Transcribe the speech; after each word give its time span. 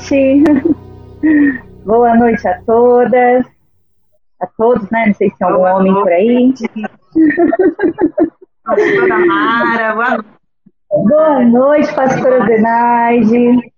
noite. 0.00 0.42
Boa 1.84 2.14
noite 2.14 2.46
a 2.48 2.60
todas. 2.62 3.46
A 4.40 4.46
todos, 4.56 4.88
né? 4.90 5.06
Não 5.06 5.14
sei 5.14 5.30
se 5.30 5.36
tem 5.36 5.46
algum 5.46 5.64
homem 5.64 5.92
por 5.92 6.10
aí. 6.10 6.54
Pastora 8.64 9.18
Mara, 9.26 9.94
boa 9.94 10.10
noite. 10.10 10.28
Boa 10.90 11.44
noite, 11.44 11.94
pastora 11.94 12.46
Zenaide. 12.46 13.72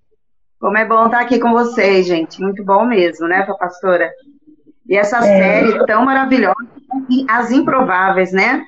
Como 0.61 0.79
é 0.79 0.85
bom 0.85 1.07
estar 1.07 1.21
aqui 1.21 1.41
com 1.41 1.51
vocês, 1.53 2.07
gente. 2.07 2.41
Muito 2.41 2.65
bom 2.65 2.85
mesmo, 2.85 3.27
né, 3.27 3.45
pastora? 3.59 4.11
E 4.89 4.97
essa 4.97 5.19
é. 5.19 5.23
série 5.23 5.87
tão 5.87 6.05
maravilhosa, 6.05 6.55
As 7.29 7.51
Improváveis, 7.51 8.33
né? 8.33 8.65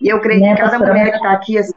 E 0.00 0.08
eu 0.08 0.20
creio 0.20 0.40
né, 0.40 0.54
que 0.54 0.62
cada 0.62 0.78
mulher 0.78 1.10
que 1.10 1.16
está 1.16 1.32
aqui, 1.32 1.58
assim, 1.58 1.72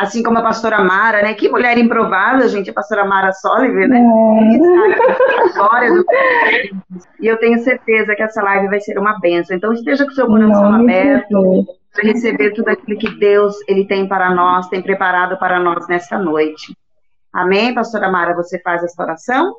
assim, 0.00 0.22
como 0.22 0.38
a 0.38 0.42
pastora 0.42 0.82
Mara, 0.82 1.22
né? 1.22 1.34
Que 1.34 1.48
mulher 1.48 1.76
improvável, 1.76 2.48
gente, 2.48 2.70
a 2.70 2.72
pastora 2.72 3.04
Mara 3.04 3.32
Soliver, 3.32 3.88
né? 3.88 4.00
É. 4.00 5.46
História 5.46 5.92
do... 5.92 6.04
E 7.20 7.26
eu 7.26 7.36
tenho 7.38 7.58
certeza 7.60 8.14
que 8.14 8.22
essa 8.22 8.42
live 8.42 8.68
vai 8.68 8.80
ser 8.80 8.98
uma 8.98 9.18
benção. 9.20 9.56
Então 9.56 9.72
esteja 9.72 10.04
com 10.04 10.10
o 10.10 10.14
seu 10.14 10.26
coração 10.26 10.74
aberto 10.74 11.66
para 11.92 12.08
receber 12.08 12.52
tudo 12.52 12.68
aquilo 12.68 12.98
que 12.98 13.18
Deus 13.18 13.54
ele 13.68 13.84
tem 13.84 14.08
para 14.08 14.34
nós, 14.34 14.68
tem 14.68 14.80
preparado 14.80 15.38
para 15.38 15.60
nós 15.60 15.86
nesta 15.86 16.18
noite. 16.18 16.74
Amém, 17.32 17.74
pastora 17.74 18.10
Mara, 18.10 18.34
você 18.34 18.58
faz 18.58 18.82
essa 18.82 19.02
oração? 19.02 19.54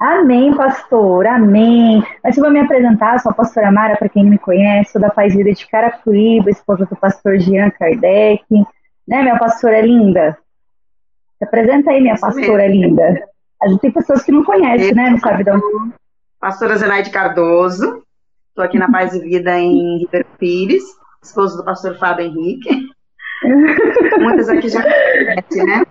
Amém, 0.00 0.54
pastor, 0.54 1.26
amém. 1.26 2.02
Mas 2.24 2.36
eu 2.36 2.42
vou 2.42 2.52
me 2.52 2.58
apresentar, 2.58 3.20
sou 3.20 3.30
a 3.30 3.34
pastora 3.34 3.70
Mara, 3.70 3.96
para 3.96 4.08
quem 4.08 4.24
não 4.24 4.30
me 4.30 4.38
conhece, 4.38 4.92
sou 4.92 5.00
da 5.00 5.10
Paz 5.10 5.34
Vida 5.34 5.52
de 5.52 5.66
Carapicuíba, 5.68 6.50
esposa 6.50 6.86
do 6.86 6.96
pastor 6.96 7.38
Jean 7.38 7.70
Kardec, 7.70 8.42
né, 9.10 9.22
minha 9.22 9.38
pastora 9.38 9.80
linda? 9.80 10.38
Se 11.38 11.44
apresenta 11.44 11.90
aí, 11.90 12.00
minha 12.00 12.16
pastora 12.16 12.68
linda. 12.68 13.28
A 13.60 13.68
gente 13.68 13.80
tem 13.80 13.90
pessoas 13.90 14.22
que 14.22 14.30
não 14.30 14.44
conhecem, 14.44 14.94
né, 14.94 15.10
não 15.10 15.18
sabe 15.18 15.42
de 15.42 15.50
onde. 15.50 15.92
Pastora 16.38 16.76
Zenaide 16.76 17.10
Cardoso, 17.10 18.02
estou 18.48 18.64
aqui 18.64 18.78
na 18.78 18.90
Paz 18.90 19.12
e 19.12 19.20
Vida 19.20 19.58
em 19.58 19.98
Ribeiro 19.98 20.26
Pires, 20.38 20.84
esposa 21.22 21.56
do 21.56 21.64
pastor 21.64 21.98
Fábio 21.98 22.26
Henrique. 22.26 22.88
Muitas 24.20 24.48
aqui 24.48 24.68
já 24.68 24.82
conhecem, 24.82 25.66
né? 25.66 25.82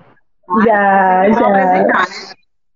Já, 0.66 1.30
já. 1.30 1.50
Né? 1.50 1.88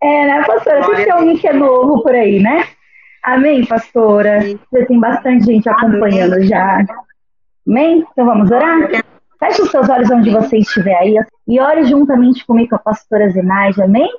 É, 0.04 0.28
né, 0.28 0.44
pastora? 0.46 0.84
Você 0.84 1.06
tem 1.06 1.12
alguém 1.12 1.38
que 1.38 1.48
é 1.48 1.54
novo 1.54 2.04
por 2.04 2.14
aí, 2.14 2.40
né? 2.40 2.68
Amém, 3.24 3.66
pastora? 3.66 4.42
Você 4.42 4.86
tem 4.86 5.00
bastante 5.00 5.46
gente 5.46 5.70
acompanhando 5.70 6.34
Amém. 6.34 6.48
já. 6.48 6.86
Amém? 7.66 8.06
Então 8.12 8.26
vamos 8.26 8.52
orar? 8.52 9.04
Feche 9.44 9.62
os 9.62 9.72
seus 9.72 9.90
olhos 9.90 10.10
onde 10.10 10.30
você 10.30 10.60
estiver 10.60 10.96
aí 10.96 11.18
e 11.46 11.60
ore 11.60 11.84
juntamente 11.84 12.48
comigo 12.48 12.70
com 12.70 12.76
a 12.78 12.80
pastora 12.80 13.30
Zenaide, 13.30 13.82
amém? 13.82 14.10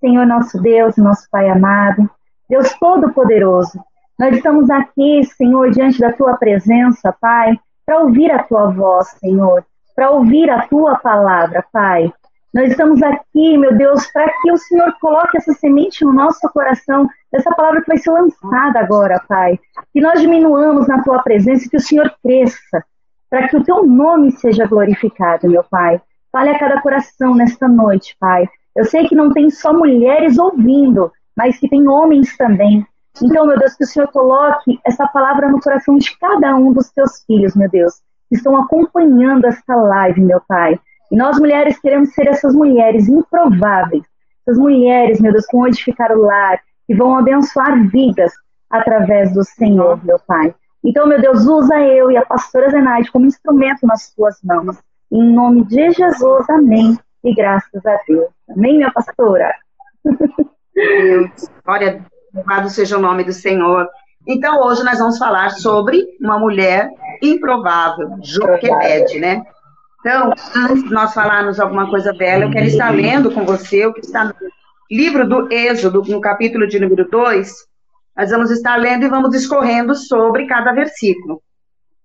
Senhor 0.00 0.26
nosso 0.26 0.60
Deus, 0.60 0.96
nosso 0.96 1.28
Pai 1.30 1.48
amado, 1.48 2.10
Deus 2.50 2.74
Todo-Poderoso, 2.80 3.78
nós 4.18 4.36
estamos 4.36 4.68
aqui, 4.70 5.22
Senhor, 5.36 5.70
diante 5.70 6.00
da 6.00 6.12
Tua 6.12 6.36
presença, 6.36 7.14
Pai, 7.20 7.56
para 7.86 8.00
ouvir 8.00 8.32
a 8.32 8.42
Tua 8.42 8.72
voz, 8.72 9.06
Senhor, 9.20 9.64
para 9.94 10.10
ouvir 10.10 10.50
a 10.50 10.66
Tua 10.66 10.96
palavra, 10.96 11.64
Pai. 11.72 12.12
Nós 12.52 12.72
estamos 12.72 13.00
aqui, 13.04 13.56
meu 13.56 13.72
Deus, 13.76 14.04
para 14.08 14.28
que 14.42 14.50
o 14.50 14.58
Senhor 14.58 14.96
coloque 15.00 15.36
essa 15.36 15.52
semente 15.52 16.04
no 16.04 16.12
nosso 16.12 16.48
coração, 16.52 17.08
essa 17.32 17.54
palavra 17.54 17.82
que 17.82 17.86
vai 17.88 17.98
ser 17.98 18.10
lançada 18.10 18.80
agora, 18.80 19.22
Pai. 19.28 19.60
Que 19.92 20.00
nós 20.00 20.20
diminuamos 20.20 20.88
na 20.88 21.04
Tua 21.04 21.22
presença, 21.22 21.70
que 21.70 21.76
o 21.76 21.80
Senhor 21.80 22.12
cresça, 22.20 22.84
para 23.34 23.48
que 23.48 23.56
o 23.56 23.64
Teu 23.64 23.84
nome 23.84 24.30
seja 24.30 24.64
glorificado, 24.64 25.50
meu 25.50 25.64
Pai. 25.64 26.00
Fale 26.30 26.50
a 26.50 26.58
cada 26.58 26.80
coração 26.80 27.34
nesta 27.34 27.66
noite, 27.66 28.16
Pai. 28.20 28.48
Eu 28.76 28.84
sei 28.84 29.08
que 29.08 29.16
não 29.16 29.32
tem 29.32 29.50
só 29.50 29.72
mulheres 29.72 30.38
ouvindo, 30.38 31.10
mas 31.36 31.58
que 31.58 31.68
tem 31.68 31.88
homens 31.88 32.36
também. 32.36 32.86
Então, 33.20 33.44
meu 33.44 33.58
Deus, 33.58 33.74
que 33.74 33.82
o 33.82 33.86
Senhor 33.88 34.06
coloque 34.12 34.78
essa 34.86 35.08
palavra 35.08 35.48
no 35.48 35.60
coração 35.60 35.96
de 35.96 36.16
cada 36.16 36.54
um 36.54 36.72
dos 36.72 36.92
teus 36.92 37.24
filhos, 37.26 37.56
meu 37.56 37.68
Deus, 37.68 37.94
que 38.28 38.36
estão 38.36 38.56
acompanhando 38.56 39.46
esta 39.46 39.74
live, 39.74 40.20
meu 40.20 40.40
Pai. 40.46 40.78
E 41.10 41.16
nós, 41.16 41.36
mulheres, 41.36 41.80
queremos 41.80 42.14
ser 42.14 42.28
essas 42.28 42.54
mulheres 42.54 43.08
improváveis, 43.08 44.04
essas 44.46 44.60
mulheres, 44.60 45.20
meu 45.20 45.32
Deus, 45.32 45.44
que 45.44 45.56
vão 45.56 45.66
edificar 45.66 46.12
o 46.12 46.22
lar, 46.22 46.60
que 46.86 46.94
vão 46.94 47.18
abençoar 47.18 47.84
vidas 47.88 48.32
através 48.70 49.34
do 49.34 49.42
Senhor, 49.42 49.98
meu 50.04 50.20
Pai. 50.24 50.54
Então, 50.84 51.06
meu 51.06 51.20
Deus, 51.20 51.46
usa 51.46 51.80
eu 51.80 52.10
e 52.10 52.16
a 52.16 52.26
pastora 52.26 52.70
Zenaide 52.70 53.10
como 53.10 53.26
instrumento 53.26 53.86
nas 53.86 54.12
tuas 54.14 54.38
mãos. 54.44 54.76
Em 55.10 55.32
nome 55.32 55.64
de 55.64 55.90
Jesus, 55.92 56.50
amém. 56.50 56.98
E 57.24 57.34
graças 57.34 57.84
a 57.86 57.98
Deus. 58.06 58.28
Amém, 58.50 58.76
minha 58.76 58.92
pastora? 58.92 59.54
Deus, 60.74 61.48
glória, 61.64 62.04
louvado 62.34 62.68
seja 62.68 62.98
o 62.98 63.00
nome 63.00 63.24
do 63.24 63.32
Senhor. 63.32 63.88
Então, 64.26 64.60
hoje 64.62 64.82
nós 64.82 64.98
vamos 64.98 65.16
falar 65.16 65.50
sobre 65.50 66.04
uma 66.20 66.38
mulher 66.38 66.90
improvável, 67.22 68.16
Joquebede, 68.22 69.18
né? 69.20 69.42
Então, 70.00 70.34
antes 70.54 70.84
de 70.84 70.90
nós 70.90 71.14
falarmos 71.14 71.58
alguma 71.58 71.88
coisa 71.88 72.12
dela, 72.12 72.44
eu 72.44 72.50
quero 72.50 72.66
estar 72.66 72.90
lendo 72.90 73.30
com 73.30 73.46
você 73.46 73.86
o 73.86 73.92
que 73.94 74.00
está 74.00 74.24
no 74.24 74.34
livro 74.90 75.26
do 75.26 75.50
Êxodo, 75.50 76.02
no 76.02 76.20
capítulo 76.20 76.66
de 76.66 76.78
número 76.78 77.08
2. 77.08 77.54
Nós 78.16 78.30
vamos 78.30 78.50
estar 78.50 78.76
lendo 78.76 79.04
e 79.04 79.08
vamos 79.08 79.30
discorrendo 79.30 79.94
sobre 79.94 80.46
cada 80.46 80.72
versículo. 80.72 81.42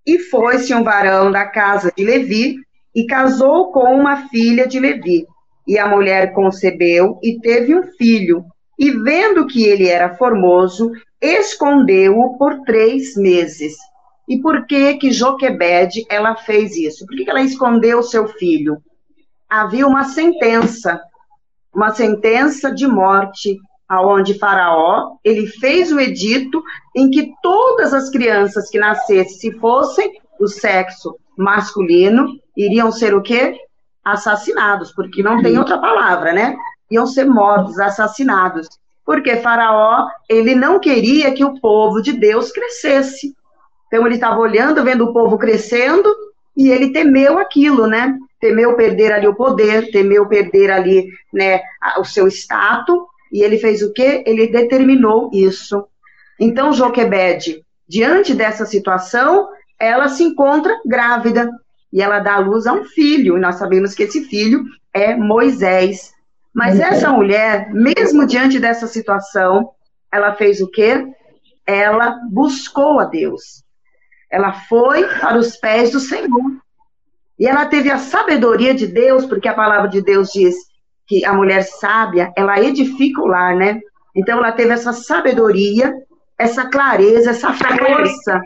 E 0.06 0.18
foi-se 0.18 0.74
um 0.74 0.84
varão 0.84 1.32
da 1.32 1.46
casa 1.46 1.92
de 1.96 2.04
Levi 2.04 2.56
e 2.96 3.06
casou 3.06 3.72
com 3.72 3.96
uma 3.96 4.28
filha 4.30 4.68
de 4.68 4.80
Levi. 4.80 5.28
E 5.68 5.78
a 5.78 5.88
mulher 5.88 6.34
concebeu 6.34 7.20
e 7.22 7.40
teve 7.40 7.76
um 7.76 7.84
filho. 7.84 8.44
E 8.78 8.90
vendo 8.92 9.46
que 9.46 9.66
ele 9.66 9.88
era 9.88 10.16
formoso, 10.16 10.92
escondeu-o 11.22 12.38
por 12.38 12.62
três 12.62 13.16
meses. 13.16 13.76
E 14.28 14.40
por 14.40 14.66
que 14.66 14.96
que 14.96 15.12
Joquebede 15.12 16.06
ela 16.10 16.36
fez 16.36 16.76
isso? 16.76 17.06
Por 17.06 17.16
que, 17.16 17.26
que 17.26 17.30
ela 17.30 17.42
escondeu 17.42 18.02
seu 18.02 18.28
filho? 18.28 18.78
Havia 19.50 19.86
uma 19.86 20.06
sentença, 20.06 21.00
uma 21.74 21.90
sentença 21.92 22.74
de 22.74 22.88
morte, 22.88 23.60
aonde 23.90 24.38
Faraó 24.38 25.16
ele 25.26 25.48
fez 25.48 25.92
o 25.92 26.00
edito 26.00 26.64
em 26.96 27.10
que 27.10 27.34
todas 27.42 27.92
as 27.92 28.12
crianças 28.12 28.70
que 28.70 28.78
nascessem, 28.78 29.38
se 29.38 29.52
fossem 29.60 30.22
do 30.40 30.48
sexo 30.48 31.18
masculino, 31.36 32.40
iriam 32.56 32.92
ser 32.92 33.16
o 33.16 33.22
quê? 33.22 33.58
Assassinados, 34.06 34.94
porque 34.94 35.24
não 35.24 35.42
tem 35.42 35.58
outra 35.58 35.80
palavra, 35.80 36.32
né? 36.32 36.56
Iam 36.92 37.08
ser 37.08 37.26
mortos, 37.26 37.80
assassinados. 37.80 38.68
Porque 39.06 39.38
Faraó, 39.38 40.08
ele 40.30 40.54
não 40.54 40.80
queria 40.80 41.34
que 41.34 41.44
o 41.44 41.60
povo 41.60 42.02
de 42.02 42.14
Deus 42.14 42.52
crescesse. 42.52 43.34
Então 43.88 44.06
ele 44.06 44.16
estava 44.16 44.38
olhando, 44.38 44.84
vendo 44.84 45.06
o 45.06 45.14
povo 45.14 45.38
crescendo, 45.38 46.14
e 46.56 46.70
ele 46.70 46.92
temeu 46.92 47.40
aquilo, 47.40 47.88
né? 47.88 48.16
Temeu 48.40 48.76
perder 48.76 49.14
ali 49.14 49.28
o 49.28 49.36
poder, 49.36 49.92
temeu 49.92 50.28
perder 50.28 50.72
ali, 50.72 51.08
né, 51.34 51.62
o 51.98 52.04
seu 52.04 52.28
status, 52.28 53.00
e 53.32 53.44
ele 53.44 53.58
fez 53.58 53.82
o 53.82 53.94
quê? 53.94 54.24
Ele 54.26 54.48
determinou 54.48 55.30
isso. 55.34 55.86
Então 56.40 56.74
Joquebede, 56.74 57.64
diante 57.88 58.34
dessa 58.34 58.66
situação, 58.66 59.50
ela 59.80 60.08
se 60.10 60.24
encontra 60.24 60.80
grávida 60.86 61.50
e 61.92 62.02
ela 62.02 62.20
dá 62.20 62.36
à 62.36 62.40
luz 62.40 62.68
a 62.68 62.74
um 62.74 62.86
filho, 62.86 63.38
e 63.38 63.40
nós 63.40 63.56
sabemos 63.56 63.96
que 63.96 64.04
esse 64.04 64.24
filho 64.26 64.64
é 64.94 65.16
Moisés. 65.16 66.12
Mas 66.54 66.80
essa 66.80 67.10
mulher, 67.12 67.72
mesmo 67.74 68.26
diante 68.28 68.60
dessa 68.60 68.86
situação, 68.86 69.72
ela 70.12 70.36
fez 70.36 70.62
o 70.62 70.70
quê? 70.70 71.08
Ela 71.66 72.20
buscou 72.32 73.00
a 73.00 73.06
Deus. 73.06 73.64
Ela 74.32 74.54
foi 74.54 75.04
para 75.20 75.38
os 75.38 75.56
pés 75.58 75.92
do 75.92 76.00
Senhor. 76.00 76.52
E 77.40 77.48
ela 77.48 77.66
teve 77.66 77.90
a 77.90 77.98
sabedoria 77.98 78.74
de 78.74 78.86
Deus, 78.86 79.26
porque 79.26 79.48
a 79.48 79.54
palavra 79.54 79.88
de 79.88 80.02
Deus 80.02 80.30
diz 80.32 80.56
que 81.10 81.26
a 81.26 81.34
mulher 81.34 81.64
sábia, 81.64 82.32
ela 82.38 82.62
edifica 82.62 83.20
o 83.20 83.26
lar, 83.26 83.56
né? 83.56 83.82
Então 84.16 84.38
ela 84.38 84.52
teve 84.52 84.72
essa 84.72 84.94
sabedoria, 84.94 85.92
essa 86.38 86.70
clareza, 86.70 87.32
essa 87.32 87.52
força 87.52 88.42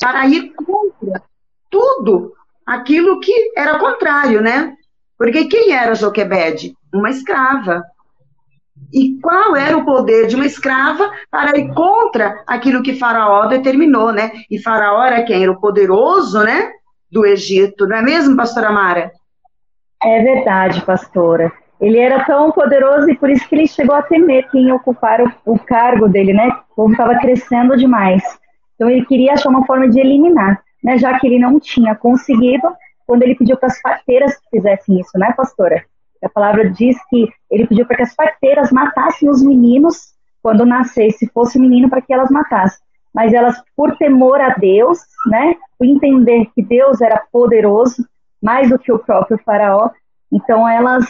para 0.00 0.26
ir 0.26 0.52
contra 0.54 1.22
tudo 1.70 2.32
aquilo 2.64 3.20
que 3.20 3.52
era 3.56 3.78
contrário, 3.78 4.40
né? 4.40 4.74
Porque 5.18 5.44
quem 5.44 5.72
era 5.72 5.94
Joquebede? 5.94 6.74
Uma 6.92 7.10
escrava. 7.10 7.82
E 8.92 9.20
qual 9.20 9.54
era 9.54 9.76
o 9.76 9.84
poder 9.84 10.26
de 10.28 10.36
uma 10.36 10.46
escrava 10.46 11.10
para 11.30 11.58
ir 11.58 11.72
contra 11.74 12.42
aquilo 12.46 12.82
que 12.82 12.96
Faraó 12.98 13.46
determinou, 13.46 14.10
né? 14.10 14.32
E 14.50 14.58
Faraó 14.58 15.04
era 15.04 15.22
quem? 15.22 15.42
Era 15.42 15.52
o 15.52 15.60
poderoso, 15.60 16.42
né? 16.42 16.70
Do 17.10 17.26
Egito, 17.26 17.86
não 17.86 17.96
é 17.96 18.02
mesmo, 18.02 18.36
pastora 18.36 18.72
Mara? 18.72 19.12
É 20.04 20.22
verdade, 20.22 20.84
pastora. 20.84 21.52
Ele 21.80 21.98
era 21.98 22.24
tão 22.24 22.52
poderoso 22.52 23.10
e 23.10 23.16
por 23.16 23.30
isso 23.30 23.48
que 23.48 23.54
ele 23.54 23.66
chegou 23.66 23.94
a 23.94 24.02
temer 24.02 24.48
quem 24.50 24.72
ocupar 24.72 25.20
o, 25.20 25.32
o 25.44 25.58
cargo 25.58 26.08
dele, 26.08 26.32
né? 26.32 26.48
O 26.70 26.74
povo 26.76 26.92
estava 26.92 27.18
crescendo 27.18 27.76
demais. 27.76 28.22
Então 28.74 28.88
ele 28.88 29.04
queria 29.04 29.32
achar 29.32 29.48
uma 29.48 29.66
forma 29.66 29.88
de 29.88 29.98
eliminar, 29.98 30.62
né? 30.82 30.96
Já 30.98 31.18
que 31.18 31.26
ele 31.26 31.38
não 31.38 31.58
tinha 31.58 31.94
conseguido, 31.94 32.68
quando 33.06 33.22
ele 33.22 33.34
pediu 33.34 33.56
para 33.56 33.68
as 33.68 33.80
parteiras 33.82 34.36
que 34.36 34.56
fizessem 34.56 35.00
isso, 35.00 35.18
né, 35.18 35.32
pastora? 35.36 35.84
A 36.22 36.28
palavra 36.28 36.70
diz 36.70 36.96
que 37.10 37.28
ele 37.50 37.66
pediu 37.66 37.84
para 37.84 37.96
que 37.96 38.02
as 38.04 38.14
parteiras 38.14 38.70
matassem 38.70 39.28
os 39.28 39.42
meninos 39.42 40.12
quando 40.40 40.64
nascesse, 40.64 41.30
fosse 41.32 41.58
menino, 41.58 41.90
para 41.90 42.00
que 42.00 42.12
elas 42.12 42.30
matassem. 42.30 42.80
Mas 43.12 43.32
elas, 43.32 43.60
por 43.76 43.96
temor 43.96 44.40
a 44.40 44.50
Deus, 44.50 45.00
né, 45.26 45.54
por 45.78 45.86
entender 45.86 46.46
que 46.54 46.62
Deus 46.62 47.00
era 47.00 47.22
poderoso, 47.30 48.06
mais 48.42 48.68
do 48.68 48.78
que 48.78 48.92
o 48.92 48.98
próprio 48.98 49.38
faraó, 49.44 49.90
então 50.30 50.68
elas 50.68 51.06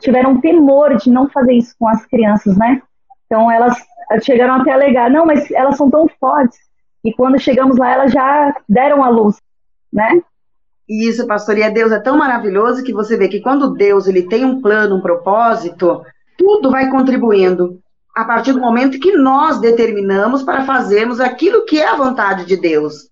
tiveram 0.00 0.40
temor 0.40 0.96
de 0.96 1.10
não 1.10 1.28
fazer 1.28 1.54
isso 1.54 1.74
com 1.78 1.88
as 1.88 2.04
crianças, 2.06 2.56
né? 2.56 2.82
Então 3.26 3.50
elas 3.50 3.76
chegaram 4.22 4.54
até 4.54 4.70
a 4.70 4.74
alegar, 4.74 5.10
não, 5.10 5.24
mas 5.24 5.50
elas 5.50 5.76
são 5.76 5.90
tão 5.90 6.08
fortes. 6.20 6.58
E 7.04 7.12
quando 7.12 7.40
chegamos 7.40 7.76
lá, 7.76 7.92
elas 7.92 8.12
já 8.12 8.54
deram 8.68 9.02
a 9.02 9.08
luz, 9.08 9.36
né? 9.92 10.22
Isso, 10.88 11.26
pastor, 11.26 11.56
e 11.56 11.62
é 11.62 11.70
Deus 11.70 11.92
é 11.92 11.98
tão 11.98 12.16
maravilhoso 12.16 12.84
que 12.84 12.92
você 12.92 13.16
vê 13.16 13.28
que 13.28 13.40
quando 13.40 13.74
Deus 13.74 14.06
ele 14.06 14.28
tem 14.28 14.44
um 14.44 14.60
plano, 14.60 14.96
um 14.96 15.00
propósito, 15.00 16.02
tudo 16.36 16.70
vai 16.70 16.90
contribuindo 16.90 17.80
a 18.14 18.24
partir 18.24 18.52
do 18.52 18.60
momento 18.60 19.00
que 19.00 19.16
nós 19.16 19.60
determinamos 19.60 20.42
para 20.42 20.64
fazermos 20.64 21.20
aquilo 21.20 21.64
que 21.64 21.80
é 21.80 21.88
a 21.88 21.96
vontade 21.96 22.44
de 22.44 22.56
Deus, 22.56 23.08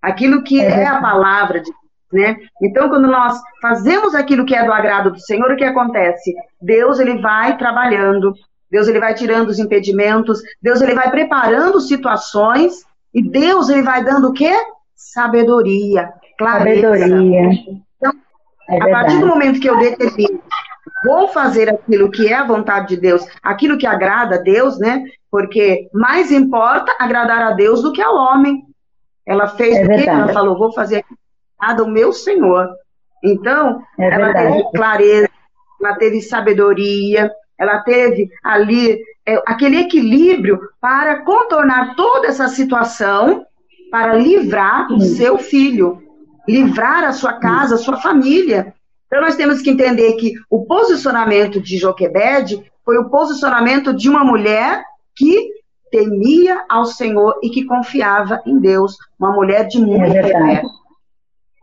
aquilo 0.00 0.42
que 0.42 0.60
é, 0.60 0.82
é 0.82 0.86
a 0.86 1.00
palavra 1.00 1.60
de 1.60 1.66
Deus, 1.70 1.85
né? 2.12 2.36
Então, 2.62 2.88
quando 2.88 3.08
nós 3.08 3.38
fazemos 3.60 4.14
aquilo 4.14 4.44
que 4.44 4.54
é 4.54 4.64
do 4.64 4.72
agrado 4.72 5.10
do 5.10 5.20
Senhor, 5.20 5.50
o 5.50 5.56
que 5.56 5.64
acontece? 5.64 6.34
Deus 6.60 6.98
ele 6.98 7.20
vai 7.20 7.56
trabalhando, 7.56 8.34
Deus 8.70 8.88
ele 8.88 9.00
vai 9.00 9.14
tirando 9.14 9.48
os 9.48 9.58
impedimentos, 9.58 10.40
Deus 10.62 10.80
ele 10.80 10.94
vai 10.94 11.10
preparando 11.10 11.80
situações 11.80 12.84
e 13.12 13.22
Deus 13.22 13.68
ele 13.68 13.82
vai 13.82 14.04
dando 14.04 14.28
o 14.28 14.32
quê? 14.32 14.52
Sabedoria, 14.94 16.12
clareza. 16.38 16.98
Sabedoria. 16.98 17.50
Então, 17.96 18.12
é 18.68 18.82
a 18.82 18.90
partir 18.90 19.18
do 19.18 19.26
momento 19.26 19.60
que 19.60 19.68
eu 19.68 19.78
determino, 19.78 20.40
vou 21.04 21.28
fazer 21.28 21.68
aquilo 21.68 22.10
que 22.10 22.28
é 22.28 22.34
a 22.34 22.46
vontade 22.46 22.88
de 22.88 22.96
Deus, 22.98 23.26
aquilo 23.42 23.78
que 23.78 23.86
agrada 23.86 24.36
a 24.36 24.40
Deus, 24.40 24.78
né? 24.78 25.04
Porque 25.30 25.88
mais 25.92 26.30
importa 26.30 26.94
agradar 26.98 27.42
a 27.42 27.52
Deus 27.52 27.82
do 27.82 27.92
que 27.92 28.02
ao 28.02 28.14
homem. 28.14 28.64
Ela 29.26 29.48
fez 29.48 29.76
é 29.76 29.84
o 29.84 29.88
quê? 29.88 30.08
Ela 30.08 30.28
falou, 30.28 30.56
vou 30.56 30.72
fazer 30.72 30.98
aquilo 30.98 31.18
que 31.58 31.64
agrada 31.64 31.84
o 31.84 31.90
meu 31.90 32.12
Senhor. 32.12 32.68
Então, 33.22 33.82
é 33.98 34.06
ela 34.06 34.32
teve 34.32 34.70
clareza, 34.72 35.30
ela 35.80 35.94
teve 35.96 36.22
sabedoria, 36.22 37.30
ela 37.58 37.80
teve 37.80 38.28
ali 38.44 38.98
é, 39.26 39.42
aquele 39.46 39.80
equilíbrio 39.80 40.60
para 40.80 41.24
contornar 41.24 41.94
toda 41.96 42.28
essa 42.28 42.48
situação, 42.48 43.44
para 43.90 44.14
livrar 44.14 44.92
o 44.92 45.00
seu 45.00 45.38
filho, 45.38 46.02
livrar 46.46 47.04
a 47.04 47.12
sua 47.12 47.34
casa, 47.34 47.74
a 47.74 47.78
sua 47.78 47.96
família. 47.96 48.74
Então 49.06 49.20
nós 49.20 49.36
temos 49.36 49.62
que 49.62 49.70
entender 49.70 50.12
que 50.14 50.34
o 50.50 50.64
posicionamento 50.66 51.60
de 51.60 51.78
Joquebed 51.78 52.62
foi 52.84 52.98
o 52.98 53.08
posicionamento 53.08 53.94
de 53.94 54.08
uma 54.08 54.24
mulher 54.24 54.84
que 55.16 55.50
temia 55.90 56.64
ao 56.68 56.84
Senhor 56.84 57.38
e 57.42 57.48
que 57.48 57.64
confiava 57.64 58.42
em 58.44 58.58
Deus, 58.58 58.96
uma 59.18 59.32
mulher 59.32 59.66
de 59.66 59.80
muito 59.80 60.04
é 60.04 60.22
fé. 60.22 60.62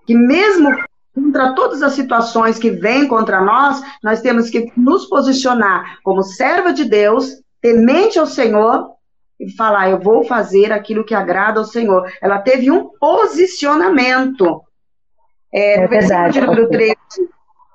Que 0.06 0.16
mesmo 0.16 0.70
contra 1.14 1.54
todas 1.54 1.82
as 1.82 1.94
situações 1.94 2.58
que 2.58 2.72
vêm 2.72 3.08
contra 3.08 3.42
nós, 3.42 3.82
nós 4.04 4.22
temos 4.22 4.50
que 4.50 4.72
nos 4.76 5.06
posicionar 5.06 6.00
como 6.04 6.24
serva 6.24 6.74
de 6.74 6.86
Deus, 6.86 7.30
temente 7.62 8.18
ao 8.18 8.26
Senhor 8.26 8.92
e 9.40 9.52
falar: 9.52 9.90
eu 9.90 10.00
vou 10.00 10.26
fazer 10.26 10.72
aquilo 10.72 11.06
que 11.06 11.16
agrada 11.16 11.60
ao 11.60 11.66
Senhor. 11.66 12.12
Ela 12.22 12.40
teve 12.40 12.72
um 12.72 12.90
posicionamento. 13.00 14.62
É, 15.54 15.84
é 15.84 15.88
verdade, 15.88 16.40
versículo 16.40 16.56
de 16.56 16.62
número 16.62 16.70
13. 16.70 16.96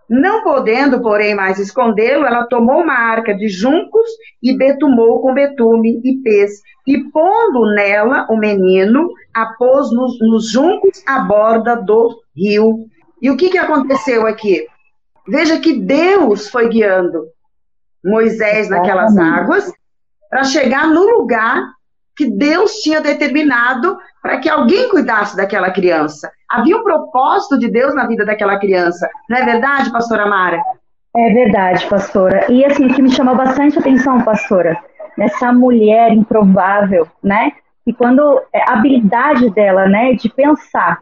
Não 0.09 0.43
podendo, 0.43 1.03
porém, 1.03 1.35
mais 1.35 1.59
escondê-lo, 1.59 2.25
ela 2.25 2.47
tomou 2.47 2.81
uma 2.81 2.95
arca 2.95 3.35
de 3.35 3.49
juncos 3.49 4.09
e 4.43 4.57
betumou 4.57 5.21
com 5.21 5.35
betume 5.35 6.01
e 6.03 6.17
pez, 6.23 6.63
e 6.87 7.05
pondo 7.11 7.75
nela 7.75 8.27
o 8.31 8.37
menino, 8.37 9.11
a 9.35 9.47
pôs 9.59 9.93
nos, 9.93 10.19
nos 10.21 10.51
juncos 10.51 11.03
à 11.07 11.21
borda 11.21 11.77
do 11.77 12.19
rio. 12.35 12.87
E 13.21 13.31
o 13.31 13.37
que, 13.37 13.51
que 13.51 13.59
aconteceu 13.59 14.27
aqui? 14.27 14.67
Veja 15.27 15.61
que 15.61 15.75
Deus 15.75 16.49
foi 16.49 16.71
guiando 16.71 17.27
Moisés 18.03 18.71
naquelas 18.71 19.17
águas 19.19 19.71
para 20.31 20.45
chegar 20.45 20.89
no 20.89 21.03
lugar 21.03 21.63
que 22.19 22.29
Deus 22.29 22.73
tinha 22.81 23.01
determinado 23.01 23.97
para 24.21 24.39
que 24.39 24.49
alguém 24.49 24.89
cuidasse 24.89 25.37
daquela 25.37 25.71
criança. 25.71 26.29
Havia 26.51 26.77
um 26.77 26.83
propósito 26.83 27.57
de 27.57 27.71
Deus 27.71 27.95
na 27.95 28.09
vida 28.09 28.27
daquela 28.27 28.59
criança. 28.59 29.09
Não 29.31 29.39
é 29.39 29.45
verdade, 29.45 29.93
pastora 29.93 30.27
Mara? 30.27 30.61
É 31.17 31.33
verdade, 31.33 31.87
pastora. 31.87 32.51
E 32.51 32.65
assim, 32.65 32.87
o 32.87 32.95
que 32.95 33.01
me 33.01 33.11
chamou 33.11 33.37
bastante 33.37 33.79
atenção, 33.79 34.21
pastora, 34.23 34.77
nessa 35.17 35.53
mulher 35.53 36.13
improvável, 36.13 37.07
né? 37.23 37.53
E 37.87 37.93
quando 37.93 38.43
é, 38.53 38.69
a 38.69 38.73
habilidade 38.73 39.49
dela, 39.51 39.87
né, 39.87 40.13
de 40.15 40.29
pensar, 40.29 40.99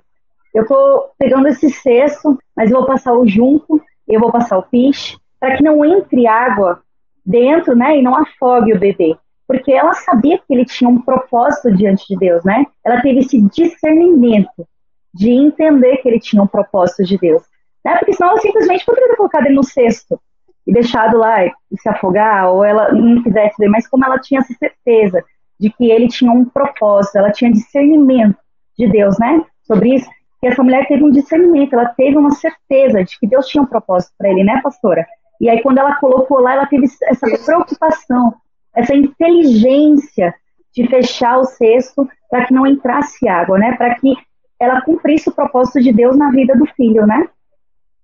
eu 0.54 0.62
estou 0.62 1.10
pegando 1.18 1.48
esse 1.48 1.70
cesto, 1.70 2.38
mas 2.54 2.70
eu 2.70 2.76
vou 2.76 2.86
passar 2.86 3.14
o 3.14 3.26
junco, 3.26 3.80
eu 4.06 4.20
vou 4.20 4.30
passar 4.30 4.58
o 4.58 4.62
piche, 4.62 5.16
para 5.40 5.56
que 5.56 5.64
não 5.64 5.82
entre 5.82 6.26
água 6.26 6.82
dentro, 7.24 7.74
né, 7.74 7.98
e 7.98 8.02
não 8.02 8.14
afogue 8.14 8.74
o 8.74 8.78
bebê. 8.78 9.16
Porque 9.46 9.72
ela 9.72 9.94
sabia 9.94 10.38
que 10.38 10.52
ele 10.52 10.64
tinha 10.64 10.90
um 10.90 11.00
propósito 11.00 11.72
diante 11.74 12.06
de 12.08 12.16
Deus, 12.16 12.44
né? 12.44 12.66
Ela 12.84 13.00
teve 13.00 13.20
esse 13.20 13.40
discernimento 13.40 14.66
de 15.14 15.30
entender 15.30 15.98
que 15.98 16.08
ele 16.08 16.20
tinha 16.20 16.42
um 16.42 16.46
propósito 16.46 17.04
de 17.04 17.16
Deus. 17.16 17.42
Né? 17.84 17.96
Porque 17.96 18.12
senão 18.12 18.30
ela 18.30 18.40
simplesmente 18.40 18.84
poderia 18.84 19.08
ter 19.08 19.16
colocado 19.16 19.46
ele 19.46 19.54
no 19.54 19.64
cesto 19.64 20.20
e 20.66 20.72
deixado 20.72 21.16
lá 21.16 21.38
se 21.78 21.88
afogar, 21.88 22.50
ou 22.50 22.64
ela 22.64 22.92
não 22.92 23.22
quisesse 23.22 23.54
ver, 23.58 23.68
mas 23.68 23.86
como 23.86 24.04
ela 24.04 24.18
tinha 24.18 24.40
essa 24.40 24.52
certeza 24.54 25.24
de 25.58 25.70
que 25.70 25.90
ele 25.90 26.08
tinha 26.08 26.30
um 26.30 26.44
propósito, 26.44 27.16
ela 27.16 27.30
tinha 27.30 27.52
discernimento 27.52 28.36
de 28.76 28.88
Deus, 28.88 29.16
né? 29.18 29.42
Sobre 29.62 29.94
isso, 29.94 30.10
que 30.40 30.48
essa 30.48 30.62
mulher 30.62 30.86
teve 30.86 31.02
um 31.02 31.10
discernimento, 31.10 31.72
ela 31.72 31.86
teve 31.86 32.16
uma 32.16 32.32
certeza 32.32 33.04
de 33.04 33.18
que 33.18 33.26
Deus 33.26 33.46
tinha 33.46 33.62
um 33.62 33.66
propósito 33.66 34.12
para 34.18 34.28
ele, 34.28 34.44
né, 34.44 34.60
pastora? 34.62 35.06
E 35.40 35.48
aí, 35.48 35.62
quando 35.62 35.78
ela 35.78 35.96
colocou 35.96 36.40
lá, 36.40 36.54
ela 36.54 36.66
teve 36.66 36.86
essa 37.04 37.26
preocupação, 37.44 38.34
essa 38.76 38.94
inteligência 38.94 40.34
de 40.74 40.86
fechar 40.88 41.38
o 41.38 41.44
cesto 41.44 42.06
para 42.30 42.46
que 42.46 42.54
não 42.54 42.66
entrasse 42.66 43.26
água, 43.26 43.58
né? 43.58 43.74
Para 43.76 43.94
que 43.94 44.14
ela 44.60 44.80
cumprisse 44.82 45.28
o 45.28 45.34
propósito 45.34 45.80
de 45.80 45.92
Deus 45.92 46.16
na 46.16 46.30
vida 46.30 46.54
do 46.54 46.66
filho, 46.76 47.06
né? 47.06 47.28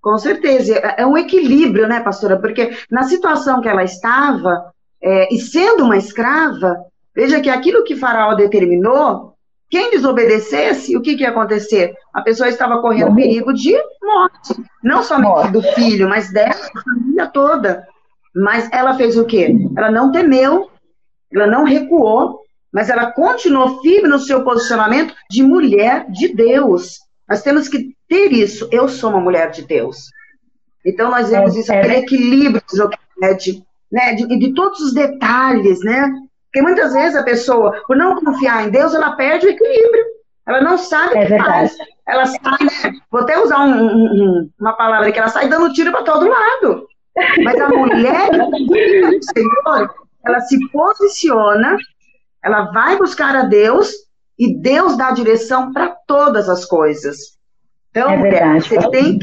Com 0.01 0.19
certeza. 0.19 0.75
É 0.75 1.07
um 1.07 1.17
equilíbrio, 1.17 1.87
né, 1.87 2.01
pastora? 2.01 2.39
Porque 2.39 2.77
na 2.91 3.05
situação 3.05 3.61
que 3.61 3.69
ela 3.69 3.85
estava, 3.85 4.73
é, 5.01 5.33
e 5.33 5.39
sendo 5.39 5.85
uma 5.85 5.97
escrava, 5.97 6.77
veja 7.15 7.41
que 7.41 7.51
aquilo 7.51 7.85
que 7.85 7.97
Faraó 7.97 8.35
determinou, 8.35 9.35
quem 9.71 9.91
desobedecesse, 9.91 10.97
o 10.97 11.01
que, 11.01 11.17
que 11.17 11.23
ia 11.23 11.31
acontecer? 11.31 11.95
A 12.13 12.21
pessoa 12.21 12.49
estava 12.49 12.81
correndo 12.83 13.15
perigo 13.15 13.55
de 13.55 13.73
morte. 14.03 14.63
Não 14.83 15.03
somente 15.03 15.29
morte. 15.29 15.53
do 15.53 15.63
filho, 15.63 16.09
mas 16.09 16.31
dela, 16.31 16.55
da 16.75 16.83
família 16.83 17.27
toda. 17.29 17.87
Mas 18.35 18.69
ela 18.73 18.95
fez 18.95 19.17
o 19.17 19.25
quê? 19.25 19.55
Ela 19.77 19.91
não 19.91 20.11
temeu, 20.11 20.71
ela 21.33 21.47
não 21.47 21.65
recuou, 21.65 22.41
mas 22.73 22.89
ela 22.89 23.13
continuou 23.13 23.81
firme 23.83 24.09
no 24.09 24.19
seu 24.19 24.43
posicionamento 24.43 25.15
de 25.31 25.43
mulher 25.43 26.11
de 26.11 26.29
Deus. 26.35 26.99
Nós 27.29 27.43
temos 27.43 27.69
que 27.69 27.95
ter 28.09 28.33
isso. 28.33 28.69
Eu 28.73 28.89
sou 28.89 29.11
uma 29.11 29.21
mulher 29.21 29.51
de 29.51 29.63
Deus. 29.63 30.09
Então 30.85 31.11
nós 31.11 31.31
vemos 31.31 31.57
é, 31.57 31.61
isso, 31.61 31.73
aquele 31.73 31.95
é. 31.95 31.99
equilíbrio 31.99 32.63
né, 33.21 33.35
de, 33.35 33.63
né, 33.91 34.15
de, 34.15 34.27
de 34.27 34.55
todos 34.55 34.81
os 34.81 34.95
detalhes, 34.95 35.81
né? 35.81 36.11
Porque 36.47 36.63
muitas 36.63 36.93
vezes 36.93 37.17
a 37.17 37.23
pessoa, 37.23 37.83
por 37.87 37.97
não 37.97 38.17
confiar 38.17 38.67
em 38.67 38.71
Deus, 38.71 38.95
ela 38.95 39.13
perde 39.13 39.47
o 39.47 39.51
equilíbrio. 39.51 40.05
Ela 40.47 40.61
não 40.61 40.77
sabe 40.77 41.17
é 41.17 41.25
o 41.25 41.27
que 41.27 41.39
faz. 41.39 41.77
Ela 42.07 42.27
sai, 42.27 42.59
né? 42.65 42.99
Vou 43.11 43.23
até 43.23 43.39
usar 43.39 43.61
um, 43.61 43.87
um, 43.87 44.51
uma 44.61 44.73
palavra 44.73 45.11
que 45.13 45.19
ela 45.19 45.29
sai 45.29 45.49
dando 45.49 45.73
tiro 45.73 45.93
para 45.93 46.03
todo 46.03 46.29
lado. 46.29 46.87
Mas 47.45 47.61
a 47.61 47.69
mulher 47.69 48.31
do 48.39 49.25
Senhor, 49.25 49.95
ela 50.25 50.41
se 50.41 50.59
posiciona, 50.71 51.77
ela 52.43 52.73
vai 52.73 52.97
buscar 52.97 53.37
a 53.37 53.45
Deus 53.45 53.91
e 54.39 54.55
Deus 54.55 54.97
dá 54.97 55.11
direção 55.11 55.73
para 55.73 55.95
todas 56.07 56.49
as 56.49 56.65
coisas. 56.65 57.39
Então, 57.91 58.11
é 58.11 58.17
verdade, 58.17 58.69
você 58.69 58.91
tem 58.91 59.19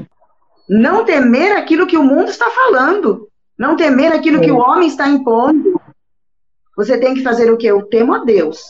não 0.69 1.03
temer 1.03 1.57
aquilo 1.57 1.87
que 1.87 1.97
o 1.97 2.03
mundo 2.03 2.29
está 2.29 2.47
falando, 2.51 3.27
não 3.57 3.75
temer 3.75 4.13
aquilo 4.13 4.37
é. 4.37 4.41
que 4.41 4.51
o 4.51 4.59
homem 4.59 4.87
está 4.87 5.09
impondo, 5.09 5.81
você 6.77 6.97
tem 6.97 7.15
que 7.15 7.23
fazer 7.23 7.51
o 7.51 7.57
que? 7.57 7.65
Eu 7.65 7.81
temo 7.87 8.13
a 8.13 8.19
Deus. 8.19 8.61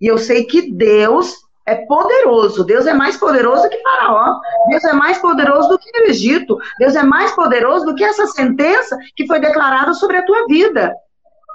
E 0.00 0.06
eu 0.06 0.18
sei 0.18 0.44
que 0.44 0.72
Deus 0.72 1.43
é 1.66 1.76
poderoso. 1.86 2.64
Deus 2.64 2.86
é 2.86 2.92
mais 2.92 3.16
poderoso 3.16 3.68
que 3.68 3.80
Faraó. 3.82 4.38
Deus 4.68 4.84
é 4.84 4.92
mais 4.92 5.18
poderoso 5.18 5.68
do 5.68 5.78
que 5.78 5.90
o 5.90 6.08
Egito. 6.08 6.58
Deus 6.78 6.94
é 6.94 7.02
mais 7.02 7.32
poderoso 7.32 7.86
do 7.86 7.94
que 7.94 8.04
essa 8.04 8.26
sentença 8.26 8.98
que 9.16 9.26
foi 9.26 9.40
declarada 9.40 9.94
sobre 9.94 10.18
a 10.18 10.24
tua 10.24 10.46
vida. 10.46 10.94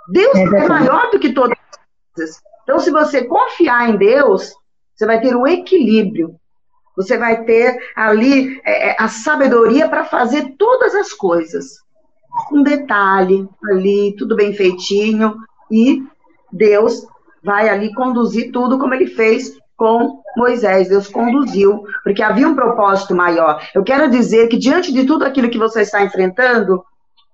Deus 0.09 0.35
é, 0.35 0.41
é 0.41 0.67
maior 0.67 1.11
do 1.11 1.19
que 1.19 1.31
todas 1.31 1.57
as 1.71 1.79
coisas. 2.15 2.41
Então, 2.63 2.79
se 2.79 2.91
você 2.91 3.23
confiar 3.23 3.89
em 3.89 3.97
Deus, 3.97 4.53
você 4.95 5.05
vai 5.05 5.21
ter 5.21 5.35
o 5.35 5.47
equilíbrio. 5.47 6.35
Você 6.95 7.17
vai 7.17 7.43
ter 7.45 7.77
ali 7.95 8.59
é, 8.65 8.89
é 8.89 8.95
a 8.99 9.07
sabedoria 9.07 9.87
para 9.87 10.05
fazer 10.05 10.55
todas 10.57 10.95
as 10.95 11.13
coisas. 11.13 11.77
um 12.51 12.63
detalhe 12.63 13.47
ali, 13.65 14.15
tudo 14.17 14.35
bem 14.35 14.53
feitinho, 14.53 15.37
e 15.71 16.03
Deus 16.51 17.05
vai 17.43 17.69
ali 17.69 17.93
conduzir 17.93 18.51
tudo 18.51 18.77
como 18.79 18.93
ele 18.93 19.07
fez 19.07 19.58
com 19.79 20.21
Moisés. 20.36 20.89
Deus 20.89 21.07
conduziu, 21.07 21.86
porque 22.03 22.21
havia 22.21 22.48
um 22.48 22.53
propósito 22.53 23.15
maior. 23.15 23.65
Eu 23.74 23.81
quero 23.81 24.12
dizer 24.12 24.50
que 24.50 24.57
diante 24.57 24.91
de 24.91 25.05
tudo 25.05 25.24
aquilo 25.24 25.50
que 25.50 25.57
você 25.57 25.81
está 25.81 26.03
enfrentando, 26.03 26.83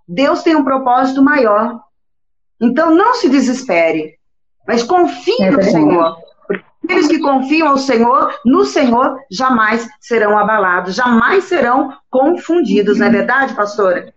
Deus 0.08 0.44
tem 0.44 0.56
um 0.56 0.64
propósito 0.64 1.24
maior. 1.24 1.82
Então 2.62 2.94
não 2.94 3.16
se 3.16 3.28
desespere, 3.28 4.14
mas 4.68 4.84
confie 4.84 5.42
é 5.42 5.52
no 5.52 5.64
Senhor. 5.64 6.16
Porque 6.48 6.64
aqueles 6.84 7.08
que 7.08 7.20
confiam 7.20 7.70
ao 7.70 7.78
Senhor, 7.78 8.32
no 8.46 8.64
Senhor, 8.64 9.20
jamais 9.30 9.90
serão 10.00 10.38
abalados, 10.38 10.96
jamais 10.96 11.46
serão 11.46 11.92
confundidos, 12.12 13.00
não 13.00 13.08
é 13.08 13.10
verdade, 13.10 13.56
pastora? 13.56 14.14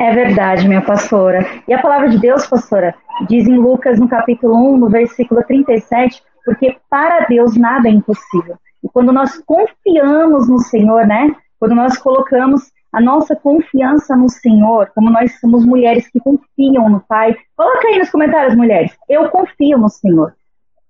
É 0.00 0.14
verdade, 0.14 0.66
minha 0.66 0.80
pastora. 0.80 1.46
E 1.68 1.74
a 1.74 1.82
palavra 1.82 2.08
de 2.08 2.18
Deus, 2.18 2.46
pastora, 2.46 2.94
diz 3.28 3.46
em 3.46 3.58
Lucas, 3.58 3.98
no 3.98 4.08
capítulo 4.08 4.54
1, 4.74 4.78
no 4.78 4.88
versículo 4.88 5.42
37, 5.44 6.22
porque 6.44 6.76
para 6.88 7.26
Deus 7.26 7.56
nada 7.56 7.88
é 7.88 7.92
impossível. 7.92 8.56
E 8.82 8.88
quando 8.88 9.12
nós 9.12 9.38
confiamos 9.44 10.48
no 10.48 10.58
Senhor, 10.58 11.06
né? 11.06 11.34
Quando 11.58 11.74
nós 11.74 11.98
colocamos 11.98 12.70
a 12.92 13.00
nossa 13.00 13.36
confiança 13.36 14.16
no 14.16 14.28
Senhor, 14.28 14.90
como 14.94 15.10
nós 15.10 15.38
somos 15.38 15.64
mulheres 15.64 16.08
que 16.08 16.18
confiam 16.18 16.88
no 16.88 17.00
Pai, 17.00 17.36
coloca 17.56 17.86
aí 17.88 17.98
nos 17.98 18.10
comentários, 18.10 18.56
mulheres. 18.56 18.96
Eu 19.08 19.28
confio 19.28 19.78
no 19.78 19.88
Senhor. 19.88 20.34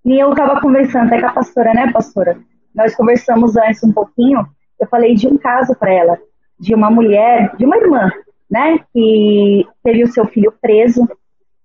E 0.03 0.19
eu 0.19 0.31
estava 0.31 0.59
conversando 0.59 1.07
até 1.07 1.19
com 1.19 1.27
a 1.27 1.33
pastora, 1.33 1.73
né, 1.73 1.91
pastora? 1.91 2.37
Nós 2.73 2.95
conversamos 2.95 3.55
antes 3.55 3.83
um 3.83 3.91
pouquinho. 3.91 4.47
Eu 4.79 4.87
falei 4.87 5.13
de 5.13 5.27
um 5.27 5.37
caso 5.37 5.75
para 5.75 5.93
ela, 5.93 6.17
de 6.59 6.73
uma 6.73 6.89
mulher, 6.89 7.55
de 7.55 7.65
uma 7.65 7.77
irmã, 7.77 8.09
né, 8.49 8.79
que 8.91 9.67
teve 9.83 10.03
o 10.03 10.11
seu 10.11 10.25
filho 10.25 10.53
preso, 10.59 11.07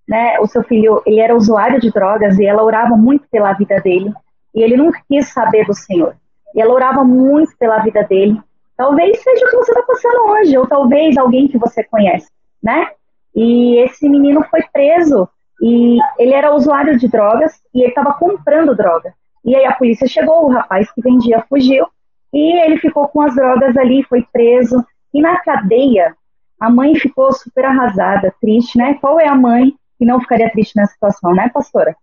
né, 0.07 0.39
o 0.39 0.47
seu 0.47 0.63
filho, 0.63 1.01
ele 1.05 1.19
era 1.19 1.35
usuário 1.35 1.79
de 1.79 1.91
drogas 1.91 2.39
e 2.39 2.45
ela 2.45 2.63
orava 2.63 2.95
muito 2.95 3.27
pela 3.29 3.53
vida 3.53 3.79
dele, 3.81 4.13
e 4.55 4.63
ele 4.63 4.77
nunca 4.77 5.01
quis 5.07 5.31
saber 5.33 5.65
do 5.65 5.73
Senhor. 5.73 6.15
E 6.55 6.61
ela 6.61 6.73
orava 6.73 7.03
muito 7.03 7.55
pela 7.57 7.79
vida 7.79 8.03
dele. 8.03 8.39
Talvez 8.75 9.21
seja 9.21 9.45
o 9.45 9.49
que 9.49 9.57
você 9.57 9.71
está 9.71 9.83
passando 9.83 10.31
hoje, 10.31 10.57
ou 10.57 10.65
talvez 10.65 11.17
alguém 11.17 11.47
que 11.47 11.57
você 11.57 11.83
conhece, 11.83 12.29
né? 12.63 12.87
E 13.35 13.77
esse 13.83 14.07
menino 14.07 14.43
foi 14.49 14.63
preso 14.71 15.27
e 15.61 15.99
ele 16.17 16.33
era 16.33 16.53
usuário 16.53 16.97
de 16.97 17.07
drogas 17.07 17.59
e 17.73 17.81
ele 17.81 17.89
estava 17.89 18.13
comprando 18.13 18.75
droga. 18.75 19.13
E 19.43 19.55
aí 19.55 19.65
a 19.65 19.73
polícia 19.73 20.07
chegou, 20.07 20.45
o 20.45 20.51
rapaz 20.51 20.91
que 20.91 21.01
vendia 21.01 21.43
fugiu 21.49 21.87
e 22.33 22.59
ele 22.61 22.77
ficou 22.77 23.07
com 23.07 23.21
as 23.21 23.35
drogas 23.35 23.75
ali, 23.77 24.03
foi 24.03 24.25
preso. 24.31 24.83
E 25.13 25.21
na 25.21 25.39
cadeia, 25.39 26.15
a 26.59 26.69
mãe 26.69 26.95
ficou 26.95 27.31
super 27.31 27.65
arrasada, 27.65 28.33
triste, 28.41 28.77
né? 28.77 28.95
Qual 28.95 29.19
é 29.19 29.27
a 29.27 29.35
mãe 29.35 29.73
que 29.97 30.05
não 30.05 30.19
ficaria 30.19 30.49
triste 30.51 30.75
nessa 30.75 30.93
situação, 30.93 31.33
né, 31.33 31.49
pastora? 31.53 31.95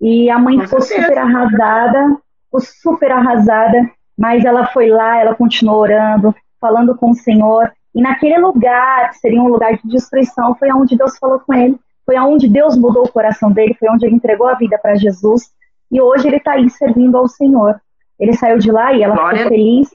E 0.00 0.30
a 0.30 0.38
mãe 0.38 0.60
ficou 0.60 0.80
super 0.80 1.18
arrasada, 1.18 2.16
ficou 2.44 2.60
super 2.60 3.12
arrasada, 3.12 3.90
mas 4.16 4.44
ela 4.44 4.66
foi 4.66 4.88
lá, 4.88 5.18
ela 5.18 5.34
continuou 5.34 5.78
orando, 5.78 6.34
falando 6.60 6.96
com 6.96 7.10
o 7.10 7.14
Senhor, 7.14 7.70
e 7.94 8.02
naquele 8.02 8.38
lugar, 8.38 9.10
que 9.10 9.18
seria 9.18 9.40
um 9.40 9.48
lugar 9.48 9.76
de 9.76 9.88
destruição, 9.88 10.54
foi 10.54 10.72
onde 10.72 10.96
Deus 10.96 11.18
falou 11.18 11.40
com 11.40 11.54
ele, 11.54 11.78
foi 12.04 12.18
onde 12.18 12.48
Deus 12.48 12.76
mudou 12.76 13.04
o 13.04 13.12
coração 13.12 13.50
dele, 13.50 13.76
foi 13.78 13.88
onde 13.88 14.06
ele 14.06 14.16
entregou 14.16 14.48
a 14.48 14.54
vida 14.54 14.78
para 14.78 14.94
Jesus, 14.94 15.50
e 15.90 16.00
hoje 16.00 16.28
ele 16.28 16.36
está 16.36 16.52
aí 16.52 16.68
servindo 16.70 17.16
ao 17.16 17.28
Senhor. 17.28 17.80
Ele 18.18 18.32
saiu 18.34 18.58
de 18.58 18.70
lá 18.70 18.92
e 18.92 19.02
ela 19.02 19.14
Glória. 19.14 19.38
ficou 19.38 19.52
feliz. 19.52 19.88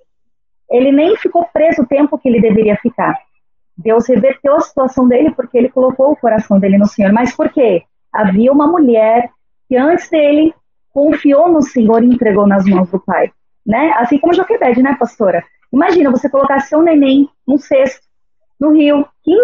Ele 0.70 0.92
nem 0.92 1.16
ficou 1.18 1.46
preso 1.54 1.84
o 1.84 1.86
tempo 1.86 2.18
que 2.18 2.28
ele 2.28 2.42
deveria 2.42 2.75
ficar. 2.78 3.18
Deus 3.77 4.08
reverteu 4.08 4.56
a 4.56 4.62
situação 4.62 5.08
dele 5.08 5.32
porque 5.32 5.58
ele 5.58 5.70
colocou 5.70 6.12
o 6.12 6.15
coração 6.15 6.60
dele 6.60 6.77
no 6.77 6.88
Senhor. 6.88 7.12
Mas 7.12 7.36
por 7.36 7.50
quê? 7.50 7.84
Havia 8.12 8.51
uma 8.51 8.68
mulher 8.68 9.30
que 9.68 9.75
antes 9.75 10.10
dele 10.10 10.53
confiou 10.92 11.51
no 11.51 11.62
Senhor 11.62 12.03
e 12.03 12.08
entregou 12.08 12.46
nas 12.46 12.65
mãos 12.65 12.89
do 12.89 13.00
Pai. 13.00 13.32
Né? 13.65 13.92
Assim 13.98 14.20
como 14.20 14.34
Joquebede, 14.34 14.84
né, 14.84 14.96
pastora? 15.00 15.44
Imagina 15.72 16.12
você 16.12 16.30
colocar 16.30 16.60
seu 16.60 16.82
neném 16.82 17.27
num 17.48 17.58
cesto, 17.58 18.06
no 18.60 18.74
rio. 18.74 19.08
Que, 19.24 19.36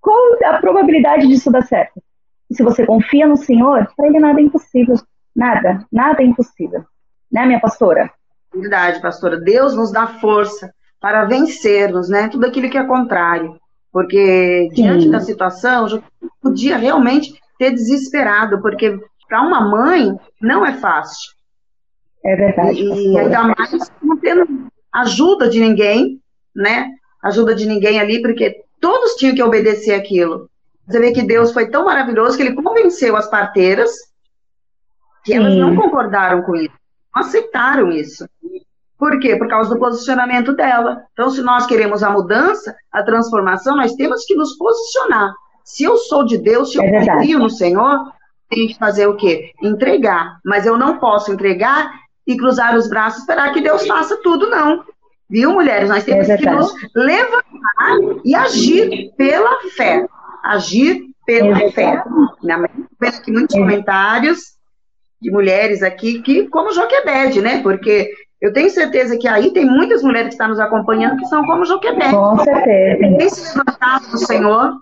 qual 0.00 0.18
a 0.44 0.58
probabilidade 0.58 1.28
disso 1.28 1.52
dar 1.52 1.62
certo? 1.62 2.02
E 2.50 2.54
se 2.56 2.62
você 2.64 2.84
confia 2.84 3.26
no 3.26 3.36
Senhor, 3.36 3.88
para 3.96 4.08
ele 4.08 4.18
nada 4.18 4.40
é 4.40 4.44
impossível. 4.44 4.96
Nada, 5.36 5.86
nada 5.92 6.22
é 6.22 6.26
impossível. 6.26 6.84
Né, 7.30 7.46
minha 7.46 7.60
pastora? 7.60 8.10
Verdade, 8.52 9.00
pastora. 9.00 9.38
Deus 9.38 9.76
nos 9.76 9.92
dá 9.92 10.06
força 10.06 10.72
para 11.00 11.26
vencermos, 11.26 12.08
né? 12.08 12.28
Tudo 12.28 12.46
aquilo 12.46 12.68
que 12.68 12.78
é 12.78 12.84
contrário 12.84 13.60
porque 13.92 14.68
diante 14.72 15.04
Sim. 15.04 15.10
da 15.10 15.20
situação, 15.20 15.88
eu 15.88 16.02
podia 16.40 16.76
realmente 16.76 17.34
ter 17.58 17.72
desesperado, 17.72 18.60
porque 18.60 18.98
para 19.28 19.42
uma 19.42 19.60
mãe 19.60 20.14
não 20.40 20.64
é 20.64 20.74
fácil. 20.74 21.32
É 22.24 22.36
verdade. 22.36 22.80
E 22.80 23.18
ainda 23.18 23.42
mais 23.42 23.90
não 24.02 24.16
tendo 24.16 24.68
ajuda 24.92 25.48
de 25.48 25.60
ninguém, 25.60 26.20
né? 26.54 26.90
Ajuda 27.22 27.54
de 27.54 27.66
ninguém 27.66 28.00
ali, 28.00 28.22
porque 28.22 28.62
todos 28.80 29.14
tinham 29.14 29.34
que 29.34 29.42
obedecer 29.42 29.94
aquilo. 29.94 30.48
Você 30.86 30.98
vê 30.98 31.12
que 31.12 31.22
Deus 31.22 31.52
foi 31.52 31.70
tão 31.70 31.84
maravilhoso 31.84 32.36
que 32.36 32.42
ele 32.42 32.54
convenceu 32.54 33.16
as 33.16 33.28
parteiras 33.28 33.90
que 35.24 35.32
Sim. 35.32 35.38
elas 35.38 35.54
não 35.54 35.76
concordaram 35.76 36.42
com 36.42 36.56
isso, 36.56 36.74
não 37.14 37.22
aceitaram 37.22 37.90
isso. 37.90 38.26
Por 38.98 39.20
quê? 39.20 39.36
Por 39.36 39.48
causa 39.48 39.72
do 39.72 39.78
posicionamento 39.78 40.52
dela. 40.54 41.04
Então, 41.12 41.30
se 41.30 41.40
nós 41.40 41.66
queremos 41.66 42.02
a 42.02 42.10
mudança, 42.10 42.74
a 42.92 43.02
transformação, 43.02 43.76
nós 43.76 43.94
temos 43.94 44.24
que 44.24 44.34
nos 44.34 44.56
posicionar. 44.56 45.32
Se 45.64 45.84
eu 45.84 45.96
sou 45.96 46.24
de 46.24 46.36
Deus, 46.36 46.72
se 46.72 46.78
eu 46.78 46.82
é 46.82 47.06
confio 47.06 47.38
no 47.38 47.48
Senhor, 47.48 48.12
tem 48.48 48.66
que 48.66 48.78
fazer 48.78 49.06
o 49.06 49.16
quê? 49.16 49.52
Entregar. 49.62 50.40
Mas 50.44 50.66
eu 50.66 50.76
não 50.76 50.98
posso 50.98 51.32
entregar 51.32 51.92
e 52.26 52.36
cruzar 52.36 52.76
os 52.76 52.88
braços 52.88 53.18
e 53.18 53.22
esperar 53.22 53.52
que 53.52 53.60
Deus 53.60 53.86
faça 53.86 54.16
tudo, 54.22 54.50
não. 54.50 54.84
Viu, 55.30 55.52
mulheres? 55.52 55.90
Nós 55.90 56.04
temos 56.04 56.28
é 56.28 56.36
que 56.36 56.50
nos 56.50 56.72
levantar 56.94 57.44
e 58.24 58.34
agir 58.34 59.12
pela 59.16 59.60
fé. 59.76 60.06
Agir 60.42 61.02
pela 61.26 61.62
é 61.62 61.70
fé. 61.70 62.02
Vejo 63.00 63.18
aqui 63.18 63.30
muitos 63.30 63.54
comentários 63.54 64.40
de 65.20 65.30
mulheres 65.30 65.82
aqui 65.82 66.22
que, 66.22 66.48
como 66.48 66.72
Joquebede, 66.72 67.42
né? 67.42 67.62
Porque 67.62 68.10
eu 68.40 68.52
tenho 68.52 68.70
certeza 68.70 69.18
que 69.18 69.26
aí 69.26 69.52
tem 69.52 69.64
muitas 69.64 70.02
mulheres 70.02 70.28
que 70.28 70.34
estão 70.34 70.48
nos 70.48 70.60
acompanhando 70.60 71.16
que 71.16 71.26
são 71.26 71.44
como 71.44 71.64
Joquebed. 71.64 72.10
Com 72.10 72.38
certeza. 72.38 72.96
Que 72.96 73.16
tem 73.16 73.28
se 73.28 73.58
levantado 73.58 74.10
do 74.10 74.18
Senhor, 74.18 74.72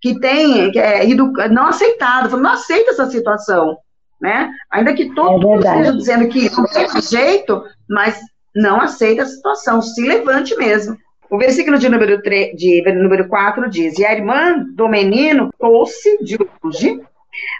que 0.00 0.20
tem 0.20 0.70
que 0.70 0.78
é, 0.78 1.06
ido, 1.06 1.32
não 1.50 1.66
aceitado, 1.66 2.36
não 2.36 2.50
aceita 2.50 2.90
essa 2.90 3.06
situação. 3.06 3.76
Né? 4.20 4.50
Ainda 4.70 4.94
que 4.94 5.14
todo 5.14 5.54
é 5.54 5.56
esteja 5.56 5.92
dizendo 5.92 6.28
que 6.28 6.50
não 6.54 6.64
tem 6.66 6.88
jeito, 7.02 7.62
mas 7.88 8.18
não 8.54 8.80
aceita 8.80 9.22
a 9.22 9.26
situação, 9.26 9.82
se 9.82 10.06
levante 10.06 10.56
mesmo. 10.56 10.96
O 11.30 11.38
versículo 11.38 11.78
de 11.78 11.88
número, 11.88 12.22
3, 12.22 12.56
de 12.56 12.82
número 12.94 13.28
4 13.28 13.68
diz: 13.68 13.98
E 13.98 14.06
a 14.06 14.12
irmã 14.12 14.64
do 14.74 14.88
menino 14.88 15.50
pôs-se 15.58 16.22
de 16.22 16.38
longe 16.62 17.00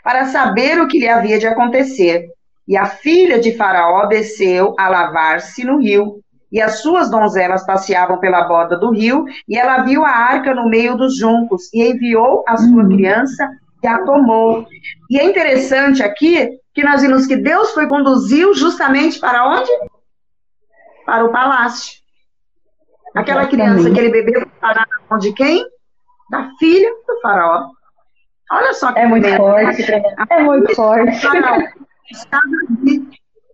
para 0.03 0.27
saber 0.27 0.81
o 0.81 0.87
que 0.87 0.99
lhe 0.99 1.09
havia 1.09 1.39
de 1.39 1.47
acontecer. 1.47 2.29
E 2.67 2.77
a 2.77 2.87
filha 2.87 3.39
de 3.39 3.57
Faraó 3.57 4.07
desceu 4.07 4.75
a 4.79 4.89
lavar-se 4.89 5.65
no 5.65 5.81
rio. 5.81 6.21
E 6.51 6.61
as 6.61 6.81
suas 6.81 7.11
donzelas 7.11 7.67
passeavam 7.67 8.19
pela 8.19 8.43
borda 8.43 8.77
do 8.77 8.91
rio, 8.91 9.25
e 9.49 9.59
ela 9.59 9.83
viu 9.83 10.05
a 10.05 10.11
arca 10.11 10.55
no 10.55 10.69
meio 10.69 10.97
dos 10.97 11.17
juncos, 11.17 11.73
e 11.73 11.83
enviou 11.83 12.45
a 12.47 12.57
sua 12.57 12.83
uhum. 12.83 12.89
criança 12.89 13.49
e 13.83 13.87
a 13.87 14.05
tomou. 14.05 14.67
E 15.11 15.19
é 15.19 15.25
interessante 15.25 16.03
aqui 16.03 16.49
que 16.75 16.85
nós 16.85 17.03
vimos 17.03 17.27
que 17.27 17.37
Deus 17.37 17.73
foi 17.73 17.89
conduziu 17.89 18.55
justamente 18.55 19.19
para 19.19 19.49
onde? 19.49 19.71
Para 21.05 21.25
o 21.25 21.33
palácio. 21.33 21.95
Aquela 23.15 23.47
criança, 23.47 23.89
aquele 23.89 24.11
bebê, 24.11 24.47
para 24.61 24.81
na 24.81 24.87
mão 25.09 25.19
de 25.19 25.33
quem? 25.33 25.65
Da 26.31 26.51
filha 26.59 26.91
do 27.07 27.21
faraó. 27.21 27.71
Olha 28.51 28.73
só 28.75 28.93
que 28.93 29.01
É 29.01 29.07
muito 29.07 29.29
forte. 29.37 29.93
É 30.31 30.43
muito 30.43 30.75
forte. 30.75 31.27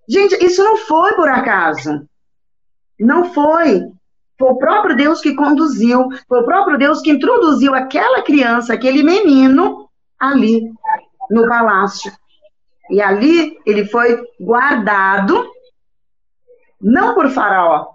Gente, 0.09 0.44
isso 0.44 0.62
não 0.62 0.76
foi 0.76 1.14
por 1.14 1.28
acaso. 1.28 2.06
Não 2.99 3.32
foi. 3.32 3.82
Foi 4.38 4.50
o 4.50 4.59
próprio 4.59 4.97
Deus 4.97 5.21
que 5.21 5.35
conduziu, 5.35 6.09
foi 6.28 6.40
o 6.40 6.44
próprio 6.44 6.76
Deus 6.76 7.00
que 7.00 7.11
introduziu 7.11 7.75
aquela 7.75 8.23
criança, 8.23 8.75
aquele 8.75 9.02
menino, 9.02 9.88
ali 10.18 10.73
no 11.30 11.49
palácio. 11.49 12.12
E 12.90 13.00
ali 13.00 13.56
ele 13.64 13.85
foi 13.85 14.21
guardado, 14.40 15.49
não 16.80 17.14
por 17.14 17.30
Faraó, 17.30 17.92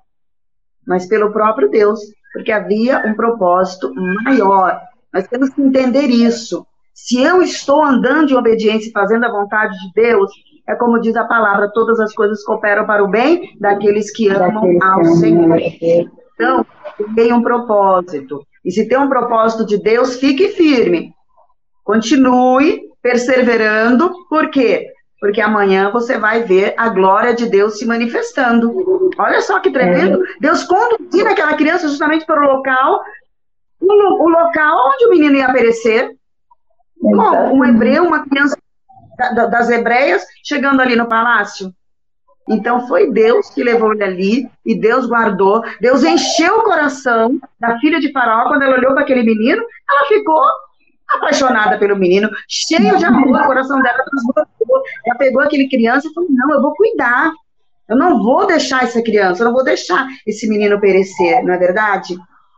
mas 0.86 1.06
pelo 1.06 1.34
próprio 1.34 1.70
Deus, 1.70 2.00
porque 2.34 2.52
havia 2.52 3.06
um 3.06 3.14
propósito 3.14 3.94
maior. 4.24 4.82
Nós 5.14 5.28
temos 5.28 5.50
que 5.50 5.62
entender 5.62 6.08
isso. 6.08 6.66
Se 6.94 7.22
eu 7.22 7.42
estou 7.42 7.84
andando 7.84 8.32
em 8.32 8.36
obediência 8.36 8.90
e 8.90 8.94
fazendo 8.94 9.26
a 9.26 9.32
vontade 9.32 9.78
de 9.80 9.92
Deus, 9.94 10.32
é 10.68 10.76
como 10.76 11.00
diz 11.00 11.16
a 11.16 11.24
palavra, 11.24 11.72
todas 11.74 12.00
as 12.00 12.14
coisas 12.14 12.44
cooperam 12.44 12.86
para 12.86 13.04
o 13.04 13.08
bem 13.08 13.56
daqueles 13.60 14.12
que 14.12 14.28
amam 14.28 14.78
ao 14.84 15.06
Senhor. 15.06 15.58
Então, 16.34 16.66
tem 17.16 17.32
um 17.32 17.42
propósito. 17.42 18.46
E 18.66 18.72
se 18.72 18.88
tem 18.88 18.98
um 18.98 19.08
propósito 19.08 19.66
de 19.66 19.82
Deus, 19.82 20.20
fique 20.20 20.50
firme. 20.50 21.14
Continue 21.86 22.82
perseverando, 23.02 24.12
por 24.30 24.50
quê? 24.50 24.88
Porque 25.22 25.40
amanhã 25.40 25.90
você 25.90 26.18
vai 26.18 26.44
ver 26.44 26.74
a 26.78 26.90
glória 26.90 27.34
de 27.34 27.46
Deus 27.50 27.80
se 27.80 27.86
manifestando. 27.86 29.10
Olha 29.18 29.42
só 29.42 29.60
que 29.62 29.72
tremendo. 29.72 30.22
É. 30.22 30.28
Deus 30.42 30.64
conduzindo 30.64 31.30
aquela 31.30 31.56
criança 31.56 31.88
justamente 31.88 32.26
para 32.26 32.42
o 32.42 32.56
local, 32.58 33.02
o, 33.80 34.26
o 34.26 34.30
local 34.30 34.92
onde 34.94 35.06
o 35.06 35.10
menino 35.10 35.38
ia 35.38 35.52
perecer. 35.52 36.14
um 37.02 37.64
hebreu, 37.64 38.04
uma 38.04 38.28
criança 38.28 38.58
das 39.18 39.70
hebreias, 39.70 40.24
chegando 40.44 40.82
ali 40.82 40.96
no 40.96 41.08
palácio. 41.08 41.74
Então 42.50 42.88
foi 42.88 43.12
Deus 43.12 43.50
que 43.50 43.64
levou 43.64 43.92
ele 43.94 44.04
ali 44.04 44.50
e 44.66 44.80
Deus 44.80 45.06
guardou. 45.06 45.62
Deus 45.82 46.04
encheu 46.04 46.60
o 46.60 46.64
coração 46.64 47.38
da 47.60 47.78
filha 47.80 48.00
de 48.00 48.12
Faraó 48.12 48.48
quando 48.48 48.64
ela 48.64 48.78
olhou 48.78 48.94
para 48.94 49.02
aquele 49.02 49.24
menino. 49.24 49.62
Ela 49.90 50.08
ficou 50.08 50.42
apaixonada 51.10 51.78
pelo 51.78 51.96
menino, 51.96 52.30
cheio 52.48 52.98
de 52.98 53.06
amor, 53.06 53.42
o 53.42 53.46
coração 53.46 53.82
dela 53.82 54.04
transbordou. 54.04 54.84
Ela 55.06 55.18
pegou 55.18 55.42
aquele 55.42 55.70
criança 55.70 56.08
e 56.08 56.14
falou: 56.14 56.30
Não, 56.32 56.52
eu 56.54 56.62
vou 56.62 56.74
cuidar. 56.76 57.32
Eu 57.90 57.96
não 57.96 58.22
vou 58.22 58.46
deixar 58.46 58.84
essa 58.84 59.02
criança, 59.02 59.42
eu 59.42 59.46
não 59.46 59.54
vou 59.54 59.64
deixar 59.64 60.06
esse 60.26 60.48
menino 60.50 60.80
perecer, 60.80 61.42
não 61.44 61.54
é 61.54 61.58
verdade? 61.58 62.18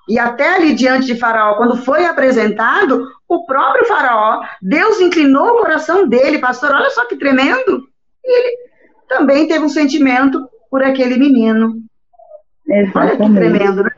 E 0.10 0.18
até 0.18 0.56
ali 0.56 0.74
diante 0.74 1.06
de 1.06 1.16
Faraó, 1.16 1.56
quando 1.56 1.78
foi 1.78 2.04
apresentado, 2.04 3.08
o 3.28 3.46
próprio 3.46 3.86
Faraó, 3.86 4.44
Deus 4.60 5.00
inclinou 5.00 5.50
o 5.50 5.58
coração 5.60 6.08
dele, 6.08 6.40
pastor, 6.40 6.72
olha 6.72 6.90
só 6.90 7.06
que 7.06 7.16
tremendo. 7.16 7.88
E 8.26 8.40
ele 8.40 8.58
também 9.08 9.48
teve 9.48 9.64
um 9.64 9.70
sentimento 9.70 10.50
por 10.72 10.84
aquele 10.84 11.16
menino. 11.16 11.76
Exatamente. 12.68 13.22
Olha 13.22 13.30
que 13.30 13.36
tremendo, 13.36 13.84
né? 13.84 13.92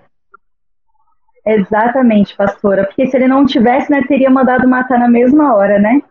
Exatamente, 1.46 2.36
pastora. 2.36 2.86
Porque 2.86 3.08
se 3.08 3.15
ele 3.15 3.27
não 3.27 3.46
tivesse, 3.46 3.89
né, 3.89 4.03
teria 4.06 4.30
mandado 4.30 4.68
matar 4.68 5.00
na 5.00 5.08
mesma 5.08 5.56
hora, 5.56 5.80
né? 5.80 6.01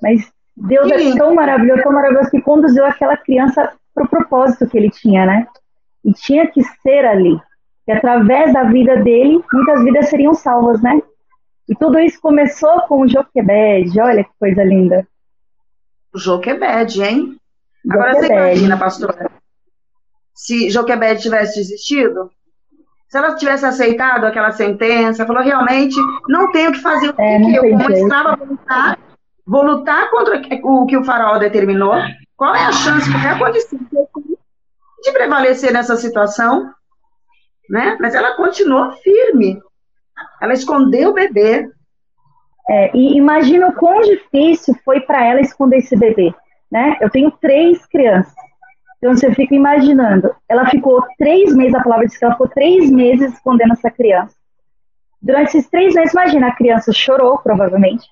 Mas 0.00 0.32
Deus 0.56 0.86
Sim. 0.86 1.14
é 1.14 1.16
tão 1.16 1.34
maravilhoso, 1.34 1.82
tão 1.82 1.92
maravilhoso 1.92 2.30
que 2.30 2.40
conduziu 2.40 2.86
aquela 2.86 3.16
criança 3.16 3.72
para 3.92 4.04
o 4.04 4.08
propósito 4.08 4.68
que 4.68 4.78
ele 4.78 4.90
tinha, 4.90 5.26
né? 5.26 5.46
E 6.04 6.12
tinha 6.12 6.46
que 6.46 6.62
ser 6.62 7.04
ali. 7.04 7.36
E 7.86 7.92
através 7.92 8.52
da 8.52 8.64
vida 8.64 8.96
dele, 8.98 9.42
muitas 9.52 9.82
vidas 9.82 10.08
seriam 10.08 10.34
salvas, 10.34 10.80
né? 10.82 11.00
E 11.68 11.74
tudo 11.74 11.98
isso 11.98 12.20
começou 12.20 12.82
com 12.82 13.00
o 13.00 13.08
Joquebed, 13.08 13.98
olha 14.00 14.24
que 14.24 14.30
coisa 14.38 14.62
linda. 14.62 15.06
O 16.14 16.18
Joquebed, 16.18 17.02
hein? 17.02 17.36
Agora 17.90 18.14
você 18.14 18.26
imagina, 18.26 18.76
pastora, 18.76 19.30
se 20.34 20.70
Joquebed 20.70 21.20
tivesse 21.20 21.56
desistido, 21.56 22.30
se 23.08 23.18
ela 23.18 23.34
tivesse 23.34 23.66
aceitado 23.66 24.24
aquela 24.24 24.52
sentença, 24.52 25.26
falou 25.26 25.42
realmente, 25.42 25.96
não 26.28 26.50
tenho 26.52 26.70
o 26.70 26.72
que 26.72 26.80
fazer, 26.80 27.10
o 27.10 27.14
é, 27.20 27.38
que 27.38 27.54
eu, 27.54 27.62
como 27.62 27.90
escrava, 27.92 28.36
vou 28.36 28.46
lutar, 28.46 28.98
vou 29.46 29.62
lutar 29.64 30.10
contra 30.10 30.40
o 30.62 30.86
que 30.86 30.96
o 30.96 31.04
faraó 31.04 31.38
determinou, 31.38 31.94
qual 32.36 32.54
é 32.54 32.64
a 32.64 32.72
chance, 32.72 33.10
qual 33.10 33.22
é 33.22 33.28
a 33.28 33.38
condição 33.38 33.78
de 35.02 35.12
prevalecer 35.12 35.72
nessa 35.72 35.96
situação? 35.96 36.72
Né? 37.68 37.96
Mas 38.00 38.14
ela 38.14 38.36
continuou 38.36 38.92
firme, 38.92 39.60
ela 40.40 40.52
escondeu 40.52 41.10
o 41.10 41.14
bebê. 41.14 41.68
É, 42.68 42.96
e 42.96 43.16
imagina 43.16 43.68
o 43.68 43.74
quão 43.74 44.00
difícil 44.02 44.74
foi 44.84 45.00
para 45.00 45.24
ela 45.24 45.40
esconder 45.40 45.78
esse 45.78 45.96
bebê. 45.96 46.34
Né? 46.70 46.96
Eu 47.00 47.10
tenho 47.10 47.30
três 47.30 47.84
crianças. 47.86 48.34
Então 48.98 49.16
você 49.16 49.34
fica 49.34 49.52
imaginando, 49.52 50.32
ela 50.48 50.64
ficou 50.66 51.04
três 51.18 51.52
meses, 51.56 51.74
a 51.74 51.82
palavra 51.82 52.06
diz 52.06 52.16
que 52.16 52.24
ela 52.24 52.34
ficou 52.34 52.48
três 52.48 52.88
meses 52.88 53.32
escondendo 53.32 53.72
essa 53.72 53.90
criança. 53.90 54.36
Durante 55.20 55.56
esses 55.56 55.68
três 55.68 55.92
meses, 55.94 56.12
imagina, 56.12 56.48
a 56.48 56.54
criança 56.54 56.92
chorou, 56.92 57.38
provavelmente. 57.38 58.06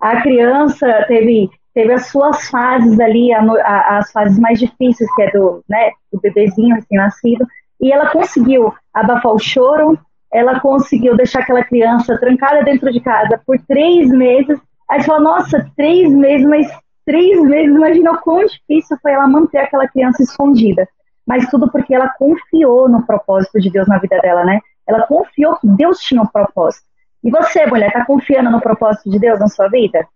A 0.00 0.22
criança 0.22 1.04
teve, 1.06 1.48
teve 1.72 1.92
as 1.92 2.06
suas 2.08 2.48
fases 2.48 2.98
ali, 2.98 3.32
a, 3.32 3.40
a, 3.42 3.98
as 3.98 4.10
fases 4.10 4.36
mais 4.38 4.58
difíceis, 4.58 5.08
que 5.14 5.22
é 5.22 5.30
do, 5.30 5.64
né, 5.68 5.90
do 6.12 6.20
bebezinho 6.20 6.74
recém-nascido, 6.74 7.46
e 7.80 7.92
ela 7.92 8.10
conseguiu 8.10 8.72
abafar 8.92 9.32
o 9.32 9.38
choro, 9.38 9.98
ela 10.32 10.58
conseguiu 10.60 11.16
deixar 11.16 11.40
aquela 11.40 11.62
criança 11.64 12.18
trancada 12.18 12.62
dentro 12.64 12.92
de 12.92 13.00
casa 13.00 13.40
por 13.46 13.58
três 13.68 14.10
meses. 14.10 14.58
Aí 14.90 15.00
você 15.00 15.06
fala, 15.06 15.20
nossa, 15.20 15.70
três 15.76 16.12
meses, 16.12 16.46
mas 16.46 16.66
três 17.06 17.40
meses, 17.42 17.74
imagina 17.74 18.12
o 18.12 18.18
quão 18.18 18.44
difícil 18.44 18.96
foi 19.00 19.12
ela 19.12 19.28
manter 19.28 19.58
aquela 19.58 19.86
criança 19.86 20.22
escondida. 20.22 20.88
Mas 21.26 21.48
tudo 21.48 21.70
porque 21.70 21.94
ela 21.94 22.08
confiou 22.18 22.88
no 22.88 23.06
propósito 23.06 23.60
de 23.60 23.70
Deus 23.70 23.86
na 23.86 23.98
vida 23.98 24.18
dela, 24.20 24.44
né? 24.44 24.60
Ela 24.86 25.06
confiou 25.06 25.56
que 25.56 25.68
Deus 25.68 25.98
tinha 26.00 26.20
um 26.20 26.26
propósito. 26.26 26.84
E 27.22 27.30
você, 27.30 27.64
mulher, 27.66 27.88
está 27.88 28.04
confiando 28.04 28.50
no 28.50 28.60
propósito 28.60 29.08
de 29.10 29.18
Deus 29.18 29.38
na 29.38 29.48
sua 29.48 29.68
vida? 29.68 30.06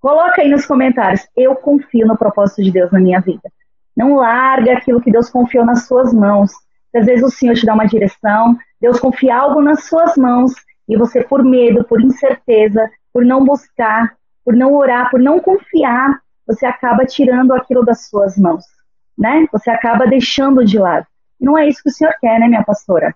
Coloca 0.00 0.40
aí 0.40 0.48
nos 0.48 0.66
comentários. 0.66 1.28
Eu 1.36 1.54
confio 1.54 2.06
no 2.06 2.16
propósito 2.16 2.62
de 2.62 2.72
Deus 2.72 2.90
na 2.90 2.98
minha 2.98 3.20
vida. 3.20 3.52
Não 3.96 4.16
larga 4.16 4.72
aquilo 4.72 5.00
que 5.00 5.12
Deus 5.12 5.30
confiou 5.30 5.64
nas 5.64 5.86
suas 5.86 6.12
mãos. 6.12 6.50
Às 6.94 7.06
vezes 7.06 7.24
o 7.24 7.30
Senhor 7.30 7.54
te 7.54 7.64
dá 7.64 7.74
uma 7.74 7.86
direção, 7.86 8.56
Deus 8.80 8.98
confia 8.98 9.36
algo 9.36 9.60
nas 9.60 9.84
suas 9.84 10.16
mãos 10.16 10.52
e 10.88 10.96
você, 10.96 11.22
por 11.22 11.44
medo, 11.44 11.84
por 11.84 12.00
incerteza, 12.00 12.90
por 13.12 13.24
não 13.24 13.44
buscar, 13.44 14.14
por 14.44 14.54
não 14.54 14.74
orar, 14.74 15.10
por 15.10 15.20
não 15.20 15.38
confiar, 15.38 16.18
você 16.46 16.66
acaba 16.66 17.04
tirando 17.04 17.52
aquilo 17.52 17.84
das 17.84 18.08
suas 18.08 18.36
mãos, 18.36 18.64
né? 19.16 19.46
Você 19.52 19.70
acaba 19.70 20.06
deixando 20.06 20.64
de 20.64 20.78
lado. 20.78 21.06
Não 21.40 21.56
é 21.56 21.68
isso 21.68 21.82
que 21.82 21.90
o 21.90 21.92
Senhor 21.92 22.12
quer, 22.20 22.40
né, 22.40 22.48
minha 22.48 22.64
pastora? 22.64 23.14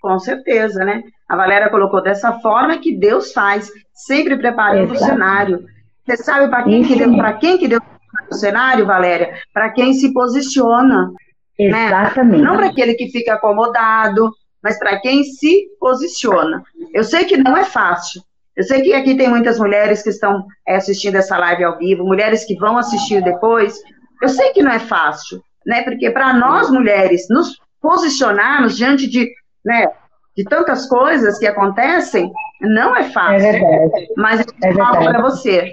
Com 0.00 0.18
certeza, 0.18 0.84
né? 0.84 1.02
A 1.28 1.36
Valéria 1.36 1.68
colocou 1.68 2.02
dessa 2.02 2.38
forma 2.38 2.78
que 2.78 2.96
Deus 2.96 3.32
faz, 3.32 3.68
sempre 3.92 4.36
preparando 4.36 4.94
Exato. 4.94 5.02
o 5.02 5.06
cenário. 5.06 5.66
Você 6.06 6.16
sabe 6.18 6.48
para 6.48 6.62
quem, 6.62 6.84
que 6.84 6.96
Deus, 6.96 7.38
quem 7.40 7.58
que 7.58 7.68
Deus 7.68 7.82
o 8.30 8.34
cenário, 8.34 8.86
Valéria? 8.86 9.34
Para 9.52 9.70
quem 9.70 9.92
se 9.92 10.12
posiciona. 10.12 11.12
Né? 11.58 11.86
Exatamente. 11.86 12.40
Né? 12.40 12.44
Não 12.44 12.56
para 12.56 12.66
aquele 12.66 12.94
que 12.94 13.10
fica 13.10 13.34
acomodado, 13.34 14.30
mas 14.62 14.78
para 14.78 15.00
quem 15.00 15.24
se 15.24 15.68
posiciona. 15.80 16.62
Eu 16.92 17.04
sei 17.04 17.24
que 17.24 17.36
não 17.36 17.56
é 17.56 17.64
fácil, 17.64 18.22
eu 18.58 18.64
sei 18.64 18.82
que 18.82 18.92
aqui 18.92 19.16
tem 19.16 19.28
muitas 19.28 19.56
mulheres 19.56 20.02
que 20.02 20.08
estão 20.10 20.44
é, 20.66 20.74
assistindo 20.74 21.14
essa 21.14 21.38
live 21.38 21.62
ao 21.62 21.78
vivo, 21.78 22.04
mulheres 22.04 22.44
que 22.44 22.56
vão 22.56 22.76
assistir 22.76 23.22
depois. 23.22 23.80
Eu 24.20 24.28
sei 24.28 24.50
que 24.52 24.64
não 24.64 24.72
é 24.72 24.80
fácil, 24.80 25.40
né? 25.64 25.82
Porque 25.82 26.10
para 26.10 26.34
nós 26.34 26.68
mulheres 26.68 27.28
nos 27.30 27.56
posicionarmos 27.80 28.76
diante 28.76 29.08
de, 29.08 29.30
né, 29.64 29.86
de 30.36 30.42
tantas 30.42 30.88
coisas 30.88 31.38
que 31.38 31.46
acontecem, 31.46 32.32
não 32.60 32.96
é 32.96 33.04
fácil. 33.10 33.46
É 33.46 33.52
verdade. 33.52 34.08
Mas 34.16 34.40
eu 34.40 34.70
é 34.70 34.74
falo 34.74 35.04
para 35.04 35.22
você, 35.22 35.70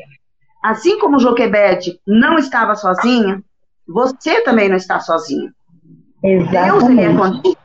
assim 0.63 0.99
como 0.99 1.17
Joquebede 1.17 1.99
não 2.05 2.37
estava 2.37 2.75
sozinha, 2.75 3.41
você 3.87 4.41
também 4.41 4.69
não 4.69 4.75
está 4.75 4.99
sozinha. 4.99 5.51
Exatamente. 6.25 6.51
Deus 6.51 6.83
ele 6.89 7.01
é 7.01 7.15
contigo. 7.15 7.57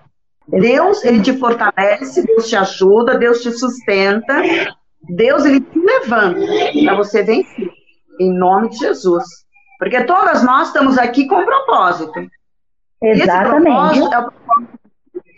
Deus 0.49 1.05
ele 1.05 1.23
te 1.23 1.33
fortalece, 1.38 2.27
Deus 2.27 2.49
te 2.49 2.57
ajuda, 2.57 3.16
Deus 3.18 3.40
te 3.40 3.53
sustenta 3.53 4.42
Deus 5.09 5.44
ele 5.44 5.61
te 5.61 5.79
levanta 5.79 6.40
para 6.85 6.96
você 6.96 7.23
vencer, 7.23 7.70
em 8.20 8.33
nome 8.33 8.70
de 8.70 8.77
Jesus. 8.77 9.25
Porque 9.79 10.05
todas 10.05 10.44
nós 10.44 10.68
estamos 10.68 10.99
aqui 10.99 11.27
com 11.27 11.37
um 11.37 11.44
propósito. 11.44 12.20
Exatamente. 13.03 13.66
esse 13.66 14.05
propósito 14.05 14.14
é 14.14 14.18
o 14.18 14.31
propósito 14.31 14.81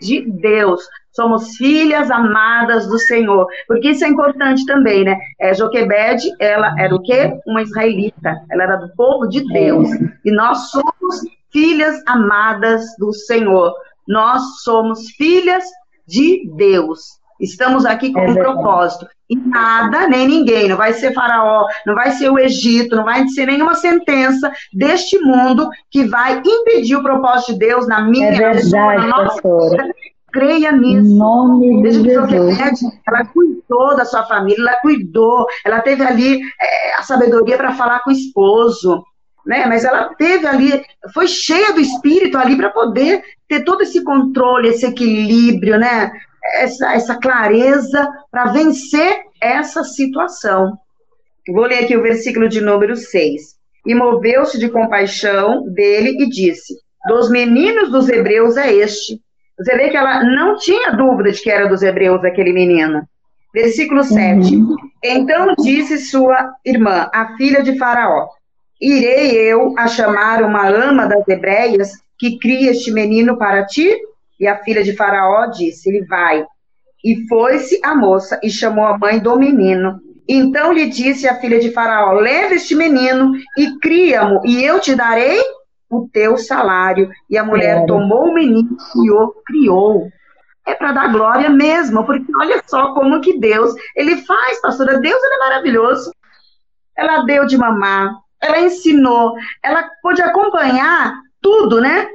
de 0.01 0.31
Deus. 0.41 0.81
Somos 1.13 1.55
filhas 1.55 2.11
amadas 2.11 2.87
do 2.87 2.99
Senhor. 2.99 3.47
Porque 3.67 3.91
isso 3.91 4.03
é 4.03 4.09
importante 4.09 4.65
também, 4.65 5.05
né? 5.05 5.17
É, 5.39 5.53
Joquebede, 5.53 6.29
ela 6.39 6.75
era 6.77 6.93
o 6.93 7.01
quê? 7.01 7.31
Uma 7.47 7.61
israelita. 7.61 8.35
Ela 8.51 8.63
era 8.63 8.75
do 8.75 8.93
povo 8.95 9.27
de 9.29 9.47
Deus. 9.53 9.87
E 10.25 10.31
nós 10.31 10.71
somos 10.71 11.21
filhas 11.53 12.01
amadas 12.05 12.83
do 12.99 13.13
Senhor. 13.13 13.73
Nós 14.07 14.41
somos 14.63 15.11
filhas 15.11 15.63
de 16.05 16.49
Deus. 16.57 17.21
Estamos 17.39 17.85
aqui 17.85 18.11
com 18.11 18.19
é 18.19 18.29
um 18.29 18.35
propósito. 18.35 19.07
E 19.29 19.35
nada, 19.35 20.07
nem 20.07 20.27
ninguém, 20.27 20.67
não 20.67 20.77
vai 20.77 20.93
ser 20.93 21.13
Faraó, 21.13 21.65
não 21.85 21.95
vai 21.95 22.11
ser 22.11 22.29
o 22.29 22.37
Egito, 22.37 22.95
não 22.95 23.05
vai 23.05 23.27
ser 23.29 23.47
nenhuma 23.47 23.73
sentença 23.75 24.51
deste 24.71 25.17
mundo 25.19 25.69
que 25.89 26.05
vai 26.05 26.41
impedir 26.45 26.95
o 26.95 27.03
propósito 27.03 27.53
de 27.53 27.59
Deus 27.59 27.87
na 27.87 28.01
minha, 28.01 28.27
é 28.27 28.31
verdade, 28.31 28.69
na 28.69 28.69
sua, 28.69 28.95
na 28.95 29.07
nossa 29.07 29.69
vida. 29.69 29.95
Creia 30.31 30.71
nisso. 30.71 31.05
Em 31.05 31.17
nome 31.17 31.83
de 31.83 32.03
Jesus. 32.03 32.81
Ela 33.07 33.25
cuidou 33.25 33.95
da 33.95 34.03
sua 34.03 34.23
família, 34.23 34.59
ela 34.59 34.75
cuidou, 34.81 35.45
ela 35.65 35.79
teve 35.81 36.03
ali 36.03 36.41
é, 36.61 36.95
a 36.99 37.03
sabedoria 37.03 37.57
para 37.57 37.73
falar 37.73 37.99
com 37.99 38.09
o 38.09 38.13
esposo, 38.13 39.03
né? 39.45 39.65
Mas 39.65 39.83
ela 39.83 40.13
teve 40.15 40.47
ali, 40.47 40.83
foi 41.13 41.27
cheia 41.27 41.73
do 41.73 41.79
espírito 41.79 42.37
ali 42.37 42.55
para 42.55 42.69
poder 42.69 43.23
ter 43.47 43.63
todo 43.63 43.81
esse 43.81 44.03
controle, 44.03 44.69
esse 44.69 44.85
equilíbrio, 44.85 45.77
né? 45.77 46.11
essa, 46.43 46.93
essa 46.93 47.15
clareza 47.15 48.09
para 48.29 48.51
vencer 48.51 49.21
essa 49.41 49.83
situação. 49.83 50.77
Vou 51.47 51.65
ler 51.65 51.83
aqui 51.83 51.95
o 51.95 52.01
versículo 52.01 52.47
de 52.47 52.61
número 52.61 52.95
6. 52.95 53.55
E 53.85 53.93
moveu-se 53.93 54.57
de 54.57 54.69
compaixão 54.69 55.69
dele 55.73 56.15
e 56.23 56.29
disse: 56.29 56.73
Dos 57.07 57.29
meninos 57.29 57.91
dos 57.91 58.07
hebreus 58.07 58.55
é 58.55 58.73
este. 58.73 59.19
Você 59.57 59.75
vê 59.75 59.89
que 59.89 59.97
ela 59.97 60.23
não 60.23 60.57
tinha 60.57 60.91
dúvida 60.91 61.31
de 61.31 61.41
que 61.41 61.51
era 61.51 61.67
dos 61.67 61.81
hebreus 61.81 62.23
aquele 62.23 62.53
menino. 62.53 63.03
Versículo 63.53 64.03
7. 64.03 64.55
Uhum. 64.55 64.75
Então 65.03 65.53
disse 65.61 65.97
sua 65.97 66.53
irmã, 66.65 67.09
a 67.13 67.35
filha 67.35 67.61
de 67.61 67.77
Faraó: 67.77 68.29
Irei 68.81 69.31
eu 69.37 69.73
a 69.77 69.87
chamar 69.87 70.43
uma 70.43 70.67
ama 70.67 71.07
das 71.07 71.27
hebreias 71.27 71.91
que 72.17 72.37
cria 72.37 72.71
este 72.71 72.91
menino 72.91 73.37
para 73.37 73.65
ti? 73.65 73.95
E 74.39 74.47
a 74.47 74.57
filha 74.63 74.83
de 74.83 74.95
Faraó 74.95 75.47
disse: 75.47 75.89
Ele 75.89 76.05
vai. 76.05 76.45
E 77.03 77.27
foi-se 77.27 77.79
a 77.83 77.95
moça 77.95 78.39
e 78.43 78.49
chamou 78.49 78.85
a 78.85 78.97
mãe 78.97 79.19
do 79.19 79.37
menino. 79.37 79.99
Então 80.27 80.71
lhe 80.71 80.87
disse 80.87 81.27
a 81.27 81.39
filha 81.39 81.59
de 81.59 81.71
Faraó: 81.71 82.13
Leve 82.13 82.55
este 82.55 82.75
menino 82.75 83.33
e 83.57 83.77
cria-mo, 83.79 84.41
e 84.45 84.63
eu 84.63 84.79
te 84.79 84.95
darei 84.95 85.39
o 85.89 86.07
teu 86.11 86.37
salário. 86.37 87.09
E 87.29 87.37
a 87.37 87.43
mulher 87.43 87.83
é. 87.83 87.85
tomou 87.85 88.29
o 88.29 88.33
menino 88.33 88.77
e 89.03 89.11
o 89.11 89.33
criou 89.45 90.09
é 90.65 90.73
para 90.73 90.93
dar 90.93 91.11
glória 91.11 91.49
mesmo, 91.49 92.05
porque 92.05 92.31
olha 92.39 92.61
só 92.65 92.93
como 92.93 93.19
que 93.19 93.37
Deus, 93.37 93.73
ele 93.95 94.17
faz, 94.17 94.61
pastora, 94.61 94.99
Deus 94.99 95.21
ele 95.21 95.33
é 95.35 95.39
maravilhoso. 95.39 96.13
Ela 96.97 97.23
deu 97.23 97.45
de 97.45 97.57
mamar, 97.57 98.15
ela 98.43 98.59
ensinou, 98.59 99.33
ela 99.63 99.89
pôde 100.01 100.21
acompanhar 100.21 101.13
tudo, 101.41 101.79
né? 101.79 102.07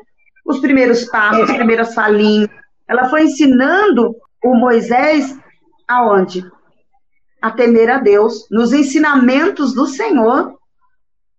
Os 0.45 0.61
primeiros 0.61 1.05
passos, 1.05 1.49
as 1.51 1.57
primeiras 1.57 1.95
falinhas. 1.95 2.51
Ela 2.87 3.09
foi 3.09 3.25
ensinando 3.25 4.15
o 4.45 4.55
Moisés 4.55 5.39
aonde? 5.87 6.45
A 7.41 7.51
temer 7.51 7.91
a 7.91 7.99
Deus, 7.99 8.47
nos 8.51 8.73
ensinamentos 8.73 9.75
do 9.75 9.87
Senhor. 9.87 10.59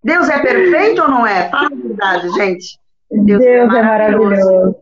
Deus 0.03 0.29
é 0.29 0.39
perfeito 0.39 1.01
ou 1.01 1.07
não 1.07 1.27
é? 1.27 1.49
Fala 1.49 1.67
a 1.67 1.75
verdade, 1.75 2.29
gente. 2.31 2.79
Deus, 3.11 3.41
é 3.41 3.45
Deus 3.45 3.73
é, 3.73 3.81
maravilhoso. 3.81 4.25
é 4.25 4.37
maravilhoso. 4.37 4.75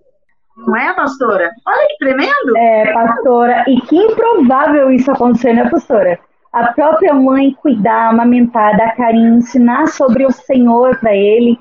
Não 0.58 0.76
é, 0.76 0.94
pastora? 0.94 1.52
Olha 1.66 1.88
que 1.88 1.98
tremendo. 1.98 2.58
É, 2.58 2.94
pastora. 2.94 3.64
E 3.68 3.82
que 3.82 3.96
improvável 3.96 4.92
isso 4.92 5.12
acontecer, 5.12 5.54
né, 5.54 5.70
pastora? 5.70 6.20
A 6.52 6.74
própria 6.74 7.14
mãe 7.14 7.54
cuidar, 7.54 8.10
amamentar, 8.10 8.78
dar 8.78 8.96
carinho, 8.96 9.38
ensinar 9.38 9.88
sobre 9.88 10.26
o 10.26 10.32
Senhor 10.32 10.98
para 11.00 11.16
ele. 11.16 11.58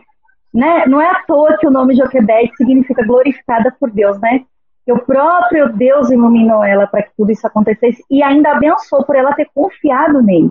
Né? 0.52 0.86
Não 0.86 1.00
é 1.00 1.10
à 1.10 1.22
toa 1.26 1.56
que 1.58 1.66
o 1.66 1.70
nome 1.70 1.94
Joquebed 1.96 2.52
significa 2.56 3.04
glorificada 3.04 3.74
por 3.78 3.90
Deus, 3.90 4.18
né? 4.20 4.44
Que 4.84 4.92
o 4.92 4.98
próprio 4.98 5.72
Deus 5.72 6.10
iluminou 6.10 6.64
ela 6.64 6.86
para 6.86 7.02
que 7.02 7.10
tudo 7.16 7.30
isso 7.32 7.46
acontecesse 7.46 8.02
e 8.10 8.22
ainda 8.22 8.52
abençoou 8.52 9.04
por 9.04 9.16
ela 9.16 9.34
ter 9.34 9.50
confiado 9.54 10.22
nele. 10.22 10.50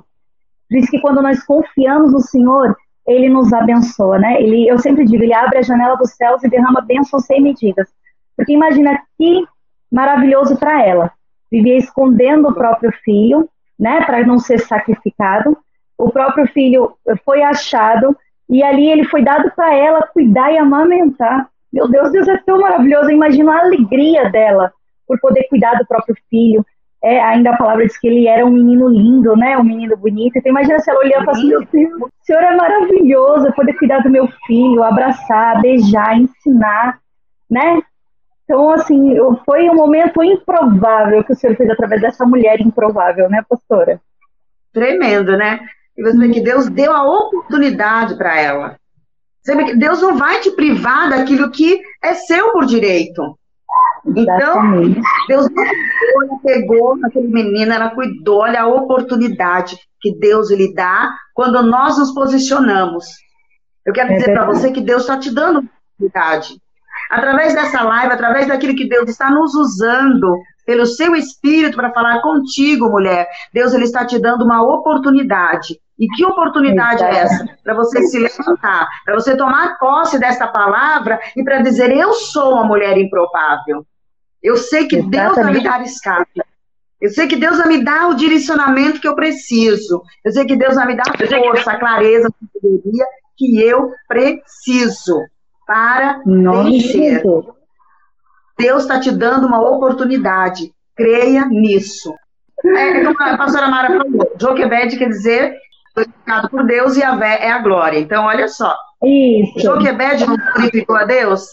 Isso 0.70 0.92
que 0.92 1.00
quando 1.00 1.22
nós 1.22 1.44
confiamos 1.44 2.12
no 2.12 2.20
Senhor, 2.20 2.76
ele 3.08 3.30
nos 3.30 3.54
abençoa, 3.54 4.20
né? 4.20 4.42
Ele, 4.42 4.68
eu 4.68 4.78
sempre 4.80 5.06
digo, 5.06 5.24
ele 5.24 5.34
abre 5.34 5.60
a 5.60 5.62
janela 5.62 5.96
dos 5.96 6.12
céus 6.12 6.44
e 6.44 6.50
derrama 6.50 6.82
bênçãos 6.82 7.26
sem 7.26 7.42
medidas. 7.42 7.88
Porque 8.36 8.54
imagina 8.54 9.00
que 9.18 9.46
maravilhoso 9.92 10.58
para 10.58 10.84
ela. 10.84 11.12
Vivia 11.52 11.78
escondendo 11.78 12.50
o 12.50 12.54
próprio 12.54 12.92
filho, 13.04 13.48
né, 13.80 14.02
para 14.06 14.26
não 14.26 14.40
ser 14.40 14.60
sacrificado. 14.60 15.58
O 15.98 16.10
próprio 16.10 16.48
filho 16.48 16.98
foi 17.24 17.42
achado 17.42 18.16
e 18.50 18.64
ali 18.64 18.90
ele 18.90 19.06
foi 19.06 19.24
dado 19.24 19.52
para 19.56 19.74
ela 19.74 20.08
cuidar 20.08 20.52
e 20.52 20.58
amamentar. 20.58 21.50
Meu 21.72 21.90
Deus, 21.90 22.12
Deus 22.12 22.28
é 22.28 22.38
tão 22.38 22.60
maravilhoso. 22.60 23.12
Imagina 23.12 23.54
a 23.54 23.66
alegria 23.66 24.30
dela 24.30 24.72
por 25.08 25.20
poder 25.20 25.44
cuidar 25.50 25.76
do 25.76 25.86
próprio 25.86 26.16
filho. 26.30 26.66
É, 27.04 27.22
ainda 27.22 27.52
a 27.52 27.58
palavra 27.58 27.86
diz 27.86 27.98
que 28.00 28.08
ele 28.08 28.28
era 28.28 28.46
um 28.46 28.50
menino 28.50 28.88
lindo, 28.88 29.36
né? 29.36 29.58
Um 29.58 29.64
menino 29.64 29.96
bonito. 29.96 30.38
Então 30.38 30.52
imagina 30.52 30.80
se 30.80 30.90
ela 30.90 31.00
olhar 31.00 31.22
e 31.22 31.26
falar 31.26 31.38
assim, 31.38 31.50
meu 31.50 31.66
Deus, 31.66 32.02
o 32.02 32.10
Senhor 32.22 32.42
é 32.42 32.56
maravilhoso, 32.56 33.54
poder 33.54 33.74
cuidar 33.74 34.00
do 34.00 34.10
meu 34.10 34.28
filho, 34.48 34.84
abraçar, 34.84 35.62
beijar, 35.62 36.18
ensinar, 36.18 37.00
né? 37.50 37.82
Então, 38.46 38.70
assim, 38.72 39.16
foi 39.44 39.68
um 39.70 39.76
momento 39.76 40.24
improvável 40.24 41.24
que 41.24 41.34
o 41.34 41.36
senhor 41.36 41.56
fez 41.56 41.70
através 41.70 42.00
dessa 42.00 42.26
mulher 42.26 42.62
improvável, 42.62 43.28
né, 43.28 43.44
pastora? 43.50 44.00
Tremendo, 44.72 45.36
né? 45.36 45.60
E 45.98 46.04
você 46.04 46.18
vê 46.18 46.30
que 46.30 46.42
Deus 46.42 46.70
deu 46.70 46.94
a 46.94 47.04
oportunidade 47.04 48.16
para 48.16 48.40
ela. 48.40 48.78
Você 49.42 49.56
vê 49.56 49.66
que 49.66 49.76
Deus 49.76 50.02
não 50.02 50.16
vai 50.16 50.40
te 50.42 50.52
privar 50.52 51.10
daquilo 51.10 51.50
que 51.50 51.82
é 52.04 52.14
seu 52.14 52.52
por 52.52 52.66
direito. 52.66 53.38
Então, 54.06 54.62
Deus 55.28 55.48
não 56.30 56.40
pegou 56.40 56.98
aquele 57.04 57.28
menino, 57.28 57.74
ela 57.74 57.90
cuidou, 57.90 58.42
olha 58.42 58.62
a 58.62 58.68
oportunidade 58.68 59.76
que 60.00 60.16
Deus 60.20 60.52
lhe 60.52 60.72
dá 60.74 61.16
quando 61.34 61.64
nós 61.64 61.98
nos 61.98 62.14
posicionamos. 62.14 63.06
Eu 63.84 63.92
quero 63.92 64.14
é 64.14 64.18
dizer 64.18 64.34
para 64.34 64.46
você 64.46 64.72
que 64.72 64.82
Deus 64.82 65.02
está 65.02 65.18
te 65.18 65.34
dando 65.34 65.68
oportunidade 65.98 66.60
através 67.10 67.54
dessa 67.54 67.82
live, 67.82 68.14
através 68.14 68.48
daquilo 68.48 68.76
que 68.76 68.88
Deus 68.88 69.10
está 69.10 69.30
nos 69.30 69.54
usando 69.56 70.38
pelo 70.66 70.86
seu 70.86 71.16
espírito 71.16 71.76
para 71.76 71.94
falar 71.94 72.22
contigo, 72.22 72.90
mulher. 72.90 73.28
Deus 73.54 73.74
ele 73.74 73.84
está 73.84 74.06
te 74.06 74.20
dando 74.20 74.44
uma 74.44 74.64
oportunidade. 74.64 75.80
E 75.98 76.08
que 76.08 76.26
oportunidade 76.26 77.04
é 77.04 77.18
essa? 77.20 77.48
Para 77.64 77.74
você 77.74 78.06
se 78.08 78.20
levantar, 78.20 78.88
para 79.06 79.16
você 79.16 79.38
tomar 79.38 79.78
posse 79.78 80.20
dessa 80.20 80.46
palavra 80.48 81.20
e 81.38 81.44
para 81.44 81.62
dizer: 81.62 81.96
Eu 81.96 82.14
sou 82.14 82.54
uma 82.54 82.66
mulher 82.66 82.98
improvável. 82.98 83.86
Eu 84.44 84.58
sei 84.58 84.88
que 84.88 84.98
Exatamente. 84.98 85.34
Deus 85.34 85.36
vai 85.36 85.54
me 85.54 85.64
dar 85.64 85.82
escape. 85.84 86.42
Eu 87.00 87.10
sei 87.10 87.28
que 87.28 87.36
Deus 87.36 87.58
vai 87.58 87.68
me 87.68 87.84
dar 87.84 88.10
o 88.10 88.16
direcionamento 88.16 89.00
que 89.00 89.08
eu 89.08 89.16
preciso. 89.16 90.02
Eu 90.24 90.32
sei 90.32 90.46
que 90.46 90.56
Deus 90.56 90.76
vai 90.76 90.88
me 90.88 90.96
dar 90.96 91.10
a 91.10 91.42
força, 91.42 91.72
a 91.72 91.80
clareza, 91.80 92.28
a 92.28 92.62
sabedoria 92.62 93.06
que 93.38 93.62
eu 93.62 93.92
preciso 94.08 95.20
para 95.66 96.22
vencer. 96.26 97.24
Deus 98.58 98.84
está 98.84 99.00
te 99.00 99.12
dando 99.12 99.48
uma 99.48 99.62
oportunidade. 99.62 100.72
Creia 100.96 101.46
nisso. 101.46 102.14
É, 102.64 103.04
como 103.04 103.22
a 103.22 103.38
pastora 103.38 103.68
Mara 103.68 103.88
falou, 103.88 104.32
Joquebed 104.40 104.98
quer 104.98 105.10
dizer 105.10 105.56
glorificado 105.96 106.50
por 106.50 106.66
Deus 106.66 106.98
e 106.98 107.04
a 107.04 107.16
Vé 107.16 107.46
é 107.46 107.52
a 107.52 107.60
glória. 107.60 108.00
Então, 108.00 108.26
olha 108.26 108.48
só. 108.48 108.76
Isso. 109.04 109.60
Joquebed 109.60 110.26
não 110.26 110.38
glorificou 110.38 110.96
a 110.96 111.06
Deus? 111.06 111.48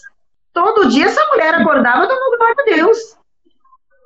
Todo 0.53 0.89
dia 0.89 1.05
essa 1.05 1.25
mulher 1.29 1.55
acordava 1.55 2.07
dando 2.07 2.37
glória 2.37 2.55
a 2.59 2.75
Deus. 2.75 2.97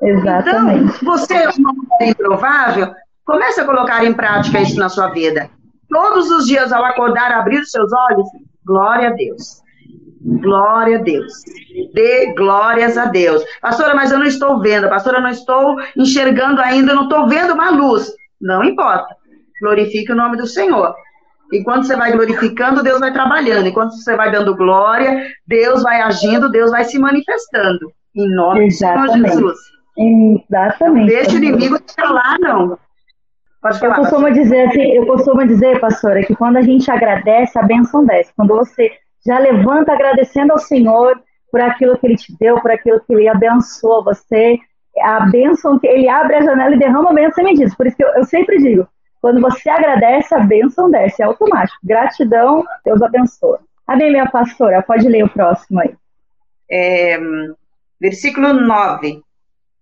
Exatamente. 0.02 0.96
Então, 1.02 1.18
você 1.18 1.34
é 1.34 1.50
uma 1.50 1.74
mulher 1.74 2.12
improvável, 2.12 2.94
comece 3.26 3.60
a 3.60 3.66
colocar 3.66 4.06
em 4.06 4.14
prática 4.14 4.60
isso 4.60 4.78
na 4.78 4.90
sua 4.90 5.10
vida. 5.10 5.50
Todos 5.90 6.30
os 6.30 6.46
dias, 6.46 6.72
ao 6.72 6.84
acordar, 6.84 7.32
abrir 7.32 7.60
os 7.60 7.72
seus 7.72 7.92
olhos, 7.92 8.28
glória 8.66 9.10
a 9.10 9.14
Deus. 9.14 9.62
Glória 10.22 10.98
a 10.98 11.02
Deus. 11.02 11.34
Dê 11.94 12.34
glórias 12.34 12.98
a 12.98 13.06
Deus. 13.06 13.44
Pastora, 13.62 13.96
mas 13.96 14.12
eu 14.12 14.20
não 14.20 14.26
estou 14.26 14.60
vendo. 14.60 14.90
Pastora, 14.90 15.18
eu 15.18 15.22
não 15.22 15.30
estou 15.30 15.78
enxergando 15.96 16.62
ainda, 16.62 16.92
eu 16.92 16.96
não 16.96 17.04
estou 17.04 17.28
vendo 17.28 17.54
uma 17.54 17.70
luz. 17.70 18.12
Não 18.42 18.64
importa. 18.64 19.16
Glorifique 19.62 20.12
o 20.12 20.16
nome 20.16 20.38
do 20.38 20.48
Senhor. 20.48 20.96
Enquanto 21.54 21.86
você 21.86 21.96
vai 21.96 22.12
glorificando, 22.12 22.84
Deus 22.84 23.00
vai 23.00 23.14
trabalhando. 23.14 23.68
Enquanto 23.68 23.92
você 23.92 24.16
vai 24.16 24.32
dando 24.32 24.56
glória, 24.56 25.28
Deus 25.48 25.82
vai 25.82 26.02
agindo, 26.02 26.50
Deus 26.50 26.72
vai 26.72 26.84
se 26.84 27.00
manifestando. 27.00 27.92
Em 28.16 28.28
nome 28.36 28.66
Exatamente. 28.66 29.12
Senhor 29.12 29.28
Jesus. 29.28 29.58
Exatamente. 29.98 31.00
Não 31.00 31.06
deixa 31.06 31.32
o 31.32 31.38
inimigo 31.38 31.80
te 31.80 31.94
falar, 31.94 32.38
não. 32.40 32.78
Pode 33.62 33.80
falar, 33.80 33.98
eu 33.98 34.02
costumo 34.02 34.32
dizer 34.32 34.68
assim, 34.68 34.92
eu 34.92 35.06
costumo 35.08 35.48
dizer, 35.48 35.80
pastora, 35.80 36.24
que 36.24 36.36
quando 36.36 36.58
a 36.58 36.62
gente 36.62 36.90
agradece, 36.92 37.58
a 37.58 37.64
bênção 37.64 38.06
desce. 38.06 38.32
Quando 38.36 38.56
você 38.56 38.92
já 39.26 39.40
levanta 39.40 39.94
agradecendo 39.94 40.54
ao 40.54 40.60
Senhor 40.60 41.22
por 41.52 41.62
aquilo 41.62 41.98
que 41.98 42.08
Ele 42.08 42.18
te 42.18 42.36
deu, 42.40 42.60
por 42.62 42.72
aquilo 42.72 43.00
que 43.00 43.14
Ele 43.14 43.28
abençoou 43.28 44.04
você. 44.04 44.60
A 45.02 45.22
bênção 45.28 45.80
que 45.80 45.88
Ele 45.88 46.10
abre 46.10 46.38
a 46.38 46.42
janela 46.42 46.76
e 46.76 46.80
derrama 46.80 47.12
a 47.12 47.14
bênção 47.14 47.44
me 47.44 47.54
diz. 47.54 47.76
Por 47.76 47.88
isso 47.88 47.98
que 47.98 48.04
eu, 48.04 48.10
eu 48.10 48.24
sempre 48.24 48.58
digo, 48.58 48.88
quando 49.22 49.42
você 49.42 49.70
agradece, 49.70 50.34
a 50.34 50.40
bênção 50.40 50.90
desce, 50.90 51.22
é 51.22 51.26
automático. 51.26 51.80
Gratidão, 51.84 52.64
Deus 52.86 53.02
abençoa. 53.02 53.60
Amém, 53.86 54.12
minha 54.12 54.30
pastora. 54.30 54.82
Pode 54.82 55.08
ler 55.08 55.24
o 55.24 55.30
próximo 55.30 55.80
aí. 55.80 55.94
É, 56.70 57.18
versículo 58.00 58.54
9. 58.54 59.22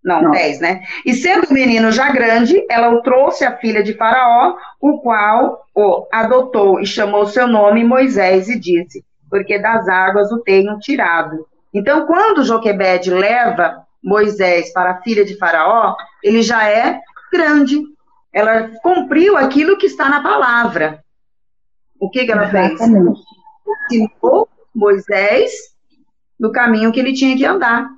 Não, 0.03 0.21
Não, 0.21 0.31
10, 0.31 0.61
né? 0.61 0.83
E 1.03 1.13
sendo 1.15 1.47
o 1.49 1.53
menino 1.53 1.91
já 1.91 2.11
grande, 2.11 2.63
ela 2.69 2.91
o 2.91 3.01
trouxe 3.01 3.43
à 3.43 3.57
filha 3.57 3.81
de 3.81 3.93
Faraó, 3.93 4.55
o 4.79 4.99
qual 4.99 5.65
o 5.73 6.07
adotou 6.11 6.79
e 6.79 6.85
chamou 6.85 7.25
seu 7.25 7.47
nome 7.47 7.83
Moisés 7.83 8.47
e 8.47 8.59
disse: 8.59 9.03
porque 9.35 9.59
das 9.59 9.89
águas 9.89 10.31
o 10.31 10.39
tenham 10.39 10.79
tirado. 10.79 11.45
Então, 11.73 12.07
quando 12.07 12.45
Joquebede 12.45 13.11
leva 13.11 13.85
Moisés 14.01 14.71
para 14.71 14.91
a 14.91 15.01
filha 15.01 15.25
de 15.25 15.37
Faraó, 15.37 15.93
ele 16.23 16.41
já 16.41 16.65
é 16.69 17.01
grande. 17.29 17.83
Ela 18.31 18.69
cumpriu 18.81 19.35
aquilo 19.35 19.77
que 19.77 19.87
está 19.87 20.07
na 20.07 20.23
palavra. 20.23 21.03
O 21.99 22.09
que, 22.09 22.25
que 22.25 22.31
ela 22.31 22.47
fez? 22.47 22.79
Ensinou 23.91 24.47
Moisés 24.73 25.51
no 26.39 26.49
caminho 26.49 26.93
que 26.93 26.99
ele 27.01 27.11
tinha 27.11 27.35
que 27.35 27.45
andar. 27.45 27.89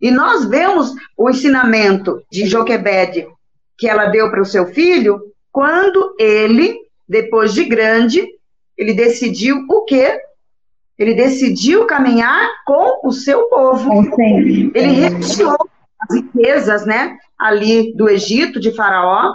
E 0.00 0.08
nós 0.08 0.44
vemos 0.44 0.94
o 1.16 1.28
ensinamento 1.28 2.22
de 2.30 2.46
Joquebede 2.46 3.26
que 3.76 3.88
ela 3.88 4.06
deu 4.06 4.30
para 4.30 4.40
o 4.40 4.46
seu 4.46 4.66
filho 4.66 5.20
quando 5.50 6.14
ele, 6.16 6.78
depois 7.08 7.52
de 7.52 7.64
grande, 7.64 8.24
ele 8.78 8.94
decidiu 8.94 9.66
o 9.68 9.84
quê? 9.84 10.16
Ele 11.00 11.14
decidiu 11.14 11.86
caminhar 11.86 12.48
com 12.64 13.08
o 13.08 13.10
seu 13.10 13.48
povo. 13.48 14.04
Sim. 14.14 14.70
Ele 14.74 14.92
retirou 14.92 15.56
as 16.00 16.14
riquezas, 16.14 16.86
né? 16.86 17.16
ali 17.40 17.94
do 17.96 18.08
Egito, 18.08 18.60
de 18.60 18.70
Faraó, 18.72 19.34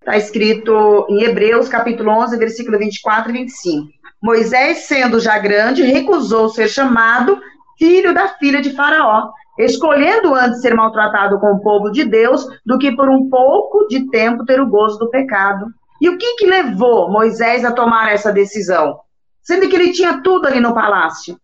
está 0.00 0.16
escrito 0.18 1.06
em 1.08 1.22
Hebreus, 1.22 1.68
capítulo 1.68 2.10
11, 2.10 2.36
versículo 2.36 2.78
24 2.78 3.30
e 3.30 3.32
25. 3.32 3.88
Moisés, 4.22 4.78
sendo 4.80 5.18
já 5.18 5.38
grande, 5.38 5.82
recusou 5.82 6.50
ser 6.50 6.68
chamado 6.68 7.40
filho 7.78 8.12
da 8.12 8.28
filha 8.28 8.60
de 8.60 8.74
Faraó, 8.74 9.30
escolhendo 9.58 10.34
antes 10.34 10.60
ser 10.60 10.74
maltratado 10.74 11.40
com 11.40 11.52
o 11.52 11.60
povo 11.60 11.90
de 11.90 12.04
Deus 12.04 12.46
do 12.64 12.78
que 12.78 12.94
por 12.94 13.08
um 13.08 13.30
pouco 13.30 13.86
de 13.88 14.10
tempo 14.10 14.44
ter 14.44 14.60
o 14.60 14.68
gozo 14.68 14.98
do 14.98 15.08
pecado. 15.08 15.66
E 15.98 16.10
o 16.10 16.18
que, 16.18 16.36
que 16.36 16.46
levou 16.46 17.10
Moisés 17.10 17.64
a 17.64 17.72
tomar 17.72 18.12
essa 18.12 18.30
decisão? 18.30 18.98
Sendo 19.42 19.68
que 19.68 19.76
ele 19.76 19.92
tinha 19.92 20.22
tudo 20.22 20.46
ali 20.46 20.60
no 20.60 20.74
palácio. 20.74 21.38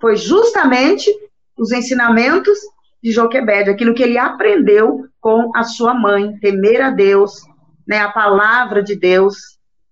Foi 0.00 0.16
justamente 0.16 1.10
os 1.56 1.72
ensinamentos 1.72 2.58
de 3.02 3.12
Joquebed, 3.12 3.70
aquilo 3.70 3.94
que 3.94 4.02
ele 4.02 4.18
aprendeu 4.18 5.06
com 5.20 5.50
a 5.54 5.64
sua 5.64 5.94
mãe, 5.94 6.36
temer 6.38 6.80
a 6.80 6.90
Deus, 6.90 7.42
né, 7.86 8.00
a 8.00 8.10
palavra 8.10 8.82
de 8.82 8.96
Deus. 8.96 9.36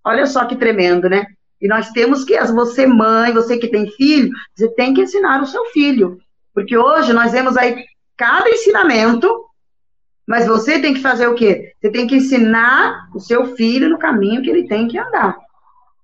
Olha 0.04 0.26
só 0.26 0.44
que 0.44 0.56
tremendo, 0.56 1.08
né? 1.08 1.26
E 1.60 1.68
nós 1.68 1.90
temos 1.90 2.24
que, 2.24 2.38
você 2.44 2.86
mãe, 2.86 3.32
você 3.32 3.56
que 3.58 3.68
tem 3.68 3.90
filho, 3.92 4.30
você 4.54 4.68
tem 4.74 4.92
que 4.92 5.02
ensinar 5.02 5.42
o 5.42 5.46
seu 5.46 5.64
filho. 5.66 6.18
Porque 6.54 6.76
hoje 6.76 7.12
nós 7.12 7.32
vemos 7.32 7.56
aí 7.56 7.84
cada 8.16 8.48
ensinamento, 8.48 9.28
mas 10.26 10.46
você 10.46 10.78
tem 10.80 10.94
que 10.94 11.00
fazer 11.00 11.28
o 11.28 11.34
quê? 11.34 11.72
Você 11.80 11.90
tem 11.90 12.06
que 12.06 12.16
ensinar 12.16 13.08
o 13.14 13.20
seu 13.20 13.56
filho 13.56 13.88
no 13.88 13.98
caminho 13.98 14.42
que 14.42 14.50
ele 14.50 14.66
tem 14.66 14.86
que 14.88 14.98
andar. 14.98 15.36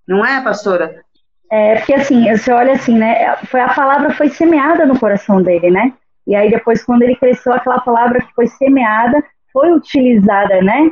Não 0.06 0.24
é, 0.24 0.40
pastora? 0.42 1.04
É, 1.52 1.76
porque 1.76 1.92
assim, 1.92 2.34
você 2.34 2.50
olha 2.50 2.72
assim, 2.72 2.96
né? 2.96 3.36
Foi, 3.44 3.60
a 3.60 3.74
palavra 3.74 4.14
foi 4.14 4.30
semeada 4.30 4.86
no 4.86 4.98
coração 4.98 5.42
dele, 5.42 5.70
né? 5.70 5.92
E 6.26 6.34
aí 6.34 6.50
depois, 6.50 6.82
quando 6.82 7.02
ele 7.02 7.14
cresceu, 7.14 7.52
aquela 7.52 7.78
palavra 7.80 8.22
que 8.22 8.32
foi 8.32 8.46
semeada 8.46 9.22
foi 9.52 9.70
utilizada, 9.70 10.62
né? 10.62 10.90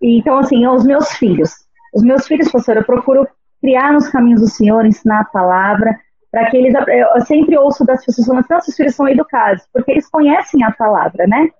E, 0.00 0.18
então, 0.18 0.38
assim, 0.38 0.66
os 0.66 0.86
meus 0.86 1.12
filhos. 1.12 1.52
Os 1.94 2.02
meus 2.02 2.26
filhos, 2.26 2.50
pastor, 2.50 2.78
eu 2.78 2.84
procuro 2.84 3.28
criar 3.60 3.92
nos 3.92 4.08
caminhos 4.08 4.40
do 4.40 4.48
Senhor, 4.48 4.86
ensinar 4.86 5.20
a 5.20 5.24
palavra, 5.24 5.94
para 6.30 6.48
que 6.48 6.56
eles. 6.56 6.72
Eu 6.74 7.20
sempre 7.26 7.58
ouço 7.58 7.84
das 7.84 8.02
pessoas 8.02 8.26
falando 8.26 8.44
assim, 8.44 8.54
nossos 8.54 8.74
filhos 8.74 8.94
são 8.94 9.06
educados, 9.06 9.62
porque 9.74 9.90
eles 9.90 10.08
conhecem 10.08 10.64
a 10.64 10.70
palavra, 10.70 11.26
né? 11.26 11.50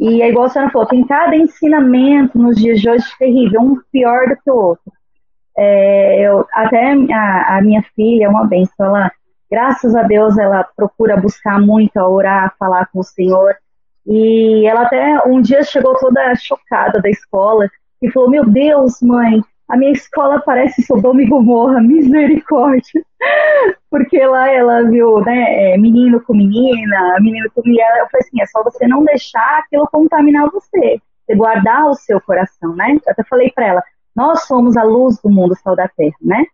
E 0.00 0.22
é 0.22 0.28
igual 0.28 0.46
a 0.46 0.48
senhora 0.48 0.72
falou, 0.72 0.88
tem 0.88 1.06
cada 1.06 1.36
ensinamento 1.36 2.36
nos 2.36 2.56
dias 2.56 2.80
de 2.80 2.90
hoje 2.90 3.06
terrível, 3.16 3.60
um 3.60 3.80
pior 3.92 4.28
do 4.28 4.36
que 4.36 4.50
o 4.50 4.56
outro. 4.56 4.92
É, 5.56 6.20
eu, 6.20 6.46
até 6.52 6.92
a, 7.12 7.56
a, 7.56 7.62
minha 7.62 7.82
filha 7.94 8.26
é 8.26 8.28
uma 8.28 8.46
benção, 8.46 8.86
ela, 8.86 9.10
graças 9.50 9.94
a 9.94 10.02
Deus, 10.02 10.36
ela 10.36 10.68
procura 10.76 11.16
buscar 11.16 11.58
muito, 11.58 11.96
orar, 11.98 12.54
falar 12.58 12.86
com 12.92 13.00
o 13.00 13.04
Senhor. 13.04 13.56
E 14.06 14.66
ela 14.66 14.82
até 14.82 15.20
um 15.26 15.40
dia 15.40 15.62
chegou 15.62 15.96
toda 15.98 16.34
chocada 16.36 17.00
da 17.00 17.08
escola 17.08 17.68
e 18.02 18.10
falou: 18.10 18.30
Meu 18.30 18.44
Deus, 18.44 19.00
mãe, 19.00 19.40
a 19.68 19.76
minha 19.76 19.90
escola 19.92 20.40
parece 20.40 20.82
Sodoma 20.82 21.22
e 21.22 21.26
Gomorra, 21.26 21.80
misericórdia. 21.80 23.02
Porque 23.90 24.24
lá 24.24 24.48
ela 24.48 24.82
viu, 24.84 25.20
né, 25.22 25.72
é, 25.72 25.78
menino 25.78 26.20
com 26.20 26.34
menina, 26.34 27.16
menino 27.20 27.50
com 27.52 27.62
mulher. 27.66 27.98
Eu 27.98 28.06
falei 28.08 28.26
assim: 28.26 28.40
é 28.40 28.46
só 28.46 28.62
você 28.62 28.86
não 28.86 29.04
deixar 29.04 29.58
aquilo 29.58 29.88
contaminar 29.90 30.50
você, 30.50 31.00
você 31.26 31.34
guardar 31.34 31.86
o 31.86 31.94
seu 31.94 32.20
coração, 32.20 32.76
né? 32.76 32.92
Eu 32.92 33.12
até 33.12 33.24
falei 33.24 33.50
para 33.50 33.66
ela: 33.66 33.82
nós 34.16 34.46
somos 34.46 34.76
a 34.76 34.82
luz 34.82 35.20
do 35.22 35.30
mundo, 35.30 35.54
sal 35.62 35.76
da 35.76 35.86
terra, 35.88 36.16
né? 36.22 36.46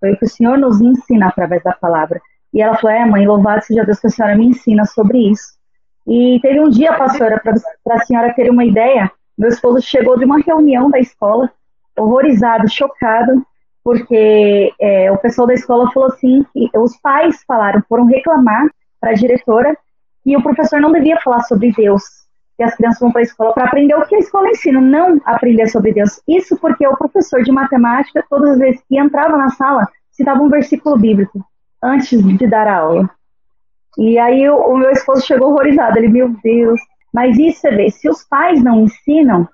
Foi 0.00 0.12
o 0.12 0.18
que 0.18 0.24
o 0.24 0.28
Senhor 0.28 0.56
nos 0.56 0.80
ensina 0.80 1.28
através 1.28 1.62
da 1.62 1.72
palavra. 1.72 2.20
E 2.52 2.62
ela 2.62 2.76
falou: 2.76 2.96
é, 2.96 3.04
mãe, 3.04 3.26
louvado 3.26 3.62
seja 3.62 3.84
Deus 3.84 4.00
que 4.00 4.06
a 4.06 4.10
senhora 4.10 4.36
me 4.36 4.46
ensina 4.46 4.84
sobre 4.86 5.30
isso. 5.30 5.52
E 6.06 6.40
teve 6.40 6.58
um 6.58 6.68
dia, 6.70 6.96
pastora, 6.96 7.40
para 7.40 7.94
a 7.94 8.04
senhora 8.04 8.32
ter 8.34 8.50
uma 8.50 8.64
ideia, 8.64 9.10
meu 9.38 9.48
esposo 9.48 9.80
chegou 9.80 10.18
de 10.18 10.24
uma 10.24 10.40
reunião 10.40 10.90
da 10.90 10.98
escola 10.98 11.50
horrorizado, 11.96 12.68
chocado, 12.68 13.44
porque 13.84 14.72
é, 14.80 15.12
o 15.12 15.18
pessoal 15.18 15.46
da 15.46 15.54
escola 15.54 15.90
falou 15.92 16.08
assim, 16.08 16.44
os 16.74 16.96
pais 16.98 17.42
falaram, 17.46 17.82
foram 17.88 18.06
reclamar 18.06 18.66
para 19.00 19.10
a 19.10 19.14
diretora 19.14 19.76
que 20.22 20.36
o 20.36 20.42
professor 20.42 20.80
não 20.80 20.92
devia 20.92 21.20
falar 21.20 21.40
sobre 21.42 21.72
Deus, 21.72 22.02
que 22.60 22.64
as 22.64 22.74
crianças 22.74 23.00
vão 23.00 23.10
para 23.10 23.22
a 23.22 23.24
escola 23.24 23.54
para 23.54 23.64
aprender 23.64 23.94
o 23.94 24.06
que 24.06 24.14
a 24.14 24.18
escola 24.18 24.50
ensina, 24.50 24.82
não 24.82 25.18
aprender 25.24 25.66
sobre 25.68 25.94
Deus. 25.94 26.20
Isso 26.28 26.58
porque 26.58 26.86
o 26.86 26.94
professor 26.94 27.42
de 27.42 27.50
matemática, 27.50 28.22
todas 28.28 28.50
as 28.50 28.58
vezes 28.58 28.82
que 28.86 29.00
entrava 29.00 29.38
na 29.38 29.48
sala, 29.48 29.88
citava 30.12 30.42
um 30.42 30.50
versículo 30.50 30.98
bíblico 30.98 31.42
antes 31.82 32.22
de 32.22 32.46
dar 32.46 32.68
a 32.68 32.80
aula. 32.80 33.10
E 33.96 34.18
aí 34.18 34.46
o, 34.50 34.56
o 34.56 34.76
meu 34.76 34.90
esposo 34.90 35.24
chegou 35.26 35.52
horrorizado, 35.52 35.96
ele, 35.96 36.08
meu 36.08 36.28
Deus, 36.44 36.78
mas 37.14 37.38
isso 37.38 37.60
você 37.60 37.70
vê, 37.70 37.90
se 37.90 38.10
os 38.10 38.24
pais 38.24 38.62
não 38.62 38.82
ensinam, 38.82 39.48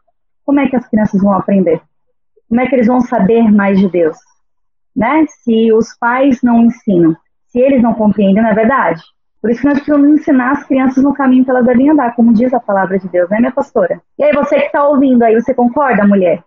como 0.44 0.58
é 0.58 0.68
que 0.68 0.74
as 0.74 0.88
crianças 0.88 1.22
vão 1.22 1.32
aprender? 1.32 1.80
como 2.48 2.60
é 2.60 2.66
que 2.66 2.74
eles 2.74 2.86
vão 2.86 3.00
saber 3.00 3.52
mais 3.52 3.78
de 3.78 3.88
Deus? 3.88 4.16
Né? 4.94 5.26
Se 5.44 5.72
os 5.72 5.96
pais 5.96 6.42
não 6.42 6.64
ensinam, 6.64 7.16
se 7.46 7.60
eles 7.60 7.82
não 7.82 7.94
compreendem, 7.94 8.42
não 8.42 8.50
é 8.50 8.54
verdade? 8.54 9.00
Por 9.46 9.52
isso 9.52 9.60
que 9.60 9.68
nós 9.68 9.78
precisamos 9.78 10.08
ensinar 10.08 10.50
as 10.50 10.64
crianças 10.64 11.04
no 11.04 11.14
caminho 11.14 11.44
que 11.44 11.50
elas 11.50 11.64
devem 11.64 11.88
andar, 11.88 12.16
como 12.16 12.34
diz 12.34 12.52
a 12.52 12.58
palavra 12.58 12.98
de 12.98 13.06
Deus, 13.06 13.30
né, 13.30 13.38
minha 13.38 13.52
pastora? 13.52 14.02
E 14.18 14.24
aí, 14.24 14.32
você 14.32 14.58
que 14.58 14.66
está 14.66 14.84
ouvindo 14.88 15.22
aí, 15.22 15.40
você 15.40 15.54
concorda, 15.54 16.04
mulher? 16.04 16.42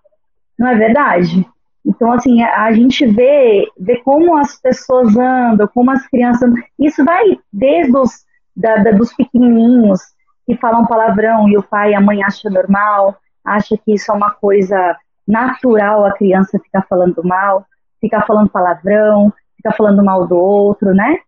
Não 0.57 0.67
é 0.67 0.75
verdade? 0.75 1.47
Então, 1.85 2.12
assim, 2.12 2.43
a 2.43 2.69
gente 2.73 3.05
vê, 3.05 3.65
vê 3.79 4.01
como 4.03 4.35
as 4.35 4.59
pessoas 4.59 5.15
andam, 5.15 5.65
como 5.73 5.91
as 5.91 6.05
crianças. 6.07 6.51
Isso 6.77 7.05
vai 7.05 7.39
desde 7.53 7.95
os 7.95 8.25
da, 8.53 8.75
da, 8.75 8.91
dos 8.91 9.13
pequenininhos 9.13 10.01
que 10.45 10.57
falam 10.57 10.85
palavrão 10.85 11.47
e 11.47 11.57
o 11.57 11.63
pai 11.63 11.91
e 11.91 11.95
a 11.95 12.01
mãe 12.01 12.21
acham 12.21 12.51
normal, 12.51 13.15
acha 13.45 13.77
que 13.77 13.93
isso 13.93 14.12
é 14.12 14.13
uma 14.13 14.31
coisa 14.31 14.97
natural 15.25 16.05
a 16.05 16.12
criança 16.12 16.59
ficar 16.59 16.81
falando 16.81 17.23
mal, 17.23 17.65
ficar 18.01 18.25
falando 18.25 18.49
palavrão, 18.49 19.31
ficar 19.55 19.71
falando 19.71 20.03
mal 20.03 20.27
do 20.27 20.35
outro, 20.35 20.93
né? 20.93 21.19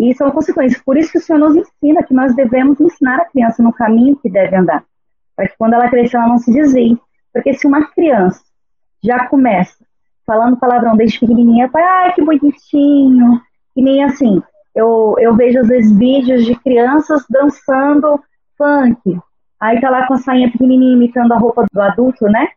E 0.00 0.14
são 0.14 0.30
consequências. 0.30 0.82
Por 0.82 0.96
isso 0.96 1.12
que 1.12 1.18
o 1.18 1.20
Senhor 1.20 1.38
nos 1.38 1.54
ensina 1.54 2.02
que 2.02 2.14
nós 2.14 2.34
devemos 2.34 2.80
ensinar 2.80 3.20
a 3.20 3.26
criança 3.26 3.62
no 3.62 3.70
caminho 3.70 4.16
que 4.16 4.30
deve 4.30 4.56
andar, 4.56 4.82
para 5.36 5.46
que 5.46 5.54
quando 5.58 5.74
ela 5.74 5.90
crescer 5.90 6.16
ela 6.16 6.26
não 6.26 6.38
se 6.38 6.50
desvie. 6.50 6.98
Porque 7.34 7.52
se 7.52 7.66
uma 7.66 7.86
criança 7.90 8.40
já 9.04 9.26
começa 9.26 9.84
falando 10.26 10.56
palavrão 10.56 10.96
desde 10.96 11.20
pequenininha, 11.20 11.68
pai, 11.68 11.82
ai, 11.82 12.14
que 12.14 12.24
bonitinho, 12.24 13.42
e 13.76 13.82
nem 13.82 14.02
assim. 14.02 14.42
Eu, 14.74 15.16
eu 15.18 15.36
vejo 15.36 15.58
às 15.58 15.68
vezes 15.68 15.92
vídeos 15.98 16.46
de 16.46 16.54
crianças 16.54 17.26
dançando 17.28 18.22
funk. 18.56 19.20
Aí 19.60 19.80
tá 19.82 19.90
lá 19.90 20.06
com 20.06 20.14
a 20.14 20.18
sainha 20.18 20.50
pequenininha 20.50 20.94
imitando 20.94 21.32
a 21.32 21.36
roupa 21.38 21.66
do 21.70 21.80
adulto, 21.80 22.24
né? 22.24 22.48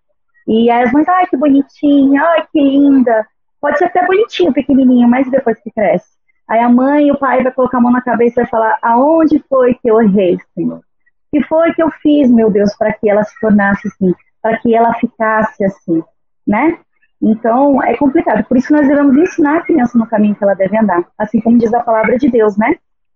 E 0.47 0.71
aí 0.71 0.84
as 0.84 0.93
mães, 0.93 1.10
ai, 1.10 1.27
que 1.27 1.36
bonitinha, 1.36 2.23
ai, 2.23 2.47
que 2.49 2.62
linda. 2.62 3.27
Pode 3.60 3.79
ser 3.79 3.86
até 3.86 4.06
bonitinho, 4.06 4.53
pequenininho, 4.53 5.10
mas 5.10 5.29
depois 5.29 5.60
que 5.62 5.71
cresce. 5.71 6.12
Aí 6.47 6.60
a 6.60 6.69
mãe 6.69 7.08
e 7.08 7.12
o 7.12 7.17
pai 7.17 7.41
vai 7.41 7.51
colocar 7.51 7.77
a 7.77 7.82
mão 7.82 7.91
na 7.91 8.01
cabeça 8.01 8.41
e 8.41 8.43
vai 8.43 8.49
falar, 8.49 8.77
aonde 8.82 9.43
foi 9.49 9.73
que 9.75 9.89
eu 9.89 10.01
errei, 10.01 10.38
Senhor? 10.53 10.77
O 10.77 10.84
que 11.32 11.43
foi 11.47 11.73
que 11.73 11.82
eu 11.82 11.89
fiz, 12.01 12.29
meu 12.29 12.51
Deus, 12.51 12.75
para 12.75 12.93
que 12.93 13.10
ela 13.10 13.23
se 13.23 13.39
tornasse 13.39 13.88
assim, 13.88 14.13
para 14.41 14.58
que 14.58 14.75
ela 14.75 14.93
ficasse 14.95 15.63
assim, 15.63 16.03
né? 16.45 16.77
Então, 17.21 17.82
é 17.82 17.95
complicado. 17.95 18.43
Por 18.43 18.58
isso 18.58 18.73
nós 18.73 18.88
devemos 18.88 19.15
ensinar 19.15 19.58
a 19.58 19.62
criança 19.62 19.97
no 19.97 20.06
caminho 20.06 20.36
que 20.36 20.43
ela 20.43 20.53
deve 20.53 20.77
andar, 20.77 21.08
assim 21.17 21.39
como 21.39 21.58
diz 21.58 21.73
a 21.73 21.79
palavra 21.79 22.17
de 22.17 22.29
Deus, 22.29 22.58
né? 22.58 22.75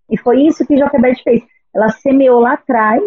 E 0.09 0.17
foi 0.17 0.43
isso 0.43 0.65
que 0.65 0.77
Joquebed 0.77 1.21
fez. 1.21 1.43
Ela 1.75 1.89
semeou 1.89 2.39
lá 2.39 2.53
atrás, 2.53 3.03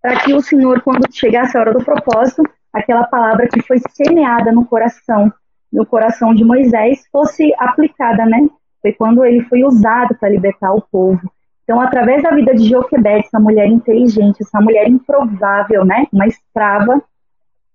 para 0.00 0.20
que 0.20 0.32
o 0.32 0.40
Senhor, 0.40 0.80
quando 0.80 1.06
chegasse 1.12 1.56
a 1.56 1.60
hora 1.60 1.72
do 1.74 1.84
propósito, 1.84 2.42
aquela 2.72 3.04
palavra 3.04 3.46
que 3.46 3.62
foi 3.62 3.78
semeada 3.90 4.50
no 4.50 4.64
coração, 4.64 5.30
no 5.70 5.84
coração 5.84 6.34
de 6.34 6.44
Moisés, 6.44 7.06
fosse 7.12 7.52
aplicada, 7.58 8.24
né? 8.24 8.48
Foi 8.84 8.92
quando 8.92 9.24
ele 9.24 9.42
foi 9.44 9.64
usado 9.64 10.14
para 10.14 10.28
libertar 10.28 10.74
o 10.74 10.82
povo. 10.82 11.20
Então, 11.62 11.80
através 11.80 12.22
da 12.22 12.30
vida 12.30 12.54
de 12.54 12.68
Joquebed, 12.68 13.24
essa 13.24 13.40
mulher 13.40 13.66
inteligente, 13.66 14.42
essa 14.42 14.60
mulher 14.60 14.86
improvável, 14.86 15.84
né? 15.84 16.06
Uma 16.12 16.26
escrava, 16.26 17.02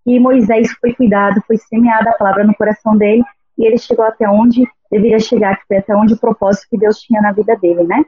e 0.06 0.20
Moisés 0.20 0.72
foi 0.80 0.94
cuidado, 0.94 1.42
foi 1.48 1.58
semeada 1.58 2.12
a 2.12 2.14
palavra 2.14 2.44
no 2.44 2.54
coração 2.54 2.96
dele, 2.96 3.24
e 3.58 3.66
ele 3.66 3.80
chegou 3.80 4.06
até 4.06 4.30
onde 4.30 4.64
deveria 4.92 5.20
chegar, 5.20 5.58
que 5.58 5.66
foi 5.68 5.78
até 5.78 5.96
onde 5.96 6.14
o 6.14 6.20
propósito 6.20 6.68
que 6.70 6.78
Deus 6.78 7.00
tinha 7.00 7.22
na 7.22 7.32
vida 7.32 7.56
dele, 7.58 7.84
né? 7.84 8.06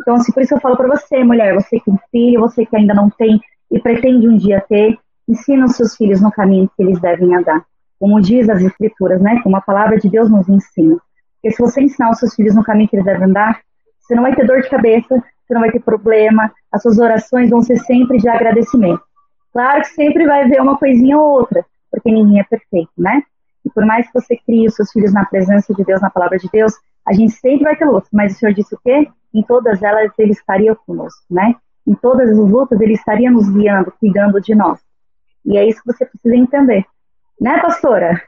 Então, 0.00 0.14
assim, 0.16 0.32
por 0.32 0.42
isso 0.42 0.54
eu 0.54 0.60
falo 0.60 0.76
para 0.76 0.88
você, 0.88 1.22
mulher, 1.22 1.54
você 1.54 1.78
que 1.78 1.84
tem 1.84 1.98
filho, 2.10 2.40
você 2.40 2.66
que 2.66 2.76
ainda 2.76 2.94
não 2.94 3.08
tem 3.08 3.40
e 3.70 3.78
pretende 3.78 4.26
um 4.26 4.36
dia 4.36 4.60
ter, 4.68 4.98
Ensina 5.28 5.66
os 5.66 5.76
seus 5.76 5.96
filhos 5.96 6.20
no 6.20 6.32
caminho 6.32 6.70
que 6.76 6.82
eles 6.82 7.00
devem 7.00 7.34
andar. 7.34 7.64
Como 7.98 8.20
diz 8.20 8.48
as 8.48 8.62
escrituras, 8.62 9.20
né? 9.20 9.40
Como 9.42 9.56
a 9.56 9.60
palavra 9.60 9.98
de 9.98 10.08
Deus 10.08 10.28
nos 10.30 10.48
ensina. 10.48 10.98
Porque 11.42 11.56
se 11.56 11.62
você 11.62 11.82
ensinar 11.82 12.10
os 12.10 12.18
seus 12.18 12.34
filhos 12.34 12.54
no 12.54 12.62
caminho 12.62 12.88
que 12.88 12.96
eles 12.96 13.04
devem 13.04 13.24
andar, 13.24 13.60
você 13.98 14.14
não 14.14 14.22
vai 14.22 14.34
ter 14.34 14.46
dor 14.46 14.62
de 14.62 14.70
cabeça, 14.70 15.08
você 15.16 15.54
não 15.54 15.60
vai 15.60 15.72
ter 15.72 15.80
problema, 15.80 16.52
as 16.70 16.82
suas 16.82 16.98
orações 16.98 17.50
vão 17.50 17.60
ser 17.60 17.78
sempre 17.78 18.18
de 18.18 18.28
agradecimento. 18.28 19.02
Claro 19.52 19.82
que 19.82 19.88
sempre 19.88 20.26
vai 20.26 20.44
haver 20.44 20.60
uma 20.62 20.78
coisinha 20.78 21.18
ou 21.18 21.40
outra, 21.40 21.64
porque 21.90 22.10
ninguém 22.10 22.40
é 22.40 22.44
perfeito, 22.44 22.92
né? 22.96 23.22
E 23.64 23.70
por 23.70 23.84
mais 23.84 24.06
que 24.06 24.14
você 24.14 24.36
crie 24.36 24.66
os 24.66 24.74
seus 24.74 24.90
filhos 24.92 25.12
na 25.12 25.24
presença 25.24 25.74
de 25.74 25.84
Deus, 25.84 26.00
na 26.00 26.10
palavra 26.10 26.38
de 26.38 26.48
Deus, 26.50 26.72
a 27.06 27.12
gente 27.12 27.32
sempre 27.32 27.64
vai 27.64 27.76
ter 27.76 27.84
lutas. 27.84 28.08
Mas 28.12 28.34
o 28.34 28.38
Senhor 28.38 28.54
disse 28.54 28.74
o 28.74 28.78
quê? 28.82 29.08
Em 29.34 29.42
todas 29.42 29.82
elas 29.82 30.12
ele 30.18 30.32
estaria 30.32 30.74
conosco, 30.74 31.22
né? 31.30 31.56
em 31.86 31.94
todas 31.94 32.30
as 32.30 32.38
lutas, 32.38 32.80
Ele 32.80 32.94
estaria 32.94 33.30
nos 33.30 33.48
guiando, 33.50 33.92
cuidando 33.98 34.40
de 34.40 34.54
nós. 34.54 34.80
E 35.44 35.56
é 35.56 35.66
isso 35.66 35.80
que 35.82 35.92
você 35.92 36.06
precisa 36.06 36.36
entender. 36.36 36.84
Né, 37.40 37.58
pastora? 37.60 38.22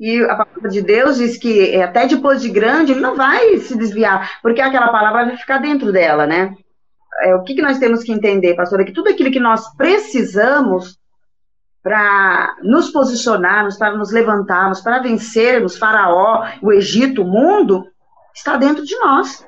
E 0.00 0.24
a 0.24 0.34
palavra 0.34 0.70
de 0.70 0.80
Deus 0.80 1.18
diz 1.18 1.36
que 1.36 1.74
é, 1.74 1.82
até 1.82 2.06
depois 2.06 2.40
de 2.40 2.48
grande, 2.48 2.92
ele 2.92 3.02
não 3.02 3.14
vai 3.14 3.58
se 3.58 3.76
desviar, 3.76 4.40
porque 4.40 4.62
aquela 4.62 4.88
palavra 4.88 5.26
vai 5.26 5.36
ficar 5.36 5.58
dentro 5.58 5.92
dela, 5.92 6.26
né? 6.26 6.54
É, 7.22 7.34
o 7.34 7.42
que, 7.42 7.54
que 7.54 7.60
nós 7.60 7.78
temos 7.78 8.02
que 8.02 8.10
entender, 8.10 8.56
pastora? 8.56 8.82
Que 8.82 8.94
tudo 8.94 9.10
aquilo 9.10 9.30
que 9.30 9.38
nós 9.38 9.62
precisamos 9.76 10.98
para 11.82 12.56
nos 12.62 12.88
posicionarmos, 12.90 13.76
para 13.76 13.94
nos 13.94 14.10
levantarmos, 14.10 14.80
para 14.80 15.02
vencermos 15.02 15.76
Faraó, 15.76 16.46
o 16.62 16.72
Egito, 16.72 17.22
o 17.22 17.26
mundo, 17.26 17.86
está 18.34 18.56
dentro 18.56 18.84
de 18.84 18.96
nós. 18.96 19.46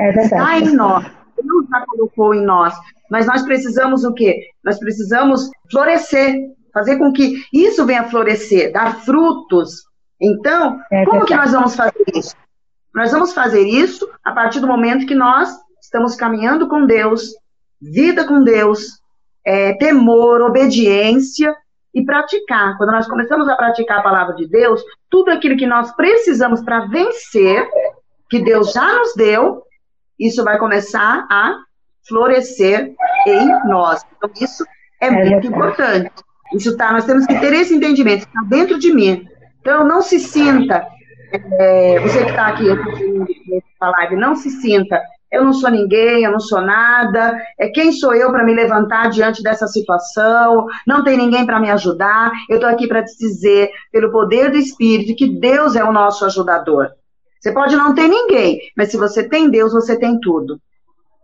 É 0.00 0.12
verdade. 0.12 0.24
Está 0.24 0.58
em 0.58 0.74
nós. 0.74 1.04
Deus 1.04 1.66
já 1.68 1.84
colocou 1.86 2.34
em 2.34 2.44
nós. 2.44 2.74
Mas 3.10 3.26
nós 3.26 3.42
precisamos 3.42 4.04
o 4.04 4.14
quê? 4.14 4.48
Nós 4.64 4.78
precisamos 4.78 5.50
florescer, 5.70 6.36
fazer 6.72 6.98
com 6.98 7.12
que 7.12 7.44
isso 7.52 7.84
venha 7.84 8.04
florescer, 8.04 8.72
dar 8.72 9.00
frutos. 9.00 9.84
Então, 10.20 10.80
é 10.90 11.04
como 11.04 11.24
que 11.24 11.34
nós 11.34 11.52
vamos 11.52 11.74
fazer 11.74 12.04
isso? 12.14 12.34
Nós 12.94 13.10
vamos 13.10 13.32
fazer 13.32 13.62
isso 13.66 14.08
a 14.24 14.32
partir 14.32 14.60
do 14.60 14.66
momento 14.66 15.06
que 15.06 15.14
nós 15.14 15.50
estamos 15.80 16.14
caminhando 16.14 16.68
com 16.68 16.86
Deus, 16.86 17.32
vida 17.80 18.26
com 18.26 18.44
Deus, 18.44 19.00
é, 19.44 19.74
temor, 19.74 20.40
obediência 20.42 21.54
e 21.94 22.04
praticar. 22.04 22.76
Quando 22.76 22.92
nós 22.92 23.08
começamos 23.08 23.48
a 23.48 23.56
praticar 23.56 23.98
a 23.98 24.02
palavra 24.02 24.34
de 24.34 24.46
Deus, 24.46 24.82
tudo 25.10 25.30
aquilo 25.30 25.56
que 25.56 25.66
nós 25.66 25.94
precisamos 25.94 26.62
para 26.62 26.86
vencer, 26.86 27.68
que 28.30 28.42
Deus 28.42 28.72
já 28.72 28.94
nos 28.94 29.14
deu, 29.14 29.62
isso 30.18 30.44
vai 30.44 30.58
começar 30.58 31.26
a 31.30 31.58
florescer 32.06 32.94
em 33.26 33.68
nós. 33.68 34.02
Então, 34.16 34.30
isso 34.40 34.64
é, 35.00 35.06
é 35.06 35.10
muito 35.10 35.46
importante. 35.46 36.12
Isso 36.54 36.76
tá, 36.76 36.92
nós 36.92 37.04
temos 37.04 37.26
que 37.26 37.38
ter 37.38 37.52
esse 37.52 37.74
entendimento, 37.74 38.26
está 38.26 38.42
dentro 38.48 38.78
de 38.78 38.92
mim. 38.92 39.26
Então, 39.60 39.86
não 39.86 40.02
se 40.02 40.18
sinta, 40.18 40.86
é, 41.32 42.00
você 42.00 42.24
que 42.24 42.30
está 42.30 42.48
aqui 42.48 42.64
nessa 42.64 43.90
live, 43.98 44.16
não 44.16 44.34
se 44.34 44.50
sinta 44.50 45.00
eu 45.32 45.42
não 45.42 45.54
sou 45.54 45.70
ninguém, 45.70 46.22
eu 46.22 46.30
não 46.30 46.38
sou 46.38 46.60
nada, 46.60 47.42
é 47.58 47.68
quem 47.68 47.90
sou 47.90 48.14
eu 48.14 48.30
para 48.30 48.44
me 48.44 48.54
levantar 48.54 49.08
diante 49.08 49.42
dessa 49.42 49.66
situação, 49.66 50.66
não 50.86 51.02
tem 51.02 51.16
ninguém 51.16 51.46
para 51.46 51.58
me 51.58 51.70
ajudar, 51.70 52.30
eu 52.50 52.56
estou 52.56 52.68
aqui 52.68 52.86
para 52.86 53.02
te 53.02 53.16
dizer, 53.18 53.70
pelo 53.90 54.12
poder 54.12 54.50
do 54.50 54.58
Espírito, 54.58 55.16
que 55.16 55.40
Deus 55.40 55.74
é 55.74 55.82
o 55.82 55.92
nosso 55.92 56.26
ajudador. 56.26 56.90
Você 57.40 57.50
pode 57.50 57.74
não 57.74 57.94
ter 57.94 58.08
ninguém, 58.08 58.60
mas 58.76 58.90
se 58.90 58.98
você 58.98 59.26
tem 59.26 59.48
Deus, 59.48 59.72
você 59.72 59.98
tem 59.98 60.20
tudo. 60.20 60.60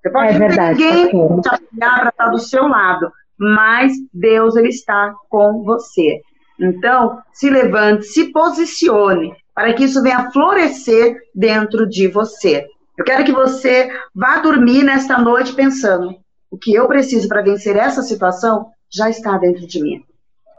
Você 0.00 0.10
pode 0.10 0.30
é 0.30 0.32
não 0.32 0.38
verdade, 0.38 0.78
ter 0.78 1.12
ninguém 1.12 1.42
para 1.42 2.08
estar 2.08 2.28
do 2.30 2.38
seu 2.38 2.66
lado, 2.66 3.12
mas 3.38 3.92
Deus, 4.12 4.56
Ele 4.56 4.68
está 4.68 5.14
com 5.28 5.62
você. 5.62 6.20
Então, 6.58 7.20
se 7.32 7.48
levante, 7.48 8.06
se 8.06 8.32
posicione, 8.32 9.32
para 9.54 9.72
que 9.74 9.84
isso 9.84 10.02
venha 10.02 10.30
florescer 10.30 11.16
dentro 11.34 11.88
de 11.88 12.08
você. 12.08 12.66
Eu 12.96 13.04
quero 13.04 13.24
que 13.24 13.32
você 13.32 13.88
vá 14.12 14.38
dormir 14.40 14.82
nesta 14.82 15.18
noite 15.18 15.52
pensando: 15.52 16.16
o 16.50 16.58
que 16.58 16.74
eu 16.74 16.88
preciso 16.88 17.28
para 17.28 17.42
vencer 17.42 17.76
essa 17.76 18.02
situação 18.02 18.70
já 18.90 19.08
está 19.08 19.38
dentro 19.38 19.66
de 19.66 19.80
mim. 19.80 20.02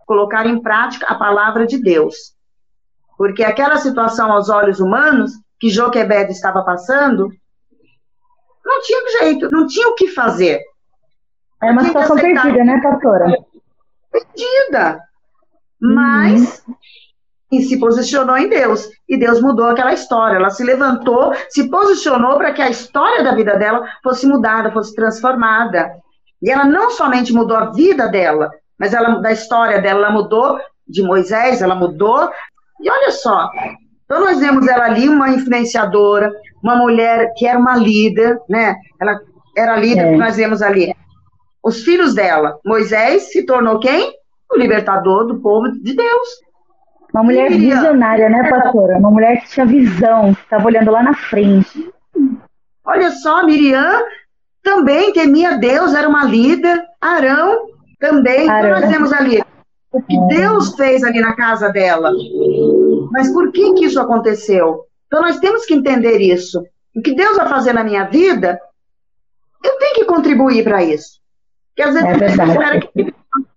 Colocar 0.06 0.46
em 0.46 0.62
prática 0.62 1.06
a 1.08 1.15
palavra 1.15 1.68
de 1.68 1.78
Deus. 1.78 2.34
Porque 3.18 3.44
aquela 3.44 3.78
situação 3.78 4.32
aos 4.32 4.50
olhos 4.50 4.80
humanos 4.80 5.32
que 5.60 5.70
Joquebed 5.70 6.32
estava 6.32 6.63
passando, 6.63 7.30
não 8.65 8.82
tinha 8.82 9.20
jeito, 9.20 9.50
não 9.52 9.68
tinha 9.68 9.89
o 9.89 9.96
que 9.96 10.08
fazer. 10.08 10.62
É 11.62 11.72
uma 11.72 11.84
situação 11.84 12.15
perdida, 12.15 12.63
né, 12.63 12.82
pastora? 12.82 13.38
Perdida. 14.12 15.02
Mas 15.82 16.63
uhum 16.67 16.76
e 17.52 17.63
se 17.63 17.80
posicionou 17.80 18.38
em 18.38 18.48
Deus. 18.48 18.89
E 19.08 19.17
Deus 19.17 19.41
mudou 19.41 19.67
aquela 19.67 19.93
história. 19.93 20.38
Ela 20.38 20.50
se 20.50 20.63
levantou, 20.63 21.34
se 21.50 21.69
posicionou 21.69 22.38
para 22.38 22.54
que 22.54 22.62
a 22.62 22.69
história 22.69 23.24
da 23.24 23.34
vida 23.34 23.58
dela 23.58 23.86
fosse 24.04 24.28
mudada, 24.28 24.72
fosse 24.72 24.93
transformada. 24.95 25.91
E 26.41 26.50
ela 26.50 26.65
não 26.65 26.91
somente 26.91 27.34
mudou 27.34 27.58
a 27.58 27.72
vida 27.72 28.08
dela, 28.08 28.52
mas 28.78 28.93
ela 28.93 29.19
da 29.19 29.32
história 29.32 29.82
dela, 29.82 30.06
ela 30.06 30.12
mudou 30.12 30.60
de 30.88 31.02
Moisés, 31.02 31.62
ela 31.62 31.76
mudou. 31.76 32.30
E 32.82 32.89
olha 32.89 33.12
só, 33.12 33.50
então 34.06 34.22
nós 34.22 34.39
vemos 34.39 34.67
ela 34.67 34.86
ali 34.86 35.10
uma 35.10 35.30
influenciadora, 35.30 36.32
uma 36.63 36.76
mulher 36.76 37.34
que 37.36 37.45
era 37.45 37.60
uma 37.60 37.76
líder, 37.76 38.39
né? 38.48 38.76
Ela 39.02 39.19
era 39.58 39.76
líder, 39.76 40.13
é. 40.13 40.15
nós 40.15 40.38
vemos 40.38 40.62
ali. 40.62 40.95
Os 41.63 41.84
filhos 41.84 42.13
dela, 42.13 42.58
Moisés 42.65 43.32
se 43.32 43.45
tornou 43.45 43.80
quem? 43.80 44.13
O 44.52 44.58
libertador 44.58 45.28
do 45.28 45.39
povo 45.39 45.72
de 45.72 45.95
Deus. 45.95 46.28
Uma 47.13 47.24
mulher 47.24 47.50
visionária, 47.52 48.30
né, 48.30 48.50
pastora? 48.50 48.98
Uma 48.98 49.12
mulher 49.12 49.41
que 49.41 49.50
tinha 49.50 49.65
visão, 49.65 50.34
que 50.34 50.41
estava 50.41 50.65
olhando 50.65 50.91
lá 50.91 51.04
na 51.04 51.13
frente. 51.13 51.91
Olha 52.86 53.12
só, 53.12 53.45
Miriam 53.45 54.04
também 54.63 55.12
temia 55.13 55.58
Deus, 55.58 55.93
era 55.93 56.08
uma 56.08 56.24
líder. 56.26 56.84
Arão 57.02 57.67
também. 58.00 58.43
Então, 58.43 58.56
Arão. 58.56 58.69
Então 58.69 58.82
nós 58.82 58.89
temos 58.91 59.13
ali 59.13 59.43
o 59.91 60.02
que 60.02 60.19
Deus 60.28 60.76
fez 60.76 61.04
ali 61.04 61.19
na 61.19 61.36
casa 61.36 61.69
dela. 61.69 62.12
Mas 63.12 63.32
por 63.32 63.52
que 63.52 63.74
que 63.74 63.86
isso 63.86 64.00
aconteceu? 64.00 64.86
Então 65.08 65.22
nós 65.22 65.39
temos 65.39 65.65
que 65.65 65.74
entender 65.74 66.19
isso. 66.19 66.63
O 66.95 67.02
que 67.02 67.13
Deus 67.15 67.38
vai 67.38 67.48
fazer 67.50 67.74
na 67.74 67.84
minha 67.84 68.06
vida, 68.06 68.60
eu 69.63 69.78
tenho 69.78 69.95
que 69.95 70.06
contribuir 70.06 70.63
para 70.63 70.84
isso. 70.84 71.18
Porque 71.80 71.84
às 71.84 71.94
vezes 71.94 72.39
é 72.39 72.46
espera 72.46 72.80
que 72.82 73.13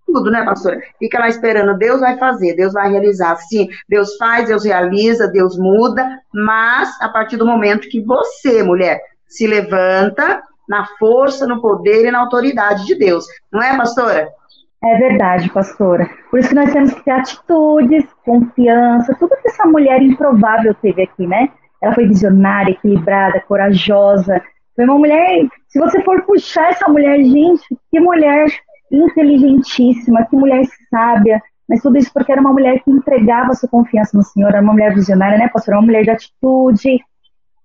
tudo, 0.07 0.31
né, 0.31 0.45
pastora? 0.45 0.81
Fica 0.99 1.19
lá 1.19 1.29
esperando, 1.29 1.77
Deus 1.77 2.01
vai 2.01 2.17
fazer, 2.19 2.55
Deus 2.55 2.73
vai 2.73 2.91
realizar. 2.91 3.35
Sim, 3.37 3.69
Deus 3.89 4.17
faz, 4.17 4.47
Deus 4.47 4.65
realiza, 4.65 5.27
Deus 5.27 5.59
muda, 5.59 6.21
mas 6.33 6.91
a 7.01 7.09
partir 7.09 7.37
do 7.37 7.47
momento 7.47 7.89
que 7.89 8.01
você, 8.01 8.63
mulher, 8.63 9.01
se 9.27 9.47
levanta 9.47 10.43
na 10.69 10.87
força, 10.99 11.47
no 11.47 11.61
poder 11.61 12.07
e 12.07 12.11
na 12.11 12.21
autoridade 12.21 12.87
de 12.87 12.95
Deus. 12.95 13.25
Não 13.51 13.61
é, 13.61 13.77
pastora? 13.77 14.29
É 14.85 14.99
verdade, 14.99 15.51
pastora. 15.51 16.09
Por 16.31 16.39
isso 16.39 16.51
que 16.51 16.55
nós 16.55 16.73
temos 16.73 16.93
que 16.93 17.05
ter 17.05 17.13
atitudes, 17.13 18.05
confiança, 18.25 19.17
tudo 19.19 19.37
que 19.43 19.49
essa 19.49 19.65
mulher 19.65 20.01
improvável 20.03 20.75
teve 20.75 21.03
aqui, 21.03 21.27
né? 21.27 21.49
Ela 21.81 21.95
foi 21.95 22.07
visionária, 22.07 22.73
equilibrada, 22.73 23.41
corajosa. 23.41 24.41
Foi 24.75 24.85
uma 24.85 24.99
mulher. 24.99 25.47
Se 25.69 25.79
você 25.79 26.03
for 26.03 26.23
puxar 26.23 26.71
essa 26.71 26.89
mulher, 26.89 27.23
gente, 27.23 27.65
que 27.91 28.01
mulher 28.01 28.47
inteligentíssima, 28.91 30.27
que 30.27 30.37
mulher 30.37 30.65
sábia, 30.91 31.43
mas 31.69 31.81
tudo 31.81 31.97
isso 31.97 32.13
porque 32.13 32.33
era 32.33 32.41
uma 32.41 32.53
mulher 32.53 32.83
que 32.83 32.91
entregava 32.91 33.55
sua 33.55 33.69
confiança 33.69 34.17
no 34.17 34.23
Senhor, 34.23 34.49
era 34.49 34.61
uma 34.61 34.73
mulher 34.73 34.95
visionária, 34.95 35.39
né, 35.39 35.49
pastor? 35.49 35.75
Uma 35.75 35.83
mulher 35.83 36.03
de 36.03 36.11
atitude, 36.11 36.99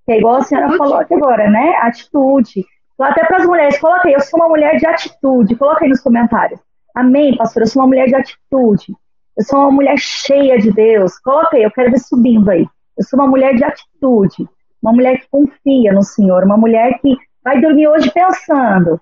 que 0.05 0.11
é 0.11 0.17
igual 0.17 0.35
a 0.35 0.41
senhora 0.41 0.77
falou 0.77 0.95
aqui 0.95 1.13
agora, 1.13 1.49
né? 1.49 1.75
Atitude. 1.81 2.65
Até 2.99 3.25
para 3.25 3.37
as 3.37 3.45
mulheres, 3.45 3.79
coloca 3.79 4.07
aí, 4.07 4.13
eu 4.13 4.21
sou 4.21 4.39
uma 4.39 4.49
mulher 4.49 4.77
de 4.77 4.87
atitude, 4.87 5.55
coloca 5.55 5.83
aí 5.83 5.89
nos 5.89 6.01
comentários. 6.01 6.59
Amém, 6.95 7.35
pastor, 7.37 7.63
eu 7.63 7.67
sou 7.67 7.81
uma 7.81 7.87
mulher 7.87 8.07
de 8.07 8.15
atitude. 8.15 8.95
Eu 9.37 9.43
sou 9.43 9.59
uma 9.59 9.71
mulher 9.71 9.97
cheia 9.99 10.57
de 10.57 10.71
Deus. 10.71 11.19
Coloca 11.19 11.55
aí, 11.55 11.63
eu 11.63 11.71
quero 11.71 11.91
ver 11.91 11.99
subindo 11.99 12.49
aí. 12.49 12.67
Eu 12.97 13.03
sou 13.03 13.19
uma 13.19 13.27
mulher 13.27 13.55
de 13.55 13.63
atitude, 13.63 14.49
uma 14.81 14.93
mulher 14.93 15.19
que 15.19 15.27
confia 15.29 15.91
no 15.91 16.03
Senhor, 16.03 16.43
uma 16.43 16.57
mulher 16.57 16.99
que 16.99 17.17
vai 17.43 17.59
dormir 17.61 17.87
hoje 17.87 18.11
pensando: 18.11 18.99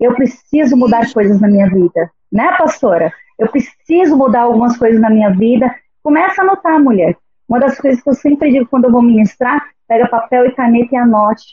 eu 0.00 0.14
preciso 0.14 0.76
mudar 0.76 1.12
coisas 1.12 1.40
na 1.40 1.48
minha 1.48 1.68
vida, 1.68 2.10
né, 2.32 2.54
pastora? 2.56 3.12
Eu 3.38 3.48
preciso 3.48 4.16
mudar 4.16 4.42
algumas 4.42 4.76
coisas 4.76 5.00
na 5.00 5.10
minha 5.10 5.30
vida. 5.30 5.72
Começa 6.02 6.40
a 6.40 6.44
anotar, 6.44 6.80
mulher. 6.80 7.16
Uma 7.48 7.60
das 7.60 7.80
coisas 7.80 8.02
que 8.02 8.08
eu 8.08 8.14
sempre 8.14 8.50
digo 8.50 8.66
quando 8.66 8.84
eu 8.84 8.92
vou 8.92 9.02
ministrar, 9.02 9.64
pega 9.86 10.08
papel 10.08 10.46
e 10.46 10.52
caneta 10.52 10.94
e 10.94 10.98
anote. 10.98 11.44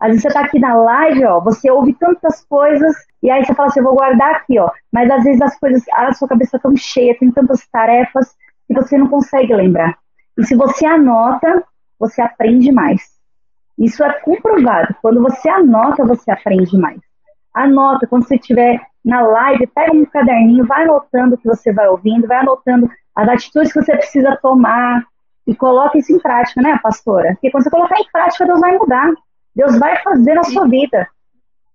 Às 0.00 0.08
vezes 0.08 0.22
você 0.22 0.28
está 0.28 0.40
aqui 0.40 0.58
na 0.58 0.74
live, 0.74 1.24
ó, 1.24 1.40
você 1.40 1.70
ouve 1.70 1.94
tantas 1.94 2.44
coisas, 2.44 2.94
e 3.22 3.30
aí 3.30 3.44
você 3.44 3.54
fala 3.54 3.68
assim, 3.68 3.80
eu 3.80 3.84
vou 3.84 3.94
guardar 3.94 4.34
aqui, 4.34 4.58
ó. 4.58 4.70
Mas 4.92 5.10
às 5.10 5.22
vezes 5.22 5.40
as 5.40 5.58
coisas, 5.58 5.82
a 5.92 6.12
sua 6.12 6.28
cabeça 6.28 6.56
está 6.56 6.68
tão 6.68 6.76
cheia, 6.76 7.16
tem 7.18 7.30
tantas 7.30 7.66
tarefas, 7.68 8.34
que 8.66 8.74
você 8.74 8.98
não 8.98 9.08
consegue 9.08 9.54
lembrar. 9.54 9.96
E 10.36 10.44
se 10.44 10.56
você 10.56 10.84
anota, 10.84 11.62
você 11.98 12.20
aprende 12.20 12.72
mais. 12.72 13.13
Isso 13.78 14.02
é 14.04 14.12
comprovado. 14.20 14.94
Quando 15.02 15.22
você 15.22 15.48
anota, 15.48 16.04
você 16.04 16.30
aprende 16.30 16.76
mais. 16.78 17.00
Anota, 17.54 18.06
quando 18.06 18.26
você 18.26 18.36
estiver 18.36 18.80
na 19.04 19.20
live, 19.20 19.66
pega 19.68 19.94
um 19.94 20.04
caderninho, 20.04 20.66
vai 20.66 20.84
anotando 20.84 21.34
o 21.34 21.38
que 21.38 21.46
você 21.46 21.72
vai 21.72 21.88
ouvindo, 21.88 22.26
vai 22.26 22.38
anotando 22.38 22.90
as 23.14 23.28
atitudes 23.28 23.72
que 23.72 23.82
você 23.82 23.96
precisa 23.96 24.38
tomar 24.40 25.04
e 25.46 25.54
coloque 25.54 25.98
isso 25.98 26.12
em 26.12 26.18
prática, 26.18 26.62
né, 26.62 26.78
pastora? 26.82 27.32
Porque 27.32 27.50
quando 27.50 27.64
você 27.64 27.70
colocar 27.70 28.00
em 28.00 28.10
prática, 28.10 28.46
Deus 28.46 28.60
vai 28.60 28.76
mudar. 28.76 29.12
Deus 29.54 29.78
vai 29.78 30.02
fazer 30.02 30.34
na 30.34 30.42
sua 30.42 30.66
vida. 30.66 31.06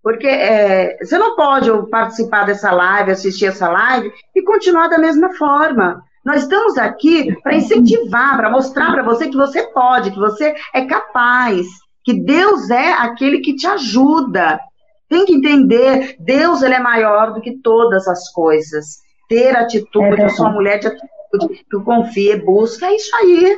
Porque 0.03 0.27
é, 0.27 0.97
você 0.97 1.17
não 1.17 1.35
pode 1.35 1.69
participar 1.89 2.45
dessa 2.45 2.71
live, 2.71 3.11
assistir 3.11 3.45
essa 3.47 3.69
live 3.69 4.11
e 4.35 4.41
continuar 4.41 4.87
da 4.87 4.97
mesma 4.97 5.33
forma. 5.33 6.01
Nós 6.25 6.43
estamos 6.43 6.77
aqui 6.77 7.35
para 7.41 7.55
incentivar, 7.55 8.37
para 8.37 8.49
mostrar 8.49 8.91
para 8.91 9.03
você 9.03 9.29
que 9.29 9.37
você 9.37 9.63
pode, 9.67 10.11
que 10.11 10.19
você 10.19 10.53
é 10.73 10.85
capaz, 10.85 11.67
que 12.03 12.13
Deus 12.13 12.69
é 12.69 12.93
aquele 12.93 13.39
que 13.39 13.55
te 13.55 13.67
ajuda. 13.67 14.59
Tem 15.07 15.25
que 15.25 15.33
entender, 15.33 16.15
Deus 16.19 16.61
ele 16.61 16.75
é 16.75 16.79
maior 16.79 17.33
do 17.33 17.41
que 17.41 17.57
todas 17.57 18.07
as 18.07 18.31
coisas. 18.31 18.99
Ter 19.27 19.55
atitude, 19.55 20.21
é 20.21 20.25
eu 20.25 20.29
sou 20.29 20.45
uma 20.45 20.53
mulher 20.53 20.79
de 20.79 20.87
atitude, 20.87 21.65
tu 21.69 21.81
confia, 21.81 22.43
busca, 22.43 22.85
é 22.87 22.95
isso 22.95 23.15
aí. 23.15 23.57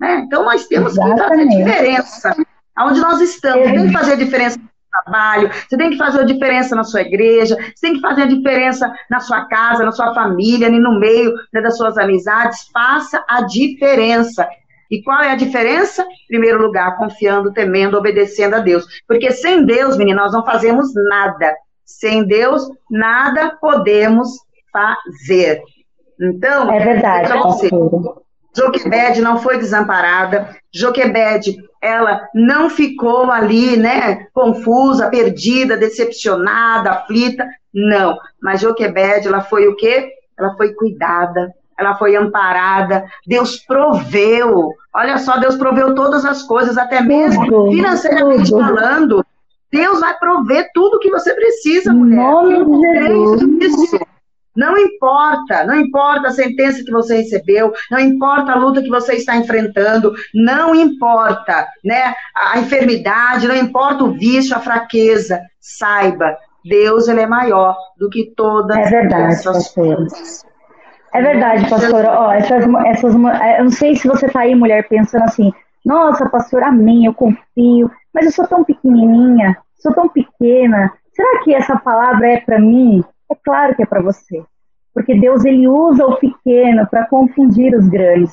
Né? 0.00 0.24
Então 0.26 0.44
nós 0.44 0.66
temos 0.66 0.92
Exatamente. 0.92 1.56
que 1.56 1.62
fazer 1.62 1.64
diferença. 1.64 2.36
Onde 2.80 3.00
nós 3.00 3.20
estamos, 3.20 3.66
é. 3.66 3.72
tem 3.72 3.86
que 3.86 3.92
fazer 3.92 4.16
diferença 4.16 4.58
trabalho, 5.04 5.50
você 5.68 5.76
tem 5.76 5.90
que 5.90 5.96
fazer 5.96 6.20
a 6.20 6.24
diferença 6.24 6.74
na 6.74 6.84
sua 6.84 7.02
igreja, 7.02 7.56
você 7.56 7.86
tem 7.86 7.94
que 7.94 8.00
fazer 8.00 8.22
a 8.22 8.26
diferença 8.26 8.92
na 9.10 9.20
sua 9.20 9.44
casa, 9.44 9.84
na 9.84 9.92
sua 9.92 10.14
família, 10.14 10.70
no 10.70 10.98
meio 10.98 11.34
né, 11.52 11.60
das 11.60 11.76
suas 11.76 11.98
amizades. 11.98 12.68
Faça 12.72 13.24
a 13.28 13.42
diferença. 13.42 14.48
E 14.90 15.02
qual 15.02 15.20
é 15.20 15.30
a 15.30 15.36
diferença? 15.36 16.02
Em 16.02 16.28
primeiro 16.28 16.60
lugar, 16.60 16.96
confiando, 16.96 17.52
temendo, 17.52 17.96
obedecendo 17.96 18.54
a 18.54 18.60
Deus. 18.60 18.86
Porque 19.06 19.30
sem 19.30 19.64
Deus, 19.64 19.96
menina, 19.96 20.22
nós 20.22 20.32
não 20.32 20.44
fazemos 20.44 20.92
nada. 20.94 21.54
Sem 21.84 22.24
Deus, 22.24 22.68
nada 22.90 23.56
podemos 23.60 24.28
fazer. 24.72 25.62
Então, 26.20 26.70
é 26.72 26.80
verdade. 26.80 27.32
Você, 27.38 27.70
Joquebed 28.56 29.20
não 29.20 29.38
foi 29.38 29.58
desamparada. 29.58 30.56
Joquebed, 30.72 31.56
ela 31.80 32.26
não 32.34 32.68
ficou 32.68 33.30
ali, 33.30 33.76
né, 33.76 34.26
confusa, 34.32 35.08
perdida, 35.08 35.76
decepcionada, 35.76 36.90
aflita. 36.90 37.46
Não. 37.72 38.18
Mas 38.42 38.60
Joquebed, 38.60 39.28
ela 39.28 39.40
foi 39.42 39.68
o 39.68 39.76
quê? 39.76 40.12
Ela 40.38 40.56
foi 40.56 40.72
cuidada, 40.74 41.52
ela 41.78 41.94
foi 41.94 42.16
amparada. 42.16 43.04
Deus 43.26 43.56
proveu. 43.58 44.72
Olha 44.94 45.16
só, 45.18 45.38
Deus 45.38 45.56
proveu 45.56 45.94
todas 45.94 46.24
as 46.24 46.42
coisas, 46.42 46.76
até 46.76 47.00
mesmo 47.00 47.70
financeiramente 47.70 48.50
falando. 48.50 49.24
Deus 49.70 50.00
vai 50.00 50.18
prover 50.18 50.70
tudo 50.74 50.98
que 50.98 51.10
você 51.10 51.34
precisa, 51.34 51.92
mulher. 51.92 52.16
Nome 52.16 53.58
de. 53.58 54.08
Não 54.56 54.76
importa, 54.76 55.64
não 55.64 55.76
importa 55.76 56.28
a 56.28 56.32
sentença 56.32 56.82
que 56.82 56.90
você 56.90 57.18
recebeu, 57.18 57.72
não 57.92 58.00
importa 58.00 58.50
a 58.50 58.56
luta 58.56 58.82
que 58.82 58.88
você 58.88 59.12
está 59.12 59.36
enfrentando, 59.36 60.12
não 60.34 60.74
importa, 60.74 61.64
né, 61.84 62.12
a 62.34 62.58
enfermidade, 62.58 63.46
não 63.46 63.54
importa 63.54 64.02
o 64.02 64.10
vício, 64.14 64.56
a 64.56 64.58
fraqueza. 64.58 65.40
Saiba, 65.60 66.36
Deus 66.64 67.06
ele 67.06 67.20
é 67.20 67.26
maior 67.26 67.76
do 67.96 68.10
que 68.10 68.32
todas 68.34 68.76
é 68.78 68.90
verdade, 68.90 69.34
essas 69.34 69.68
coisas. 69.68 70.44
É 71.12 71.22
verdade, 71.22 71.68
pastora. 71.68 72.10
Ó, 72.20 72.32
essas, 72.32 72.64
essas, 72.86 73.14
eu 73.14 73.64
não 73.64 73.70
sei 73.70 73.96
se 73.96 74.06
você 74.06 74.26
está 74.26 74.40
aí, 74.40 74.54
mulher, 74.54 74.88
pensando 74.88 75.24
assim, 75.24 75.52
nossa, 75.84 76.28
pastor, 76.28 76.62
amém, 76.62 77.06
eu 77.06 77.14
confio, 77.14 77.90
mas 78.12 78.26
eu 78.26 78.32
sou 78.32 78.46
tão 78.46 78.64
pequenininha, 78.64 79.56
sou 79.78 79.94
tão 79.94 80.08
pequena, 80.08 80.92
será 81.12 81.42
que 81.42 81.54
essa 81.54 81.78
palavra 81.78 82.28
é 82.28 82.40
para 82.40 82.58
mim? 82.58 83.02
É 83.30 83.34
claro 83.34 83.74
que 83.74 83.82
é 83.82 83.86
para 83.86 84.02
você. 84.02 84.42
Porque 84.92 85.14
Deus 85.18 85.44
ele 85.44 85.68
usa 85.68 86.04
o 86.04 86.16
pequeno 86.16 86.86
para 86.88 87.06
confundir 87.06 87.74
os 87.74 87.88
grandes. 87.88 88.32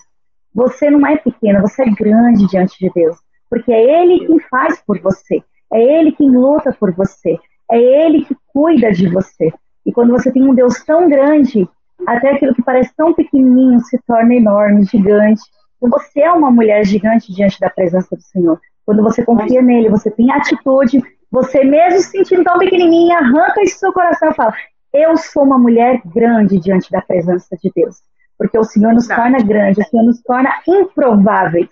Você 0.54 0.90
não 0.90 1.06
é 1.06 1.18
pequeno, 1.18 1.62
você 1.62 1.84
é 1.84 1.90
grande 1.90 2.48
diante 2.48 2.80
de 2.80 2.90
Deus. 2.94 3.18
Porque 3.50 3.72
é 3.72 4.02
Ele 4.02 4.26
quem 4.26 4.40
faz 4.40 4.82
por 4.82 5.00
você. 5.00 5.44
É 5.72 5.80
Ele 5.80 6.12
quem 6.12 6.30
luta 6.30 6.76
por 6.80 6.92
você. 6.94 7.38
É 7.70 7.78
Ele 7.78 8.26
que 8.26 8.36
cuida 8.48 8.92
de 8.92 9.08
você. 9.10 9.52
E 9.86 9.92
quando 9.92 10.12
você 10.12 10.32
tem 10.32 10.44
um 10.44 10.56
Deus 10.56 10.84
tão 10.84 11.08
grande, 11.08 11.70
até 12.08 12.32
aquilo 12.32 12.54
que 12.54 12.64
parece 12.64 12.94
tão 12.96 13.14
pequenininho 13.14 13.80
se 13.82 14.00
torna 14.08 14.34
enorme, 14.34 14.86
gigante. 14.86 15.42
Você 15.82 16.22
é 16.22 16.32
uma 16.32 16.50
mulher 16.50 16.86
gigante 16.86 17.34
diante 17.34 17.60
da 17.60 17.70
presença 17.70 18.16
do 18.16 18.22
Senhor. 18.22 18.60
Quando 18.86 19.04
você 19.04 19.24
confia 19.24 19.62
nele, 19.62 19.90
você 19.90 20.10
tem 20.12 20.32
atitude, 20.32 21.02
você 21.32 21.64
mesmo 21.64 22.00
se 22.00 22.12
sentindo 22.12 22.44
tão 22.44 22.58
pequenininha, 22.58 23.18
arranca 23.18 23.62
isso 23.64 23.76
do 23.76 23.80
seu 23.80 23.94
coração 23.94 24.32
e 24.32 24.36
fala: 24.36 24.54
eu 24.96 25.18
sou 25.18 25.44
uma 25.44 25.58
mulher 25.58 26.02
grande 26.06 26.58
diante 26.58 26.90
da 26.90 27.02
presença 27.02 27.58
de 27.62 27.70
Deus, 27.76 27.98
porque 28.38 28.58
o 28.58 28.64
Senhor 28.64 28.94
nos 28.94 29.08
torna 29.08 29.40
grande, 29.40 29.82
o 29.82 29.84
Senhor 29.84 30.06
nos 30.06 30.22
torna 30.22 30.50
improváveis. 30.66 31.68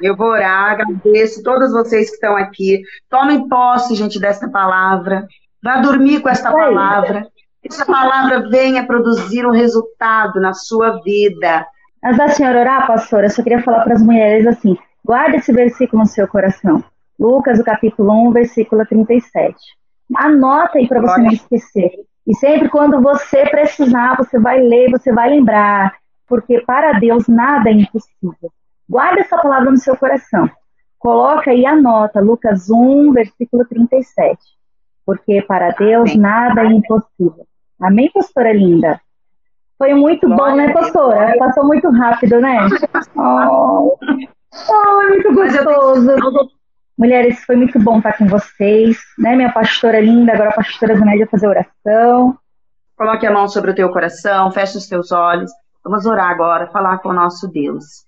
Eu 0.00 0.16
vou 0.16 0.28
orar, 0.28 0.72
agradeço 0.72 1.42
todos 1.42 1.70
vocês 1.72 2.08
que 2.08 2.14
estão 2.14 2.34
aqui. 2.34 2.80
Tomem 3.10 3.46
posse, 3.46 3.94
gente, 3.94 4.18
dessa 4.18 4.48
palavra. 4.48 5.26
Vá 5.62 5.82
dormir 5.82 6.22
com 6.22 6.30
esta 6.30 6.50
palavra. 6.50 7.28
Essa 7.68 7.84
palavra 7.84 8.48
venha 8.48 8.86
produzir 8.86 9.44
um 9.46 9.50
resultado 9.50 10.40
na 10.40 10.52
sua 10.52 11.00
vida. 11.02 11.66
Antes 12.04 12.18
da 12.18 12.28
senhora 12.28 12.60
orar, 12.60 12.86
pastora, 12.86 13.26
eu 13.26 13.30
só 13.30 13.42
queria 13.42 13.62
falar 13.62 13.82
para 13.82 13.94
as 13.94 14.02
mulheres 14.02 14.46
assim: 14.46 14.76
guarde 15.04 15.38
esse 15.38 15.52
versículo 15.52 16.02
no 16.02 16.08
seu 16.08 16.28
coração. 16.28 16.84
Lucas, 17.18 17.58
o 17.58 17.64
capítulo 17.64 18.28
1, 18.28 18.32
versículo 18.32 18.86
37. 18.86 19.56
Anota 20.16 20.78
aí 20.78 20.86
para 20.86 21.00
você 21.00 21.20
não 21.20 21.30
esquecer. 21.32 21.90
E 22.26 22.34
sempre 22.36 22.68
quando 22.68 23.00
você 23.00 23.46
precisar, 23.46 24.16
você 24.16 24.38
vai 24.38 24.60
ler, 24.60 24.90
você 24.90 25.12
vai 25.12 25.30
lembrar, 25.30 25.94
porque 26.26 26.60
para 26.60 26.92
Deus 26.98 27.26
nada 27.26 27.70
é 27.70 27.72
impossível. 27.72 28.52
Guarda 28.88 29.20
essa 29.20 29.38
palavra 29.38 29.70
no 29.70 29.76
seu 29.78 29.96
coração. 29.96 30.48
Coloca 30.98 31.52
e 31.52 31.66
anota 31.66 32.20
Lucas 32.20 32.70
1, 32.70 33.12
versículo 33.12 33.64
37. 33.64 34.38
Porque 35.04 35.42
para 35.42 35.70
Deus 35.70 36.14
nada 36.16 36.62
é 36.62 36.66
impossível. 36.66 37.46
Amém, 37.80 38.10
pastora 38.12 38.52
linda? 38.52 39.00
Foi 39.78 39.92
muito 39.94 40.28
bom, 40.28 40.54
né, 40.54 40.72
pastora? 40.72 41.36
Passou 41.38 41.66
muito 41.66 41.90
rápido, 41.90 42.40
né? 42.40 42.66
Oh, 43.16 43.98
oh 43.98 45.08
muito 45.08 45.34
gostoso. 45.34 46.50
Mulheres, 46.98 47.44
foi 47.44 47.56
muito 47.56 47.78
bom 47.78 47.98
estar 47.98 48.16
com 48.16 48.26
vocês, 48.26 48.98
né? 49.18 49.36
Minha 49.36 49.52
pastora 49.52 50.00
linda, 50.00 50.32
agora 50.32 50.50
a 50.50 50.54
pastora 50.54 50.96
Zunédia 50.96 51.28
fazer 51.30 51.46
oração. 51.46 52.38
Coloque 52.96 53.26
a 53.26 53.30
mão 53.30 53.46
sobre 53.48 53.72
o 53.72 53.74
teu 53.74 53.90
coração, 53.90 54.50
feche 54.50 54.78
os 54.78 54.88
teus 54.88 55.12
olhos. 55.12 55.50
Vamos 55.84 56.06
orar 56.06 56.30
agora, 56.30 56.68
falar 56.68 56.98
com 56.98 57.10
o 57.10 57.12
nosso 57.12 57.46
Deus. 57.48 58.06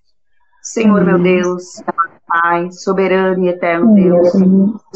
Senhor, 0.62 1.04
meu 1.04 1.18
Deus, 1.18 1.82
Pai, 2.26 2.70
soberano 2.72 3.44
e 3.44 3.48
eterno 3.48 3.94
Deus, 3.94 4.32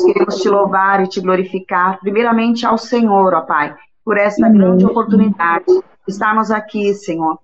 queremos 0.04 0.36
te 0.36 0.48
louvar 0.48 1.02
e 1.02 1.08
te 1.08 1.20
glorificar, 1.20 1.98
primeiramente 2.00 2.66
ao 2.66 2.76
Senhor, 2.76 3.32
ó 3.34 3.42
Pai, 3.42 3.74
por 4.04 4.16
essa 4.16 4.48
grande 4.48 4.84
oportunidade 4.84 5.66
de 5.66 5.82
estarmos 6.12 6.50
aqui, 6.50 6.92
Senhor, 6.94 7.38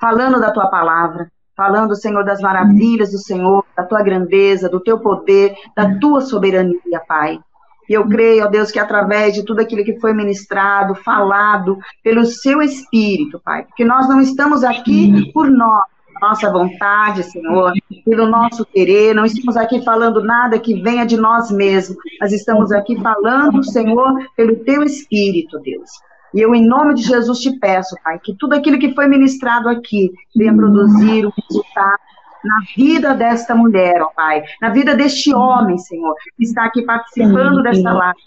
falando 0.00 0.40
da 0.40 0.50
tua 0.50 0.66
palavra, 0.68 1.30
falando, 1.56 1.94
Senhor, 1.94 2.24
das 2.24 2.40
maravilhas 2.40 3.12
do 3.12 3.18
Senhor, 3.18 3.64
da 3.76 3.84
tua 3.84 4.02
grandeza, 4.02 4.68
do 4.68 4.80
teu 4.80 4.98
poder, 4.98 5.54
da 5.76 5.98
tua 5.98 6.20
soberania, 6.20 7.00
Pai. 7.06 7.38
E 7.88 7.92
eu 7.92 8.06
creio, 8.08 8.44
ó 8.44 8.48
Deus, 8.48 8.70
que 8.70 8.78
através 8.78 9.34
de 9.34 9.44
tudo 9.44 9.60
aquilo 9.60 9.84
que 9.84 10.00
foi 10.00 10.12
ministrado, 10.14 10.94
falado 10.94 11.78
pelo 12.02 12.24
seu 12.24 12.62
Espírito, 12.62 13.40
Pai, 13.44 13.64
porque 13.64 13.84
nós 13.84 14.08
não 14.08 14.20
estamos 14.20 14.64
aqui 14.64 15.30
por 15.32 15.50
nós, 15.50 15.84
nossa 16.20 16.50
vontade, 16.50 17.22
Senhor, 17.24 17.72
pelo 18.04 18.26
nosso 18.26 18.64
querer, 18.66 19.14
não 19.14 19.24
estamos 19.24 19.56
aqui 19.56 19.82
falando 19.82 20.22
nada 20.22 20.58
que 20.58 20.80
venha 20.80 21.04
de 21.04 21.16
nós 21.16 21.50
mesmos, 21.50 21.96
mas 22.20 22.32
estamos 22.32 22.72
aqui 22.72 23.00
falando, 23.00 23.62
Senhor, 23.64 24.14
pelo 24.36 24.56
teu 24.64 24.82
Espírito, 24.82 25.58
Deus. 25.60 25.90
E 26.32 26.40
eu, 26.40 26.54
em 26.54 26.66
nome 26.66 26.94
de 26.94 27.02
Jesus, 27.02 27.38
te 27.38 27.58
peço, 27.58 27.94
Pai, 28.02 28.18
que 28.18 28.34
tudo 28.34 28.54
aquilo 28.54 28.78
que 28.78 28.94
foi 28.94 29.06
ministrado 29.06 29.68
aqui 29.68 30.10
venha 30.34 30.54
produzir 30.54 31.26
um 31.26 31.32
resultado 31.48 32.00
na 32.44 32.58
vida 32.76 33.14
desta 33.14 33.54
mulher, 33.54 34.02
ó 34.02 34.08
Pai, 34.14 34.42
na 34.60 34.70
vida 34.70 34.94
deste 34.94 35.34
homem, 35.34 35.78
Senhor, 35.78 36.14
que 36.36 36.44
está 36.44 36.64
aqui 36.64 36.82
participando 36.82 37.62
desta 37.62 37.92
live, 37.92 38.18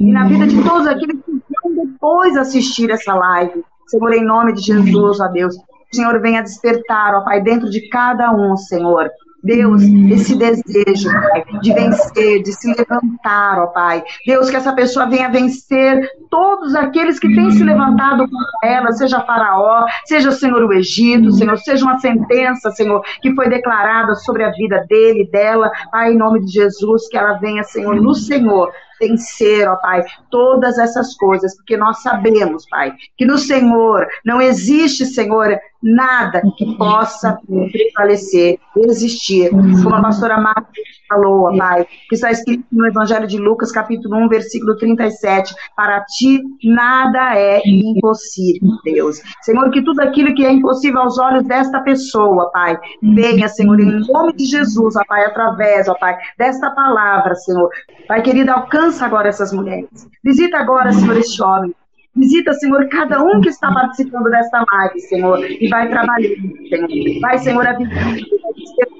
e 0.00 0.10
na 0.10 0.26
vida 0.26 0.46
de 0.46 0.62
todos 0.62 0.86
aqueles 0.86 1.16
que 1.24 1.32
vão 1.62 1.86
depois 1.86 2.36
assistir 2.36 2.90
essa 2.90 3.14
live. 3.14 3.64
Senhor, 3.86 4.12
em 4.12 4.24
nome 4.24 4.54
de 4.54 4.62
Jesus, 4.62 5.20
ó 5.20 5.28
Deus, 5.28 5.54
Senhor 5.94 6.20
venha 6.20 6.42
despertar, 6.42 7.14
ó 7.14 7.22
Pai, 7.22 7.40
dentro 7.40 7.68
de 7.70 7.88
cada 7.88 8.32
um, 8.32 8.56
Senhor, 8.56 9.10
Deus, 9.42 9.82
esse 10.10 10.34
desejo, 10.36 11.10
Pai, 11.10 11.44
de 11.60 11.72
vencer, 11.72 12.42
de 12.42 12.52
se 12.52 12.74
levantar, 12.74 13.58
ó 13.58 13.66
Pai. 13.68 14.02
Deus, 14.26 14.48
que 14.48 14.56
essa 14.56 14.72
pessoa 14.72 15.06
venha 15.06 15.28
vencer 15.28 16.08
todos 16.32 16.74
aqueles 16.74 17.18
que 17.18 17.28
têm 17.34 17.50
se 17.50 17.62
levantado 17.62 18.26
contra 18.26 18.58
ela, 18.62 18.90
seja 18.92 19.20
Faraó, 19.20 19.84
seja 20.06 20.30
o 20.30 20.32
Senhor 20.32 20.64
o 20.64 20.72
Egito, 20.72 21.30
Senhor, 21.30 21.58
seja 21.58 21.84
uma 21.84 21.98
sentença, 21.98 22.70
Senhor, 22.70 23.02
que 23.20 23.34
foi 23.34 23.50
declarada 23.50 24.14
sobre 24.14 24.42
a 24.42 24.50
vida 24.50 24.82
dele, 24.88 25.28
dela, 25.30 25.70
Pai, 25.90 26.12
em 26.12 26.16
nome 26.16 26.40
de 26.40 26.50
Jesus, 26.50 27.06
que 27.08 27.18
ela 27.18 27.34
venha, 27.34 27.62
Senhor, 27.64 27.94
no 27.96 28.14
Senhor, 28.14 28.72
vencer, 28.98 29.68
ó 29.68 29.76
Pai, 29.76 30.04
todas 30.30 30.78
essas 30.78 31.14
coisas, 31.16 31.54
porque 31.56 31.76
nós 31.76 32.00
sabemos, 32.00 32.64
Pai, 32.70 32.94
que 33.18 33.26
no 33.26 33.36
Senhor 33.36 34.06
não 34.24 34.40
existe, 34.40 35.04
Senhor, 35.04 35.58
nada 35.82 36.40
que 36.56 36.76
possa 36.76 37.38
prevalecer, 37.44 38.58
existir. 38.76 39.50
Como 39.50 39.94
a 39.94 40.00
pastora 40.00 40.38
Marta 40.38 40.68
falou, 41.08 41.56
Pai, 41.58 41.86
que 42.08 42.14
está 42.14 42.30
escrito 42.30 42.64
no 42.70 42.86
Evangelho 42.86 43.26
de 43.26 43.38
Lucas, 43.38 43.72
capítulo 43.72 44.16
1, 44.16 44.28
versículo 44.28 44.76
37, 44.76 45.54
para 45.76 46.04
ti 46.04 46.21
nada 46.64 47.36
é 47.36 47.60
impossível, 47.64 48.70
Deus. 48.84 49.20
Senhor, 49.42 49.70
que 49.70 49.82
tudo 49.82 50.00
aquilo 50.00 50.34
que 50.34 50.44
é 50.44 50.52
impossível 50.52 51.00
aos 51.00 51.18
olhos 51.18 51.44
desta 51.44 51.80
pessoa, 51.80 52.50
Pai, 52.52 52.78
venha, 53.02 53.48
Senhor, 53.48 53.78
em 53.80 54.00
nome 54.06 54.32
de 54.34 54.44
Jesus, 54.44 54.96
ó 54.96 55.02
Pai, 55.06 55.24
através, 55.24 55.88
ó 55.88 55.94
Pai, 55.94 56.16
desta 56.38 56.70
palavra, 56.70 57.34
Senhor. 57.34 57.68
Pai 58.08 58.22
querido, 58.22 58.50
alcança 58.50 59.06
agora 59.06 59.28
essas 59.28 59.52
mulheres. 59.52 60.08
Visita 60.24 60.58
agora, 60.58 60.92
Senhor, 60.92 61.16
este 61.16 61.42
homem. 61.42 61.74
Visita, 62.14 62.52
Senhor, 62.52 62.88
cada 62.90 63.22
um 63.22 63.40
que 63.40 63.48
está 63.48 63.72
participando 63.72 64.30
dessa 64.30 64.62
live, 64.70 65.00
Senhor, 65.00 65.42
e 65.44 65.66
vai 65.68 65.88
trabalhando, 65.88 66.58
Senhor. 66.68 67.20
Vai, 67.20 67.38
Senhor, 67.38 67.66
a 67.66 67.74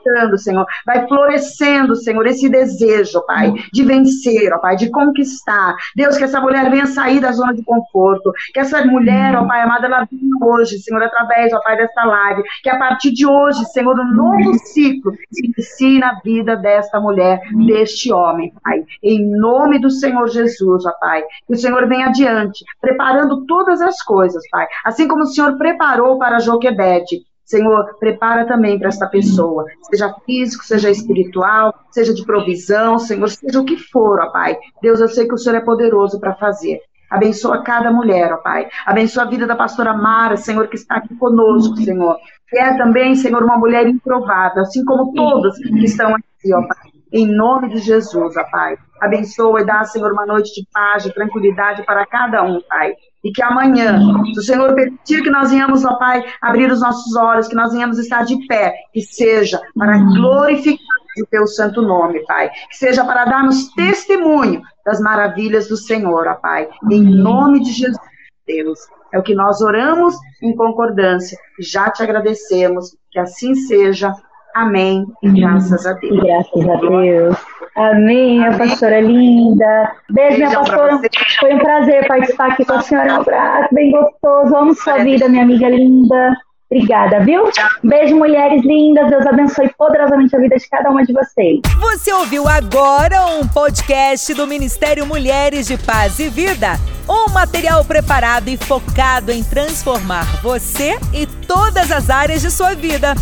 despertando, 0.03 0.39
Senhor. 0.39 0.67
Vai 0.85 1.07
florescendo, 1.07 1.95
Senhor, 1.97 2.27
esse 2.27 2.49
desejo, 2.49 3.25
Pai, 3.27 3.53
de 3.73 3.85
vencer, 3.85 4.53
ó 4.53 4.59
Pai, 4.59 4.77
de 4.77 4.91
conquistar. 4.91 5.75
Deus, 5.95 6.17
que 6.17 6.25
essa 6.25 6.41
mulher 6.41 6.71
venha 6.71 6.87
sair 6.87 7.21
da 7.21 7.33
zona 7.33 7.55
de 7.55 7.63
conforto. 7.63 8.33
Que 8.53 8.61
essa 8.61 8.85
mulher, 8.85 9.37
ó 9.37 9.47
Pai 9.47 9.63
amada, 9.63 9.87
ela 9.87 10.07
venha 10.11 10.37
hoje, 10.43 10.79
Senhor, 10.79 11.03
através, 11.03 11.53
ó 11.53 11.61
Pai, 11.61 11.77
desta 11.77 12.05
live. 12.05 12.43
Que 12.63 12.71
a 12.71 12.79
partir 12.79 13.13
de 13.13 13.27
hoje, 13.27 13.65
Senhor, 13.67 13.99
um 13.99 14.15
novo 14.15 14.55
ciclo 14.67 15.13
se 15.31 15.47
inicie 15.47 15.99
na 15.99 16.21
vida 16.25 16.57
desta 16.57 17.01
mulher, 17.01 17.41
deste 17.67 18.13
homem, 18.13 18.53
Pai. 18.63 18.85
Em 19.03 19.25
nome 19.39 19.79
do 19.79 19.91
Senhor 19.91 20.29
Jesus, 20.29 20.85
ó 20.85 20.93
Pai. 21.01 21.23
Que 21.47 21.55
o 21.55 21.59
Senhor 21.59 21.89
venha 21.89 22.07
adiante, 22.07 22.65
preparando 22.81 23.45
todas 23.47 23.81
as 23.81 24.03
coisas, 24.03 24.43
Pai. 24.51 24.67
Assim 24.85 25.07
como 25.07 25.23
o 25.23 25.27
Senhor 25.27 25.57
preparou 25.57 26.19
para 26.19 26.39
Joquebede. 26.39 27.23
Senhor, 27.53 27.99
prepara 28.01 28.47
também 28.47 28.79
para 28.79 28.89
esta 28.89 29.07
pessoa, 29.07 29.67
seja 29.83 30.11
físico, 30.25 30.65
seja 30.65 30.91
espiritual, 30.91 31.75
seja 31.91 32.15
de 32.15 32.25
provisão, 32.25 32.99
Senhor, 32.99 33.29
seja 33.29 33.61
o 33.61 33.65
que 33.67 33.77
for, 33.77 34.21
ó 34.21 34.31
Pai. 34.31 34.57
Deus, 34.81 35.01
eu 35.01 35.09
sei 35.09 35.29
que 35.29 35.35
o 35.35 35.37
Senhor 35.37 35.57
é 35.57 35.61
poderoso 35.61 36.19
para 36.19 36.35
fazer. 36.35 36.81
Abençoa 37.11 37.63
cada 37.63 37.93
mulher, 37.93 38.33
ó 38.33 38.39
Pai. 38.39 38.71
Abençoa 38.87 39.25
a 39.25 39.27
vida 39.27 39.47
da 39.47 39.55
pastora 39.55 39.93
Mara, 39.93 40.39
Senhor, 40.39 40.67
que 40.67 40.77
está 40.77 40.97
aqui 40.97 41.15
conosco, 41.17 41.77
Senhor. 41.77 42.17
Que 42.49 42.57
é 42.57 42.75
também, 42.79 43.15
Senhor, 43.15 43.43
uma 43.43 43.59
mulher 43.59 43.87
improvável, 43.87 44.63
assim 44.63 44.83
como 44.87 45.13
todos 45.13 45.59
que 45.59 45.85
estão 45.85 46.15
aqui, 46.15 46.55
ó 46.55 46.63
Pai. 46.63 46.91
Em 47.13 47.27
nome 47.27 47.69
de 47.69 47.81
Jesus, 47.81 48.35
ó 48.35 48.45
Pai. 48.51 48.79
Abençoa 48.99 49.61
e 49.61 49.67
dá, 49.67 49.85
Senhor, 49.85 50.11
uma 50.11 50.25
noite 50.25 50.55
de 50.55 50.67
paz, 50.73 51.03
de 51.03 51.13
tranquilidade 51.13 51.85
para 51.85 52.07
cada 52.07 52.43
um, 52.45 52.63
Pai 52.63 52.95
e 53.25 53.31
que 53.31 53.43
amanhã, 53.43 54.01
se 54.35 54.41
o 54.41 54.43
Senhor 54.43 54.75
permitir 54.75 55.23
que 55.23 55.31
nós 55.31 55.51
venhamos, 55.51 55.85
ó 55.85 55.95
Pai, 55.97 56.25
abrir 56.41 56.71
os 56.71 56.81
nossos 56.81 57.15
olhos, 57.17 57.49
que 57.49 57.55
nós 57.55 57.73
venhamos 57.73 57.99
estar 57.99 58.25
de 58.25 58.47
pé, 58.47 58.75
que 58.93 59.01
seja 59.01 59.61
para 59.77 59.99
glorificar 59.99 61.03
o 61.21 61.27
teu 61.27 61.47
santo 61.47 61.83
nome, 61.83 62.25
Pai. 62.27 62.51
Que 62.71 62.77
seja 62.77 63.05
para 63.05 63.25
darmos 63.25 63.69
testemunho 63.75 64.63
das 64.85 65.01
maravilhas 65.01 65.69
do 65.69 65.77
Senhor, 65.77 66.27
ó 66.27 66.35
Pai. 66.35 66.69
Em 66.91 67.03
nome 67.03 67.61
de 67.61 67.73
Jesus, 67.73 68.01
Deus. 68.47 68.79
É 69.13 69.19
o 69.19 69.23
que 69.23 69.35
nós 69.35 69.61
oramos 69.61 70.15
em 70.43 70.57
concordância. 70.57 71.39
Já 71.61 71.91
te 71.91 72.03
agradecemos. 72.03 72.97
Que 73.11 73.19
assim 73.19 73.55
seja. 73.55 74.15
Amém. 74.55 75.07
E 75.23 75.29
graças 75.31 75.87
a 75.87 75.93
Deus. 75.95 76.21
Graças 76.21 76.69
a 76.69 76.77
Deus. 76.77 77.37
Amém, 77.75 78.39
minha 78.39 78.57
pastora 78.57 79.01
linda. 79.01 79.93
Beijo, 80.11 80.37
minha 80.37 80.51
pastora. 80.51 81.01
Foi 81.41 81.55
um 81.55 81.59
prazer 81.59 82.07
participar 82.07 82.53
aqui 82.53 82.65
com 82.65 82.75
a 82.75 82.83
senhora. 82.83 83.15
Um 83.15 83.21
abraço 83.23 83.75
bem 83.75 83.91
gostoso. 83.91 84.57
Amo 84.57 84.75
sua 84.75 84.99
vida, 84.99 85.29
minha 85.29 85.43
amiga 85.43 85.69
linda. 85.69 86.37
Obrigada, 86.71 87.21
viu? 87.21 87.51
Beijo, 87.85 88.17
mulheres 88.17 88.65
lindas. 88.65 89.11
Deus 89.11 89.27
abençoe 89.27 89.71
poderosamente 89.77 90.35
a 90.35 90.39
vida 90.39 90.57
de 90.57 90.69
cada 90.71 90.89
uma 90.89 91.05
de 91.05 91.13
vocês. 91.13 91.61
Você 91.79 92.11
ouviu 92.15 92.49
agora 92.49 93.27
um 93.27 93.47
podcast 93.47 94.33
do 94.33 94.47
Ministério 94.47 95.05
Mulheres 95.05 95.67
de 95.67 95.77
Paz 95.77 96.19
e 96.19 96.29
Vida. 96.29 96.79
Um 97.07 97.31
material 97.31 97.85
preparado 97.85 98.49
e 98.49 98.57
focado 98.57 99.31
em 99.31 99.45
transformar 99.45 100.25
você 100.43 100.99
e 101.13 101.27
todas 101.27 101.93
as 101.93 102.09
áreas 102.09 102.41
de 102.41 102.51
sua 102.51 102.75
vida. 102.75 103.15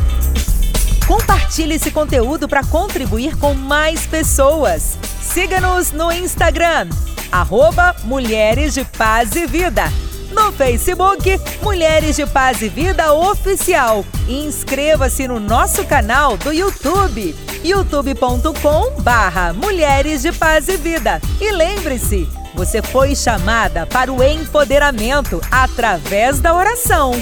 Compartilhe 1.06 1.74
esse 1.74 1.90
conteúdo 1.90 2.48
para 2.48 2.64
contribuir 2.64 3.36
com 3.36 3.54
mais 3.54 4.06
pessoas. 4.06 4.98
Siga-nos 5.20 5.92
no 5.92 6.10
Instagram, 6.10 6.88
arroba 7.30 7.94
Mulheres 8.04 8.74
de 8.74 8.84
Paz 8.84 9.34
e 9.36 9.46
Vida. 9.46 9.84
No 10.32 10.52
Facebook, 10.52 11.40
Mulheres 11.62 12.16
de 12.16 12.26
Paz 12.26 12.62
e 12.62 12.68
Vida 12.68 13.12
Oficial. 13.12 14.04
E 14.28 14.46
inscreva-se 14.46 15.26
no 15.26 15.40
nosso 15.40 15.84
canal 15.84 16.36
do 16.36 16.52
YouTube, 16.52 17.34
youtube.com 17.64 19.02
barra 19.02 19.52
Mulheres 19.52 20.22
de 20.22 20.32
Paz 20.32 20.68
e 20.68 20.76
Vida. 20.76 21.20
E 21.40 21.50
lembre-se, 21.50 22.28
você 22.54 22.80
foi 22.80 23.14
chamada 23.14 23.86
para 23.86 24.12
o 24.12 24.22
empoderamento 24.22 25.40
através 25.50 26.40
da 26.40 26.54
oração. 26.54 27.12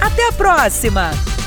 Até 0.00 0.28
a 0.28 0.32
próxima! 0.32 1.37